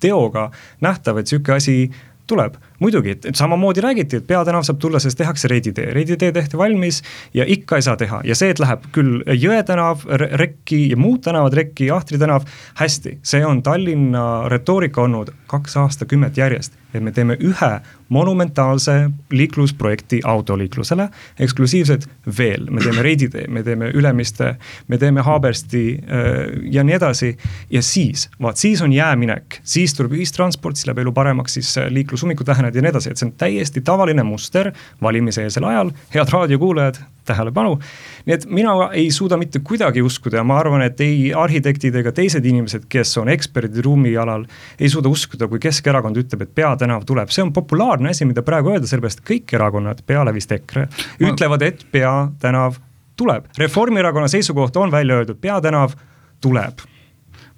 teoga 0.00 0.50
nähtav, 0.80 1.18
et 1.18 1.26
sihuke 1.26 1.52
asi 1.52 1.90
tuleb, 2.26 2.56
muidugi, 2.80 3.10
et 3.10 3.36
samamoodi 3.36 3.80
räägiti, 3.84 4.20
et 4.20 4.26
peatänav 4.26 4.64
saab 4.66 4.80
tulla, 4.80 5.00
sest 5.02 5.18
tehakse 5.20 5.48
Reidi 5.48 5.72
tee, 5.76 5.90
Reidi 5.94 6.16
tee 6.20 6.32
tehti 6.32 6.58
valmis 6.58 7.02
ja 7.34 7.44
ikka 7.46 7.76
ei 7.76 7.86
saa 7.86 7.96
teha. 8.00 8.22
Ja 8.24 8.36
see, 8.38 8.50
et 8.50 8.60
läheb 8.62 8.88
küll 8.94 9.20
Jõe 9.40 9.60
tänav 9.66 10.06
rekki 10.40 10.86
ja 10.90 10.98
muud 11.00 11.22
tänavad 11.24 11.56
rekki, 11.56 11.90
Ahtri 11.94 12.18
tänav, 12.18 12.48
hästi, 12.80 13.18
see 13.22 13.44
on 13.46 13.62
Tallinna 13.62 14.48
retoorika 14.48 15.04
olnud 15.04 15.32
kaks 15.50 15.76
aastakümmet 15.76 16.36
järjest, 16.38 16.76
et 16.94 17.02
me 17.02 17.12
teeme 17.12 17.36
ühe 17.42 17.70
monumentaalse 18.10 19.10
liiklusprojekti 19.34 20.20
autoliiklusele, 20.26 21.08
eksklusiivselt 21.42 22.06
veel, 22.38 22.68
me 22.70 22.82
teeme 22.82 23.02
Reidi 23.02 23.28
tee, 23.30 23.46
me 23.48 23.62
teeme 23.66 23.90
Ülemiste, 23.94 24.54
me 24.88 24.98
teeme 24.98 25.24
Haabersti 25.26 25.84
äh, 25.98 26.40
ja 26.70 26.84
nii 26.86 26.96
edasi. 26.96 27.36
ja 27.70 27.82
siis, 27.82 28.28
vaat 28.42 28.56
siis 28.56 28.82
on 28.82 28.92
jääminek, 28.92 29.60
siis 29.62 29.94
tuleb 29.94 30.14
ühistransport, 30.18 30.78
siis 30.78 30.86
läheb 30.88 31.02
elu 31.04 31.12
paremaks, 31.12 31.58
siis 31.58 31.74
liiklusummikud 31.88 32.46
vähenevad 32.46 32.69
kõned 32.70 32.78
ja 32.78 32.84
nii 32.84 32.92
edasi, 32.92 33.10
et 33.10 33.20
see 33.20 33.28
on 33.28 33.32
täiesti 33.38 33.82
tavaline 33.84 34.22
muster 34.26 34.70
valimiseelsel 35.02 35.64
ajal, 35.64 35.90
head 36.14 36.30
raadiokuulajad, 36.32 37.00
tähelepanu. 37.26 37.78
nii 38.26 38.34
et 38.34 38.46
mina 38.46 38.72
ei 38.92 39.10
suuda 39.10 39.36
mitte 39.36 39.60
kuidagi 39.60 40.02
uskuda 40.02 40.40
ja 40.40 40.44
ma 40.44 40.58
arvan, 40.58 40.82
et 40.82 41.00
ei 41.00 41.32
arhitektid 41.34 41.94
ega 41.94 42.12
teised 42.12 42.44
inimesed, 42.44 42.86
kes 42.88 43.16
on 43.18 43.28
eksperdid 43.28 43.82
ruumialal, 43.84 44.46
ei 44.78 44.88
suuda 44.88 45.08
uskuda, 45.08 45.48
kui 45.48 45.58
Keskerakond 45.58 46.16
ütleb, 46.16 46.42
et 46.42 46.54
peatänav 46.54 47.04
tuleb, 47.06 47.30
see 47.30 47.44
on 47.44 47.52
populaarne 47.52 48.10
asi, 48.10 48.24
mida 48.28 48.42
praegu 48.46 48.74
öelda, 48.74 48.88
sellepärast 48.90 49.24
kõik 49.26 49.54
erakonnad, 49.58 50.04
peale 50.06 50.34
vist 50.34 50.52
EKRE, 50.52 50.86
ütlevad, 51.20 51.66
et 51.66 51.84
peatänav 51.92 52.80
tuleb. 53.16 53.50
Reformierakonna 53.58 54.30
seisukoht 54.32 54.76
on 54.80 54.90
välja 54.90 55.20
öeldud, 55.20 55.40
peatänav 55.40 55.98
tuleb 56.40 56.86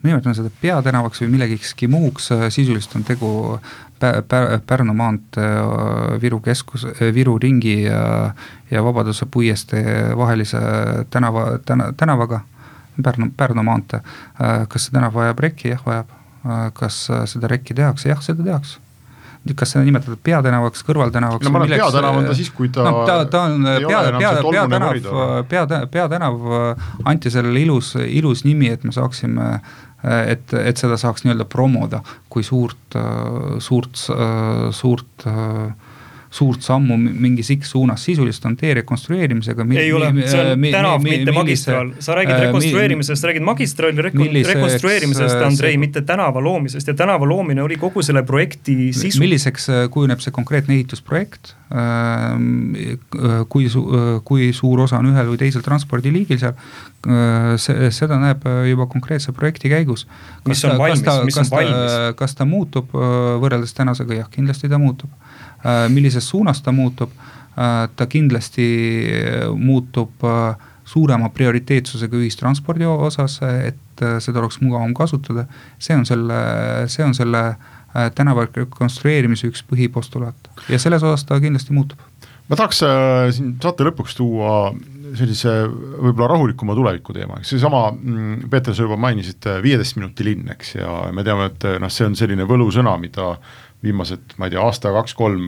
ma 0.02 0.10
nimetan 0.10 0.34
seda 0.34 0.50
peatänavaks 0.62 1.22
või 1.22 1.36
millegikski 1.36 1.86
muuks, 1.90 2.32
sisuliselt 2.50 2.96
on 2.98 3.04
tegu 3.06 3.28
Pärnu 4.66 4.94
maantee, 4.94 5.50
Viru 6.22 6.40
keskus, 6.40 6.86
Viru 7.14 7.38
ringi 7.38 7.82
ja, 7.82 8.32
ja 8.70 8.84
Vabaduse 8.84 9.26
puiestee 9.26 10.16
vahelise 10.16 10.60
tänava, 11.10 11.58
täna, 11.66 11.92
tänavaga. 11.96 12.40
Pärnu, 13.02 13.30
Pärnu 13.36 13.62
maantee, 13.64 14.02
kas 14.68 14.86
see 14.86 14.92
tänav 14.92 15.14
vajab 15.16 15.38
rekki, 15.40 15.72
jah 15.72 15.84
vajab. 15.86 16.18
kas 16.74 17.04
seda 17.30 17.48
rekki 17.48 17.74
tehakse, 17.74 18.08
jah, 18.10 18.18
seda 18.22 18.42
tehakse 18.42 18.80
kas 19.58 19.72
seda 19.74 19.82
nimetada 19.86 20.16
peatänavaks, 20.22 20.84
kõrvaltänavaks? 20.86 21.42
no 21.46 21.50
ma 21.50 21.62
arvan, 21.62 21.72
et 21.74 21.80
peatänav 21.82 22.18
on 22.20 22.26
ta 22.28 22.34
siis, 22.38 22.50
kui 22.54 22.68
ta 22.70 22.84
no 22.86 23.00
ta, 23.08 23.16
ta 23.30 23.40
on 23.50 23.66
pea, 23.66 24.02
pea, 24.18 24.32
peatänav, 24.50 24.98
pea, 25.50 25.64
peatänav 25.90 26.44
anti 27.10 27.30
sellele 27.30 27.64
ilus, 27.64 27.96
ilus 28.06 28.44
nimi, 28.46 28.70
et 28.70 28.84
me 28.86 28.94
saaksime 28.94 29.48
äh, 29.56 29.72
et, 30.02 30.54
et 30.58 30.76
seda 30.80 30.96
saaks 30.98 31.22
nii-öelda 31.24 31.46
promoda 31.50 32.02
kui 32.32 32.42
suurt, 32.42 32.96
suurt, 33.62 34.00
suurt 34.74 35.26
suurt 35.26 35.26
sammu 36.32 36.96
mingis 36.96 37.50
X 37.52 37.72
suunas, 37.74 38.04
sisuliselt 38.04 38.44
on 38.48 38.56
tee 38.56 38.74
rekonstrueerimisega. 38.74 39.66
ei 39.76 39.92
ole, 39.92 40.08
see 40.26 40.40
on 40.40 40.60
mi, 40.60 40.70
tänav, 40.72 41.02
mitte 41.04 41.32
magistraal, 41.32 41.92
sa 42.00 42.16
räägid 42.16 42.34
äh, 42.34 42.44
rekonstrueerimisest, 42.46 43.24
räägid 43.28 43.44
magistraali 43.44 44.02
reko, 44.02 44.28
rekonstrueerimisest, 44.48 45.42
Andrei, 45.44 45.76
mitte 45.78 46.02
tänava 46.08 46.40
loomisest 46.40 46.88
ja 46.88 46.94
tänava 46.94 47.28
loomine 47.28 47.62
oli 47.62 47.76
kogu 47.76 48.02
selle 48.02 48.22
projekti 48.22 48.92
sisu. 48.96 49.20
milliseks 49.20 49.68
äh, 49.68 49.82
kujuneb 49.92 50.24
see 50.24 50.32
konkreetne 50.32 50.74
ehitusprojekt, 50.78 51.52
ähm, 51.72 52.72
äh, 52.76 53.42
kui 53.48 53.68
kui 54.24 54.52
suur 54.56 54.80
osa 54.86 54.98
on 55.02 55.12
ühel 55.12 55.28
või 55.34 55.40
teisel 55.40 55.64
transpordiliigil 55.64 56.40
seal, 56.40 56.56
see, 57.60 57.90
seda 57.94 58.16
näeb 58.20 58.44
juba 58.68 58.86
konkreetse 58.90 59.32
projekti 59.36 59.70
käigus. 59.72 60.06
mis 60.48 60.64
on 60.64 60.78
valmis, 60.78 61.04
mis 61.28 61.38
on 61.44 61.50
valmis? 61.50 61.98
kas 62.16 62.36
ta 62.38 62.48
muutub 62.48 62.92
võrreldes 62.92 63.74
tänasega, 63.76 64.22
jah, 64.22 64.30
kindlasti 64.32 64.70
ta 64.72 64.80
muutub 64.80 65.10
millises 65.88 66.28
suunas 66.28 66.62
ta 66.62 66.72
muutub, 66.72 67.10
äh, 67.56 67.88
ta 67.96 68.06
kindlasti 68.06 68.66
muutub 69.56 70.24
äh, 70.26 70.68
suurema 70.84 71.30
prioriteetsusega 71.30 72.18
ühistranspordi 72.18 72.88
osas, 72.90 73.38
et 73.42 74.02
seda 74.20 74.40
oleks 74.42 74.58
mugavam 74.60 74.94
kasutada. 74.94 75.46
see 75.78 75.94
on 75.96 76.06
selle, 76.06 76.38
see 76.90 77.04
on 77.04 77.14
selle 77.14 77.42
tänava 78.16 78.48
rekonstrueerimise 78.48 79.46
üks 79.46 79.62
põhipostulaat 79.68 80.50
ja 80.72 80.78
selles 80.82 81.04
osas 81.04 81.24
ta 81.28 81.38
kindlasti 81.40 81.72
muutub. 81.76 82.00
ma 82.48 82.58
tahaks 82.58 82.82
siin 83.36 83.54
saate 83.62 83.86
lõpuks 83.86 84.16
tuua 84.18 84.72
sellise 85.18 85.52
võib-olla 85.68 86.28
rahulikuma 86.32 86.74
tuleviku 86.76 87.14
teema, 87.16 87.38
eks 87.40 87.52
seesama, 87.54 87.84
mm, 87.92 88.48
Peeter, 88.50 88.74
sa 88.74 88.86
juba 88.86 88.96
mainisid 89.00 89.48
viieteist 89.64 89.98
minuti 89.98 90.26
linn, 90.26 90.48
eks, 90.54 90.76
ja 90.78 90.94
me 91.14 91.24
teame, 91.26 91.50
et 91.52 91.66
noh, 91.82 91.92
see 91.92 92.06
on 92.08 92.16
selline 92.18 92.46
võlusõna, 92.48 92.94
mida 93.00 93.34
viimased, 93.82 94.36
ma 94.38 94.46
ei 94.46 94.54
tea, 94.54 94.62
aasta, 94.62 94.92
kaks-kolm, 94.94 95.46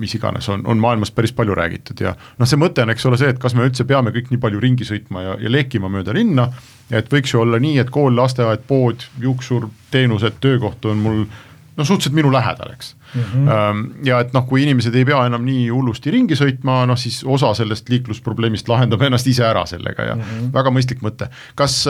mis 0.00 0.14
iganes, 0.16 0.48
on, 0.52 0.62
on 0.70 0.80
maailmas 0.80 1.12
päris 1.12 1.34
palju 1.36 1.54
räägitud 1.56 2.00
ja 2.00 2.14
noh, 2.38 2.48
see 2.48 2.60
mõte 2.60 2.84
on, 2.84 2.92
eks 2.94 3.04
ole, 3.10 3.18
see, 3.20 3.32
et 3.34 3.40
kas 3.40 3.56
me 3.56 3.66
üldse 3.66 3.84
peame 3.88 4.12
kõik 4.14 4.30
nii 4.32 4.40
palju 4.40 4.62
ringi 4.62 4.86
sõitma 4.88 5.24
ja, 5.24 5.34
ja 5.44 5.52
lekima 5.52 5.90
mööda 5.92 6.14
linna, 6.16 6.48
et 6.94 7.10
võiks 7.12 7.34
ju 7.34 7.42
olla 7.42 7.60
nii, 7.60 7.76
et 7.82 7.92
kool, 7.92 8.14
lasteaed, 8.16 8.64
pood, 8.68 9.04
juuksur, 9.20 9.68
teenused, 9.92 10.40
töökoht 10.44 10.88
on 10.88 11.04
mul 11.04 11.26
no 11.74 11.84
suhteliselt 11.84 12.14
minu 12.16 12.32
lähedal, 12.32 12.72
eks 12.72 12.94
mm. 12.96 13.22
-hmm. 13.22 14.06
Ja 14.06 14.20
et 14.20 14.32
noh, 14.32 14.46
kui 14.48 14.62
inimesed 14.62 14.94
ei 14.94 15.04
pea 15.04 15.26
enam 15.26 15.44
nii 15.44 15.68
hullusti 15.68 16.10
ringi 16.10 16.38
sõitma, 16.38 16.84
noh 16.86 16.98
siis 16.98 17.24
osa 17.24 17.54
sellest 17.54 17.88
liiklusprobleemist 17.88 18.68
lahendab 18.68 19.02
ennast 19.02 19.26
ise 19.26 19.44
ära 19.44 19.66
sellega 19.66 20.02
ja 20.02 20.14
mm 20.14 20.22
-hmm. 20.22 20.52
väga 20.52 20.70
mõistlik 20.70 21.02
mõte. 21.02 21.28
kas, 21.54 21.84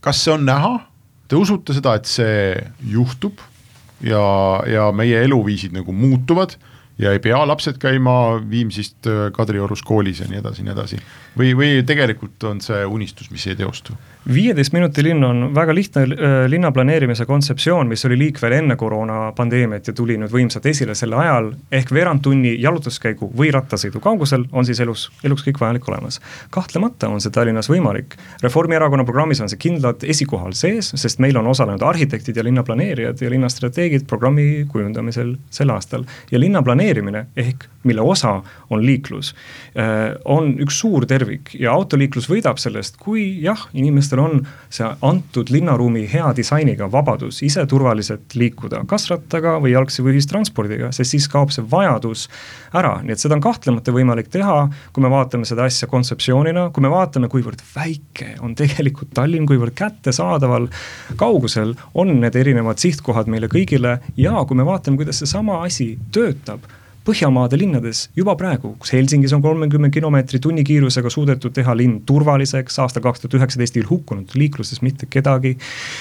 kas 0.00 0.24
see 0.24 0.34
on 0.34 0.44
näha, 0.44 0.80
te 1.28 1.36
usute 1.36 1.72
seda, 1.72 1.94
et 1.94 2.04
see 2.04 2.56
juhtub 2.84 3.38
ja, 4.04 4.24
ja 4.68 4.90
meie 4.92 5.22
eluviisid 5.24 5.72
nagu 5.76 5.92
muutuvad 5.92 6.56
ja 6.98 7.12
ei 7.12 7.20
pea 7.20 7.38
lapsed 7.48 7.78
käima 7.78 8.40
Viimsist 8.50 9.06
äh, 9.06 9.30
Kadriorus 9.32 9.82
koolis 9.82 10.20
ja 10.20 10.28
nii 10.30 10.40
edasi 10.40 10.62
ja 10.62 10.68
nii 10.68 10.74
edasi. 10.76 11.00
või, 11.38 11.52
või 11.56 11.72
tegelikult 11.86 12.44
on 12.48 12.60
see 12.64 12.84
unistus, 12.84 13.30
mis 13.30 13.46
ei 13.46 13.56
teostu? 13.56 13.96
viieteist 14.26 14.72
minuti 14.74 15.04
linn 15.04 15.24
on 15.24 15.42
väga 15.54 15.74
lihtne 15.74 16.02
äh, 16.02 16.36
linna 16.50 16.72
planeerimise 16.72 17.26
kontseptsioon, 17.26 17.86
mis 17.88 18.04
oli 18.08 18.18
liikvel 18.18 18.56
enne 18.56 18.76
koroonapandeemiat 18.76 19.86
ja 19.86 19.94
tuli 19.94 20.16
nüüd 20.18 20.32
võimsalt 20.32 20.66
esile 20.66 20.96
sel 20.98 21.14
ajal, 21.14 21.52
ehk 21.70 21.92
veerand 21.94 22.24
tunni 22.24 22.56
jalutuskäigu 22.62 23.28
või 23.36 23.52
rattasõidu 23.54 24.00
kaugusel 24.02 24.48
on 24.52 24.66
siis 24.66 24.80
elus, 24.82 25.10
eluks 25.24 25.44
kõik 25.46 25.60
vajalik 25.60 25.88
olemas. 25.88 26.20
kahtlemata 26.50 27.08
on 27.12 27.20
see 27.20 27.30
Tallinnas 27.30 27.70
võimalik, 27.70 28.16
Reformierakonna 28.42 29.04
programmis 29.04 29.40
on 29.44 29.52
see 29.52 29.60
kindlalt 29.62 30.02
esikohal 30.04 30.56
sees, 30.58 30.90
sest 30.96 31.22
meil 31.22 31.36
on 31.38 31.46
osalenud 31.52 31.82
arhitektid 31.82 32.36
ja 32.36 32.44
linnaplaneerijad 32.44 33.22
ja 33.22 33.30
linnastrateegid 33.30 34.08
programmi 34.10 34.64
kujundamisel 34.72 35.36
sel 35.50 35.70
aastal. 35.70 36.08
ja 36.30 36.40
linna 36.40 36.62
planeerimine 36.86 37.26
ehk 37.36 37.66
mille 37.86 38.02
osa 38.02 38.42
on 38.70 38.82
liiklus, 38.86 39.34
äh, 39.78 40.16
on 40.24 40.56
üks 40.62 40.80
suur 40.82 41.06
tervik 41.06 41.52
ja 41.58 41.72
autoliiklus 41.76 42.28
võidab 42.30 42.58
sellest, 42.58 42.98
kui 43.02 43.26
jah, 43.42 43.66
inimestel 43.78 44.22
on 44.22 44.40
see 44.74 44.86
antud 45.06 45.50
linnaruumi 45.54 46.06
hea 46.10 46.32
disainiga 46.36 46.88
vabadus 46.92 47.42
ise 47.46 47.62
turvaliselt 47.70 48.34
liikuda, 48.34 48.82
kas 48.90 49.06
rattaga 49.12 49.56
või 49.62 49.76
jalgsi 49.76 50.04
või 50.04 50.16
ühistranspordiga, 50.16 50.90
sest 50.96 51.14
siis 51.14 51.28
kaob 51.30 51.54
see 51.54 51.64
vajadus 51.70 52.26
ära, 52.76 52.96
nii 53.04 53.14
et 53.14 53.22
seda 53.22 53.38
on 53.38 53.44
kahtlemata 53.44 53.94
võimalik 53.94 54.32
teha, 54.34 54.56
kui 54.92 55.04
me 55.04 55.12
vaatame 55.12 55.46
seda 55.48 55.68
asja 55.70 55.88
kontseptsioonina, 55.90 56.68
kui 56.74 56.84
me 56.84 56.90
vaatame, 56.92 57.30
kuivõrd 57.32 57.62
väike 57.74 58.34
on 58.42 58.56
tegelikult 58.58 59.14
Tallinn, 59.16 59.46
kuivõrd 59.46 59.76
kättesaadaval 59.78 60.66
kaugusel 61.20 61.76
on 61.94 62.16
need 62.20 62.34
erinevad 62.36 62.82
sihtkohad 62.82 63.30
meile 63.30 63.50
kõigile 63.52 64.00
ja 64.18 64.42
kui 64.42 64.58
me 64.58 64.66
vaatame, 64.66 64.98
kuidas 64.98 65.22
seesama 65.22 65.62
asi 65.62 65.94
töötab 66.12 66.66
Põhjamaade 67.06 67.54
linnades 67.60 68.08
juba 68.18 68.32
praegu, 68.34 68.72
kus 68.82 68.90
Helsingis 68.90 69.30
on 69.36 69.42
kolmekümne 69.44 69.92
kilomeetri 69.94 70.40
tunnikiirusega 70.42 71.10
suudetud 71.12 71.54
teha 71.54 71.76
linn 71.78 72.00
turvaliseks, 72.08 72.80
aastal 72.82 73.04
kaks 73.04 73.22
tuhat 73.22 73.36
üheksateist 73.38 73.78
ei 73.78 73.84
hukkunud 73.86 74.34
liikluses 74.34 74.82
mitte 74.82 75.06
kedagi. 75.06 75.54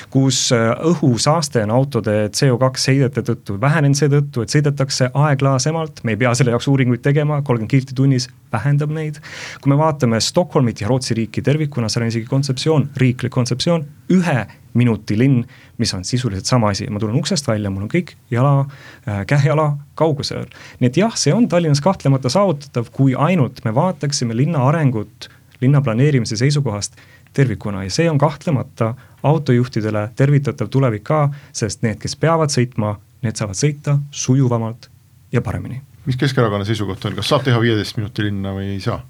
kus 0.09 0.47
äh, 0.55 0.71
õhusaaste 0.89 1.61
on 1.67 1.75
autode 1.75 2.15
CO2 2.33 2.87
heidete 2.87 3.21
tõttu 3.29 3.59
vähenenud 3.61 3.99
seetõttu, 3.99 4.41
et 4.41 4.55
sõidetakse 4.57 5.11
aeglasemalt, 5.13 6.01
me 6.03 6.15
ei 6.15 6.21
pea 6.23 6.33
selle 6.33 6.55
jaoks 6.55 6.71
uuringuid 6.73 7.05
tegema, 7.05 7.41
kolmkümmend 7.45 7.75
kilti 7.75 7.93
tunnis 7.93 8.25
vähendab 8.55 8.93
neid. 8.95 9.21
kui 9.61 9.71
me 9.71 9.77
vaatame 9.79 10.19
Stockholmit 10.21 10.81
ja 10.81 10.89
Rootsi 10.91 11.17
riiki 11.17 11.43
tervikuna, 11.45 11.89
seal 11.91 12.07
on 12.07 12.13
isegi 12.13 12.29
kontseptsioon, 12.29 12.89
riiklik 13.01 13.33
kontseptsioon, 13.35 13.85
ühe 14.15 14.45
minuti 14.75 15.17
linn, 15.19 15.45
mis 15.79 15.93
on 15.95 16.03
sisuliselt 16.03 16.49
sama 16.49 16.73
asi, 16.73 16.89
ma 16.91 16.99
tulen 16.99 17.15
uksest 17.15 17.47
välja, 17.47 17.71
mul 17.71 17.85
on 17.85 17.91
kõik 17.91 18.15
jala 18.31 18.65
äh,, 18.65 19.23
käe-jala 19.29 19.69
kaugusel. 19.95 20.49
nii 20.81 20.91
et 20.91 20.99
jah, 20.99 21.15
see 21.15 21.33
on 21.35 21.47
Tallinnas 21.51 21.83
kahtlemata 21.83 22.31
saavutatav, 22.31 22.91
kui 22.95 23.15
ainult 23.15 23.63
me 23.65 23.75
vaataksime 23.75 24.35
linna 24.35 24.65
arengut 24.67 25.29
linna 25.61 25.81
planeerimise 25.81 26.37
seisukohast 26.37 26.95
tervikuna 27.33 27.83
ja 27.83 27.91
see 27.91 28.09
on 28.09 28.17
kahtlemata 28.17 28.93
autojuhtidele 29.23 30.09
tervitatav 30.15 30.69
tulevik 30.71 31.03
ka, 31.03 31.29
sest 31.53 31.83
need, 31.83 31.99
kes 31.99 32.15
peavad 32.19 32.53
sõitma, 32.53 32.95
need 33.25 33.39
saavad 33.39 33.59
sõita 33.59 33.97
sujuvamalt 34.11 34.89
ja 35.31 35.41
paremini. 35.41 35.81
Mis 36.05 36.17
Keskerakonna 36.21 36.65
seisukoht 36.65 37.05
on, 37.05 37.15
kas 37.15 37.29
saab 37.29 37.45
teha 37.47 37.59
viieteist 37.61 37.97
minuti 37.97 38.27
linna 38.27 38.53
või 38.55 38.75
ei 38.75 38.79
saa? 38.83 39.01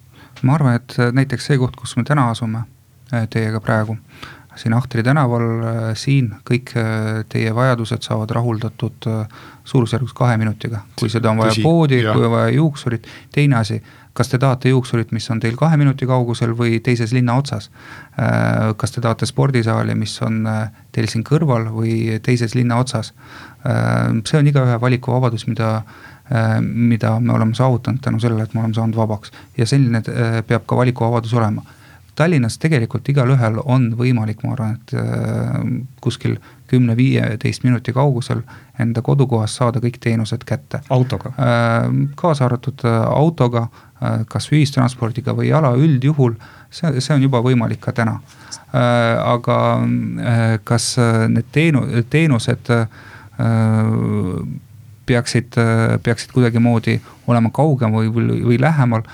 ma 0.44 0.56
arvan, 0.58 0.80
et 0.82 0.98
näiteks 1.16 1.46
see 1.48 1.58
koht, 1.58 1.78
kus 1.80 1.96
me 1.98 2.04
täna 2.08 2.30
asume 2.30 2.66
äh, 3.14 3.28
teiega 3.32 3.62
praegu, 3.64 3.98
siin 4.56 4.74
Ahtri 4.74 5.04
tänaval, 5.04 5.44
äh, 5.64 5.90
siin 6.00 6.32
kõik 6.48 6.72
äh, 6.80 7.24
teie 7.30 7.52
vajadused 7.56 8.06
saavad 8.06 8.32
rahuldatud 8.36 9.08
äh, 9.12 9.28
suurusjärgus 9.68 10.14
kahe 10.16 10.38
minutiga. 10.38 10.84
kui 11.00 11.10
seda 11.10 11.32
on 11.32 11.44
vaja 11.44 11.54
Tõsi, 11.54 11.64
poodi, 11.64 12.02
kui 12.06 12.26
on 12.26 12.32
vaja 12.32 12.56
juuksurit, 12.56 13.08
teine 13.36 13.60
asi, 13.60 13.82
kas 14.16 14.32
te 14.32 14.40
tahate 14.40 14.72
juuksurit, 14.72 15.12
mis 15.12 15.28
on 15.32 15.42
teil 15.44 15.58
kahe 15.60 15.78
minuti 15.78 16.08
kaugusel 16.08 16.56
või 16.56 16.80
teises 16.80 17.12
linna 17.14 17.36
otsas. 17.36 17.70
kas 18.78 18.92
te 18.92 19.02
tahate 19.02 19.26
spordisaali, 19.28 19.96
mis 19.96 20.14
on 20.24 20.46
teil 20.96 21.10
siin 21.12 21.24
kõrval 21.28 21.68
või 21.74 22.20
teises 22.24 22.56
linna 22.56 22.78
otsas. 22.80 23.12
see 24.24 24.40
on 24.40 24.48
igaühe 24.48 24.80
valikuvabadus, 24.82 25.48
mida 25.48 25.84
mida 26.66 27.20
me 27.20 27.34
oleme 27.34 27.54
saavutanud 27.54 28.02
tänu 28.02 28.20
sellele, 28.20 28.44
et 28.44 28.54
me 28.54 28.64
oleme 28.64 28.74
saanud 28.74 28.96
vabaks 28.98 29.32
ja 29.58 29.68
selline 29.70 30.02
peab 30.48 30.64
ka 30.66 30.78
valikuvabadus 30.80 31.34
olema 31.38 31.62
Tallinnas 32.16 32.56
tegelikult 32.64 33.10
igalühel 33.12 33.58
on 33.66 33.90
võimalik, 34.00 34.40
ma 34.44 34.54
arvan, 34.56 34.78
et 34.78 34.94
äh, 34.96 35.56
kuskil 36.02 36.38
kümne-viieteist 36.72 37.66
minuti 37.68 37.94
kaugusel 37.94 38.40
enda 38.80 39.04
kodukohast 39.04 39.60
saada 39.60 39.82
kõik 39.84 40.00
teenused 40.02 40.46
kätte. 40.48 40.80
autoga? 40.90 41.34
kaasa 42.16 42.46
arvatud 42.46 42.82
autoga, 42.88 43.68
kas 44.32 44.48
ühistranspordiga 44.52 45.36
või 45.36 45.52
jala, 45.52 45.76
üldjuhul 45.78 46.34
see, 46.72 47.02
see 47.02 47.16
on 47.16 47.28
juba 47.28 47.44
võimalik 47.46 47.84
ka 47.84 47.94
täna. 47.94 48.18
aga 48.72 49.60
kas 50.64 50.96
need 51.30 51.52
teenu-, 51.52 51.86
teenused 52.10 52.72
peaksid, 55.06 55.56
peaksid 56.04 56.34
kuidagimoodi 56.34 57.00
olema 57.28 57.52
kaugem 57.54 57.94
või, 57.94 58.10
või, 58.14 58.42
või 58.44 58.60
lähemal. 58.62 59.06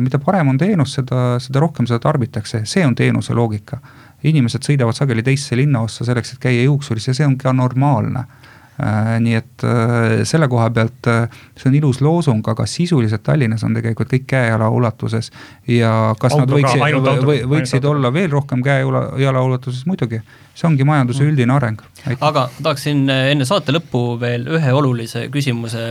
mida 0.00 0.18
parem 0.18 0.48
on 0.48 0.58
teenus, 0.58 0.94
seda, 0.96 1.36
seda 1.40 1.60
rohkem 1.60 1.86
seda 1.86 1.98
tarbitakse, 2.00 2.62
see 2.64 2.86
on 2.86 2.94
teenuse 2.94 3.34
loogika. 3.34 3.78
inimesed 4.24 4.64
sõidavad 4.64 4.96
sageli 4.96 5.22
teisse 5.22 5.56
linnaossa 5.56 6.04
selleks, 6.04 6.32
et 6.32 6.38
käia 6.40 6.62
juuksuris 6.62 7.08
ja 7.08 7.14
see 7.14 7.26
on 7.26 7.36
ka 7.38 7.52
normaalne 7.52 8.24
Äh, 8.24 8.55
nii 8.76 9.36
et 9.38 9.64
äh, 9.64 10.22
selle 10.28 10.48
koha 10.52 10.68
pealt 10.74 11.08
äh, 11.08 11.30
see 11.56 11.70
on 11.70 11.76
ilus 11.78 12.02
loosung, 12.04 12.42
aga 12.52 12.66
sisuliselt 12.68 13.22
Tallinnas 13.24 13.64
on 13.64 13.76
tegelikult 13.76 14.10
kõik 14.10 14.26
käe-jala 14.28 14.68
ulatuses. 14.72 15.30
ja 15.68 16.14
kas 16.20 16.34
autoga, 16.36 16.60
nad 16.60 16.82
võiksid, 16.82 17.24
või, 17.24 17.38
võiksid 17.56 17.86
olla 17.88 18.12
veel 18.12 18.28
rohkem 18.32 18.64
käe-jala 18.64 19.44
ulatuses, 19.46 19.86
muidugi. 19.88 20.20
see 20.54 20.68
ongi 20.68 20.84
majanduse 20.84 21.24
mm. 21.24 21.30
üldine 21.32 21.56
areng. 21.56 21.80
aga 22.20 22.48
tahaksin 22.58 23.08
enne 23.08 23.48
saate 23.48 23.72
lõppu 23.72 24.18
veel 24.20 24.44
ühe 24.58 24.74
olulise 24.76 25.26
küsimuse 25.32 25.86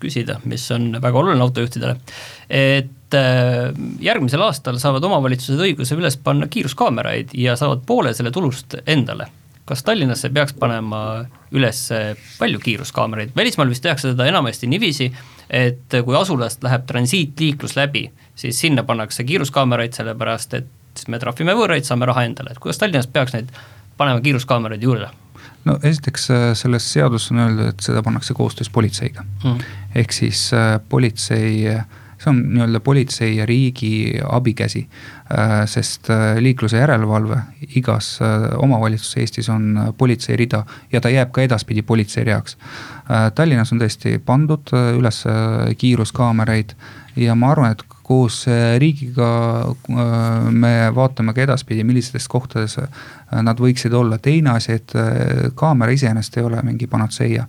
küsida, 0.00 0.38
mis 0.44 0.64
on 0.72 0.94
väga 0.96 1.20
oluline 1.20 1.44
autojuhtidele. 1.44 1.98
et 2.48 2.96
järgmisel 4.00 4.42
aastal 4.46 4.78
saavad 4.78 5.04
omavalitsused 5.04 5.60
õiguse 5.60 5.98
üles 5.98 6.16
panna 6.16 6.46
kiiruskaameraid 6.48 7.34
ja 7.34 7.56
saavad 7.58 7.84
poole 7.84 8.14
selle 8.14 8.30
tulust 8.32 8.78
endale 8.86 9.28
kas 9.70 9.84
Tallinnasse 9.86 10.32
peaks 10.34 10.56
panema 10.58 11.02
üles 11.54 11.84
palju 12.38 12.58
kiiruskaameraid, 12.64 13.30
välismaal 13.36 13.70
vist 13.70 13.84
tehakse 13.86 14.10
seda 14.12 14.26
enamasti 14.26 14.66
niiviisi, 14.70 15.10
et 15.46 15.98
kui 16.04 16.16
asulast 16.18 16.62
läheb 16.66 16.84
transiitliiklus 16.90 17.76
läbi, 17.78 18.08
siis 18.38 18.58
sinna 18.66 18.82
pannakse 18.86 19.24
kiiruskaameraid, 19.24 19.94
sellepärast 19.94 20.58
et 20.58 20.68
siis 20.98 21.08
me 21.12 21.22
trahvime 21.22 21.54
võõraid, 21.54 21.86
saame 21.86 22.08
raha 22.10 22.26
endale, 22.26 22.54
et 22.54 22.62
kuidas 22.62 22.82
Tallinnas 22.82 23.08
peaks 23.10 23.36
neid 23.36 23.50
panema 24.00 24.22
kiiruskaameraid 24.24 24.82
juurde? 24.82 25.10
no 25.64 25.76
esiteks 25.84 26.30
äh, 26.30 26.44
selles 26.58 26.86
seaduses 26.92 27.32
on 27.34 27.42
öeldud, 27.44 27.72
et 27.72 27.84
seda 27.84 28.02
pannakse 28.02 28.34
koostöös 28.34 28.70
politseiga. 28.72 29.24
Mm.. 29.44 29.64
ehk 29.94 30.12
siis 30.12 30.46
äh, 30.56 30.78
politsei 30.88 31.68
äh, 31.68 31.84
see 32.20 32.30
on 32.30 32.40
nii-öelda 32.54 32.80
politsei 32.84 33.36
ja 33.36 33.46
riigi 33.46 34.18
abikäsi. 34.28 34.88
Äh, 35.38 35.66
sest 35.66 36.10
äh, 36.10 36.36
liikluse 36.38 36.76
järelevalve 36.76 37.36
igas 37.76 38.18
äh, 38.22 38.48
omavalitsuses 38.58 39.16
Eestis 39.16 39.48
on 39.48 39.94
politsei 39.98 40.36
rida 40.36 40.64
ja 40.92 41.00
ta 41.00 41.08
jääb 41.08 41.32
ka 41.32 41.42
edaspidi 41.42 41.82
politsei 41.82 42.24
reaks. 42.24 42.58
Tallinnas 43.34 43.72
on 43.72 43.80
tõesti 43.80 44.18
pandud 44.22 44.70
üles 44.70 45.24
kiiruskaameraid 45.78 46.76
ja 47.18 47.34
ma 47.34 47.48
arvan, 47.50 47.72
et 47.74 47.82
koos 48.10 48.48
äh, 48.48 48.74
riigiga 48.82 49.26
äh, 49.70 50.50
me 50.50 50.72
vaatame 50.94 51.30
ka 51.34 51.44
edaspidi, 51.44 51.84
millistes 51.86 52.26
kohtades 52.28 52.74
äh, 52.82 52.88
nad 53.46 53.60
võiksid 53.62 53.94
olla. 53.94 54.18
teine 54.18 54.56
asi, 54.56 54.74
et 54.80 54.94
kaamera 55.54 55.94
iseenesest 55.94 56.40
ei 56.40 56.46
ole 56.48 56.62
mingi 56.66 56.88
panatseia. 56.90 57.46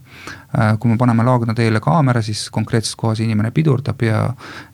kui 0.80 0.92
me 0.92 0.98
paneme 1.00 1.24
Laagna 1.24 1.56
teele 1.56 1.80
kaamera, 1.82 2.22
siis 2.22 2.44
konkreetses 2.54 2.96
kohas 3.00 3.22
inimene 3.24 3.54
pidurdab 3.56 4.04
ja, 4.04 4.20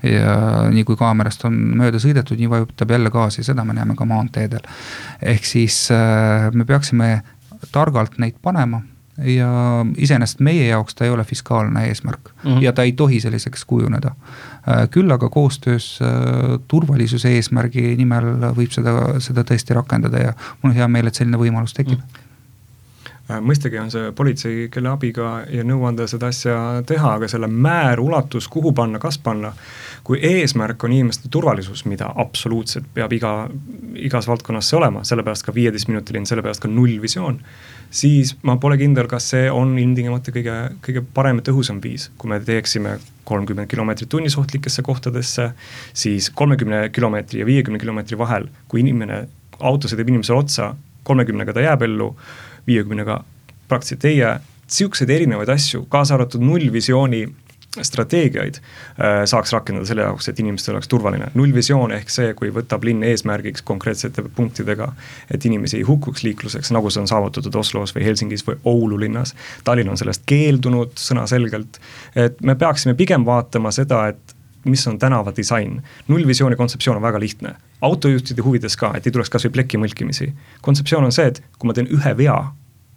ja 0.03 0.35
nii 0.73 0.83
kui 0.83 0.97
kaamerast 0.99 1.45
on 1.47 1.55
mööda 1.79 2.01
sõidetud, 2.01 2.39
nii 2.41 2.49
vajutab 2.49 2.91
jälle 2.91 3.13
gaasi, 3.13 3.45
seda 3.45 3.63
me 3.63 3.77
näeme 3.77 3.95
ka 3.95 4.05
maanteedel. 4.09 4.67
ehk 5.21 5.45
siis 5.45 5.87
me 6.51 6.65
peaksime 6.65 7.21
targalt 7.71 8.17
neid 8.17 8.41
panema 8.41 8.81
ja 9.17 9.85
iseenesest 9.97 10.39
meie 10.45 10.67
jaoks 10.67 10.95
ta 10.95 11.05
ei 11.05 11.11
ole 11.11 11.23
fiskaalne 11.23 11.87
eesmärk 11.87 12.29
mm 12.43 12.51
-hmm. 12.51 12.61
ja 12.61 12.73
ta 12.73 12.83
ei 12.83 12.91
tohi 12.91 13.19
selliseks 13.19 13.65
kujuneda. 13.65 14.11
Äh, 14.67 14.89
küll 14.89 15.11
aga 15.11 15.29
koostöös 15.29 15.99
äh, 16.01 16.59
turvalisuse 16.67 17.29
eesmärgi 17.29 17.95
nimel 17.97 18.23
võib 18.55 18.71
seda, 18.71 19.19
seda 19.19 19.41
tõesti 19.41 19.73
rakendada 19.73 20.17
ja 20.17 20.33
mul 20.61 20.71
on 20.71 20.75
hea 20.75 20.87
meel, 20.87 21.07
et 21.07 21.15
selline 21.15 21.37
võimalus 21.37 21.73
tekib 21.73 21.99
mm. 21.99 22.03
-hmm 22.03 22.27
mõistagi 23.27 23.79
on 23.79 23.91
see 23.91 24.11
politsei, 24.15 24.67
kelle 24.71 24.89
abiga 24.89 25.41
ja 25.51 25.63
nõuande 25.67 26.07
seda 26.07 26.29
asja 26.31 26.83
teha, 26.87 27.13
aga 27.19 27.27
selle 27.27 27.47
määr, 27.47 27.99
ulatus, 27.99 28.47
kuhu 28.47 28.71
panna, 28.71 28.99
kas 28.99 29.17
panna. 29.17 29.53
kui 30.07 30.19
eesmärk 30.23 30.83
on 30.83 30.91
inimeste 30.91 31.27
turvalisus, 31.29 31.85
mida 31.85 32.07
absoluutselt 32.15 32.85
peab 32.93 33.11
iga, 33.13 33.49
igas 33.95 34.27
valdkonnas 34.27 34.69
see 34.69 34.77
olema, 34.77 35.03
sellepärast 35.03 35.43
ka 35.43 35.53
viieteistminutiline, 35.53 36.25
sellepärast 36.25 36.61
ka 36.63 36.67
nullvisioon 36.67 37.41
siis 37.91 38.35
ma 38.47 38.57
pole 38.61 38.77
kindel, 38.79 39.07
kas 39.09 39.29
see 39.33 39.47
on 39.51 39.75
ilmtingimata 39.79 40.33
kõige, 40.35 40.55
kõige 40.85 41.03
parem 41.13 41.41
ja 41.41 41.47
tõhusam 41.49 41.79
viis, 41.83 42.09
kui 42.17 42.31
me 42.31 42.39
teeksime 42.43 42.97
kolmkümmend 43.27 43.69
kilomeetrit 43.71 44.09
tunnis 44.09 44.37
ohtlikesse 44.39 44.83
kohtadesse, 44.85 45.49
siis 45.93 46.29
kolmekümne 46.29 46.87
kilomeetri 46.95 47.41
ja 47.41 47.47
viiekümne 47.47 47.79
kilomeetri 47.79 48.19
vahel, 48.19 48.47
kui 48.67 48.83
inimene, 48.83 49.25
auto 49.59 49.89
sõidab 49.89 50.11
inimesele 50.11 50.39
otsa, 50.43 50.69
kolmekümnega 51.07 51.55
ta 51.55 51.65
jääb 51.65 51.87
ellu, 51.87 52.11
viiekümnega 52.67 53.21
praktiliselt 53.67 54.05
ei 54.07 54.21
jää, 54.21 54.37
sihukeseid 54.67 55.11
erinevaid 55.11 55.49
asju, 55.51 55.85
kaasa 55.91 56.15
arvatud 56.15 56.43
nullvisiooni 56.43 57.25
strateegiaid 57.83 58.59
äh, 58.59 59.23
saaks 59.25 59.53
rakendada 59.53 59.87
selle 59.89 60.05
jaoks, 60.05 60.29
et 60.29 60.39
inimestel 60.39 60.75
oleks 60.75 60.87
turvaline. 60.87 61.31
nullvisioon 61.33 61.91
ehk 61.97 62.09
see, 62.13 62.33
kui 62.37 62.51
võtab 62.53 62.85
linn 62.87 63.03
eesmärgiks 63.03 63.65
konkreetsete 63.67 64.23
punktidega, 64.35 64.91
et 65.31 65.45
inimesi 65.45 65.81
ei 65.81 65.87
hukkuks 65.87 66.23
liikluseks, 66.23 66.71
nagu 66.75 66.89
see 66.93 67.03
on 67.03 67.11
saavutatud 67.11 67.55
Oslos 67.55 67.95
või 67.95 68.05
Helsingis 68.07 68.45
või 68.47 68.57
Oulu 68.65 68.99
linnas. 68.99 69.35
Tallinn 69.63 69.89
on 69.89 69.99
sellest 69.99 70.25
keeldunud 70.25 70.97
sõnaselgelt, 71.01 71.81
et 72.15 72.41
me 72.41 72.55
peaksime 72.55 72.95
pigem 72.97 73.25
vaatama 73.25 73.71
seda, 73.75 74.07
et 74.13 74.37
mis 74.67 74.87
on 74.87 74.99
tänavadisain. 74.99 75.81
nullvisiooni 76.07 76.55
kontseptsioon 76.55 76.97
on 76.97 77.03
väga 77.03 77.19
lihtne, 77.19 77.55
autojuhtide 77.81 78.41
huvides 78.41 78.77
ka, 78.77 78.91
et 78.95 79.05
ei 79.05 79.11
tuleks 79.11 79.29
kasvõi 79.29 79.51
pleki 79.51 79.77
mõlkimisi. 79.77 80.31
kontseptsioon 80.61 81.03
on 81.03 81.11
see, 81.11 81.27
et 81.27 81.43
kui 81.59 81.67
ma 81.67 81.73
teen 81.73 81.87
ühe 81.87 82.17
vea 82.17 82.39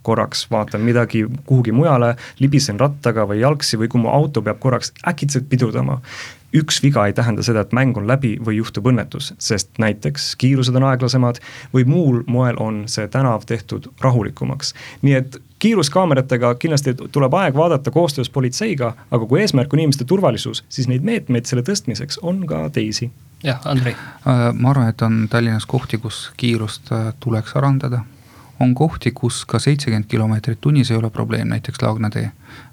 korraks 0.02 0.46
vaatan 0.50 0.80
midagi 0.80 1.24
kuhugi 1.46 1.72
mujale, 1.72 2.14
libisen 2.38 2.80
rattaga 2.80 3.26
või 3.28 3.40
jalgsi 3.40 3.78
või 3.78 3.88
kui 3.88 4.00
mu 4.00 4.08
auto 4.12 4.42
peab 4.42 4.60
korraks 4.60 4.92
äkitselt 5.08 5.48
pidurdama. 5.48 6.00
üks 6.54 6.82
viga 6.82 7.04
ei 7.06 7.12
tähenda 7.12 7.42
seda, 7.46 7.60
et 7.60 7.72
mäng 7.72 7.96
on 7.96 8.08
läbi 8.08 8.32
või 8.46 8.56
juhtub 8.56 8.88
õnnetus, 8.90 9.34
sest 9.38 9.68
näiteks 9.78 10.34
kiirused 10.36 10.74
on 10.74 10.82
aeglasemad 10.82 11.38
või 11.74 11.84
muul 11.86 12.22
moel 12.26 12.56
on 12.58 12.82
see 12.88 13.06
tänav 13.08 13.46
tehtud 13.46 13.86
rahulikumaks. 14.00 14.74
nii 15.02 15.14
et 15.14 15.40
kiiruskaameratega 15.58 16.54
kindlasti 16.54 16.94
tuleb 17.12 17.34
aeg 17.34 17.54
vaadata 17.54 17.90
koostöös 17.90 18.30
politseiga, 18.30 18.94
aga 19.10 19.26
kui 19.26 19.40
eesmärk 19.40 19.72
on 19.72 19.78
inimeste 19.78 20.04
turvalisus, 20.04 20.64
siis 20.68 20.88
neid 20.88 21.02
meetmeid 21.02 21.46
selle 21.46 21.62
tõstmiseks 21.62 22.18
on 22.22 22.46
ka 22.46 22.68
teisi 22.70 23.10
jah, 23.44 23.60
Andrei. 23.64 23.92
Äh, 23.92 24.52
ma 24.52 24.70
arvan, 24.70 24.88
et 24.88 25.02
on 25.02 25.26
Tallinnas 25.30 25.66
kohti, 25.66 25.98
kus 25.98 26.30
kiirust 26.36 26.92
äh, 26.92 27.12
tuleks 27.20 27.56
arendada 27.56 28.04
on 28.60 28.74
kohti, 28.74 29.10
kus 29.14 29.44
ka 29.48 29.58
seitsekümmend 29.58 30.08
kilomeetrit 30.08 30.60
tunnis 30.60 30.90
ei 30.90 30.96
ole 30.96 31.10
probleem, 31.10 31.48
näiteks 31.48 31.82
Laagna 31.82 32.10
tee 32.10 32.28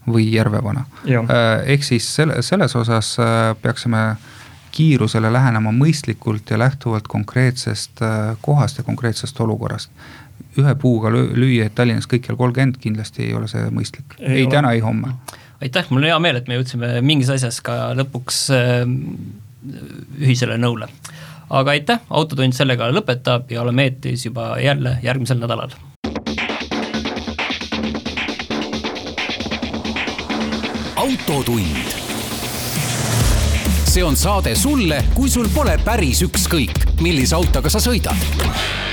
või 0.08 0.28
Järvevana. 0.34 0.86
Äh, 1.08 1.64
ehk 1.76 1.84
siis 1.84 2.08
selle, 2.16 2.42
selles 2.42 2.76
osas 2.76 3.16
äh, 3.20 3.56
peaksime 3.62 4.04
kiirusele 4.72 5.32
lähenema 5.34 5.72
mõistlikult 5.74 6.52
ja 6.52 6.60
lähtuvalt 6.60 7.08
konkreetsest 7.08 8.02
äh, 8.04 8.36
kohast 8.42 8.78
ja 8.78 8.84
konkreetsest 8.84 9.40
olukorrast. 9.40 9.92
ühe 10.58 10.74
puuga 10.76 11.10
lüüa, 11.14 11.66
et 11.66 11.76
Tallinnas 11.76 12.08
kõikjal 12.10 12.38
kolmkümmend, 12.38 12.78
kindlasti 12.82 13.28
ei 13.28 13.34
ole 13.38 13.48
see 13.48 13.68
mõistlik, 13.74 14.16
ei, 14.20 14.42
ei 14.42 14.48
täna, 14.50 14.72
ei 14.74 14.80
homme. 14.82 15.14
aitäh, 15.62 15.86
mul 15.90 16.02
on 16.02 16.10
hea 16.10 16.20
meel, 16.20 16.40
et 16.42 16.48
me 16.48 16.58
jõudsime 16.58 16.90
mingis 17.02 17.30
asjas 17.30 17.62
ka 17.62 17.94
lõpuks 17.98 18.40
ühisele 20.18 20.58
nõule 20.58 20.90
aga 21.50 21.72
aitäh, 21.72 22.00
Autotund 22.10 22.56
sellega 22.56 22.90
lõpetab 22.92 23.52
ja 23.52 23.62
oleme 23.62 23.88
eetris 23.88 24.26
juba 24.26 24.56
jälle 24.60 24.98
järgmisel 25.04 25.40
nädalal. 25.40 25.72
autotund. 30.98 31.94
see 33.88 34.04
on 34.04 34.16
saade 34.16 34.56
sulle, 34.56 35.04
kui 35.16 35.30
sul 35.30 35.48
pole 35.54 35.78
päris 35.86 36.22
ükskõik, 36.22 37.00
millise 37.02 37.36
autoga 37.36 37.70
sa 37.70 37.80
sõidad 37.80 38.87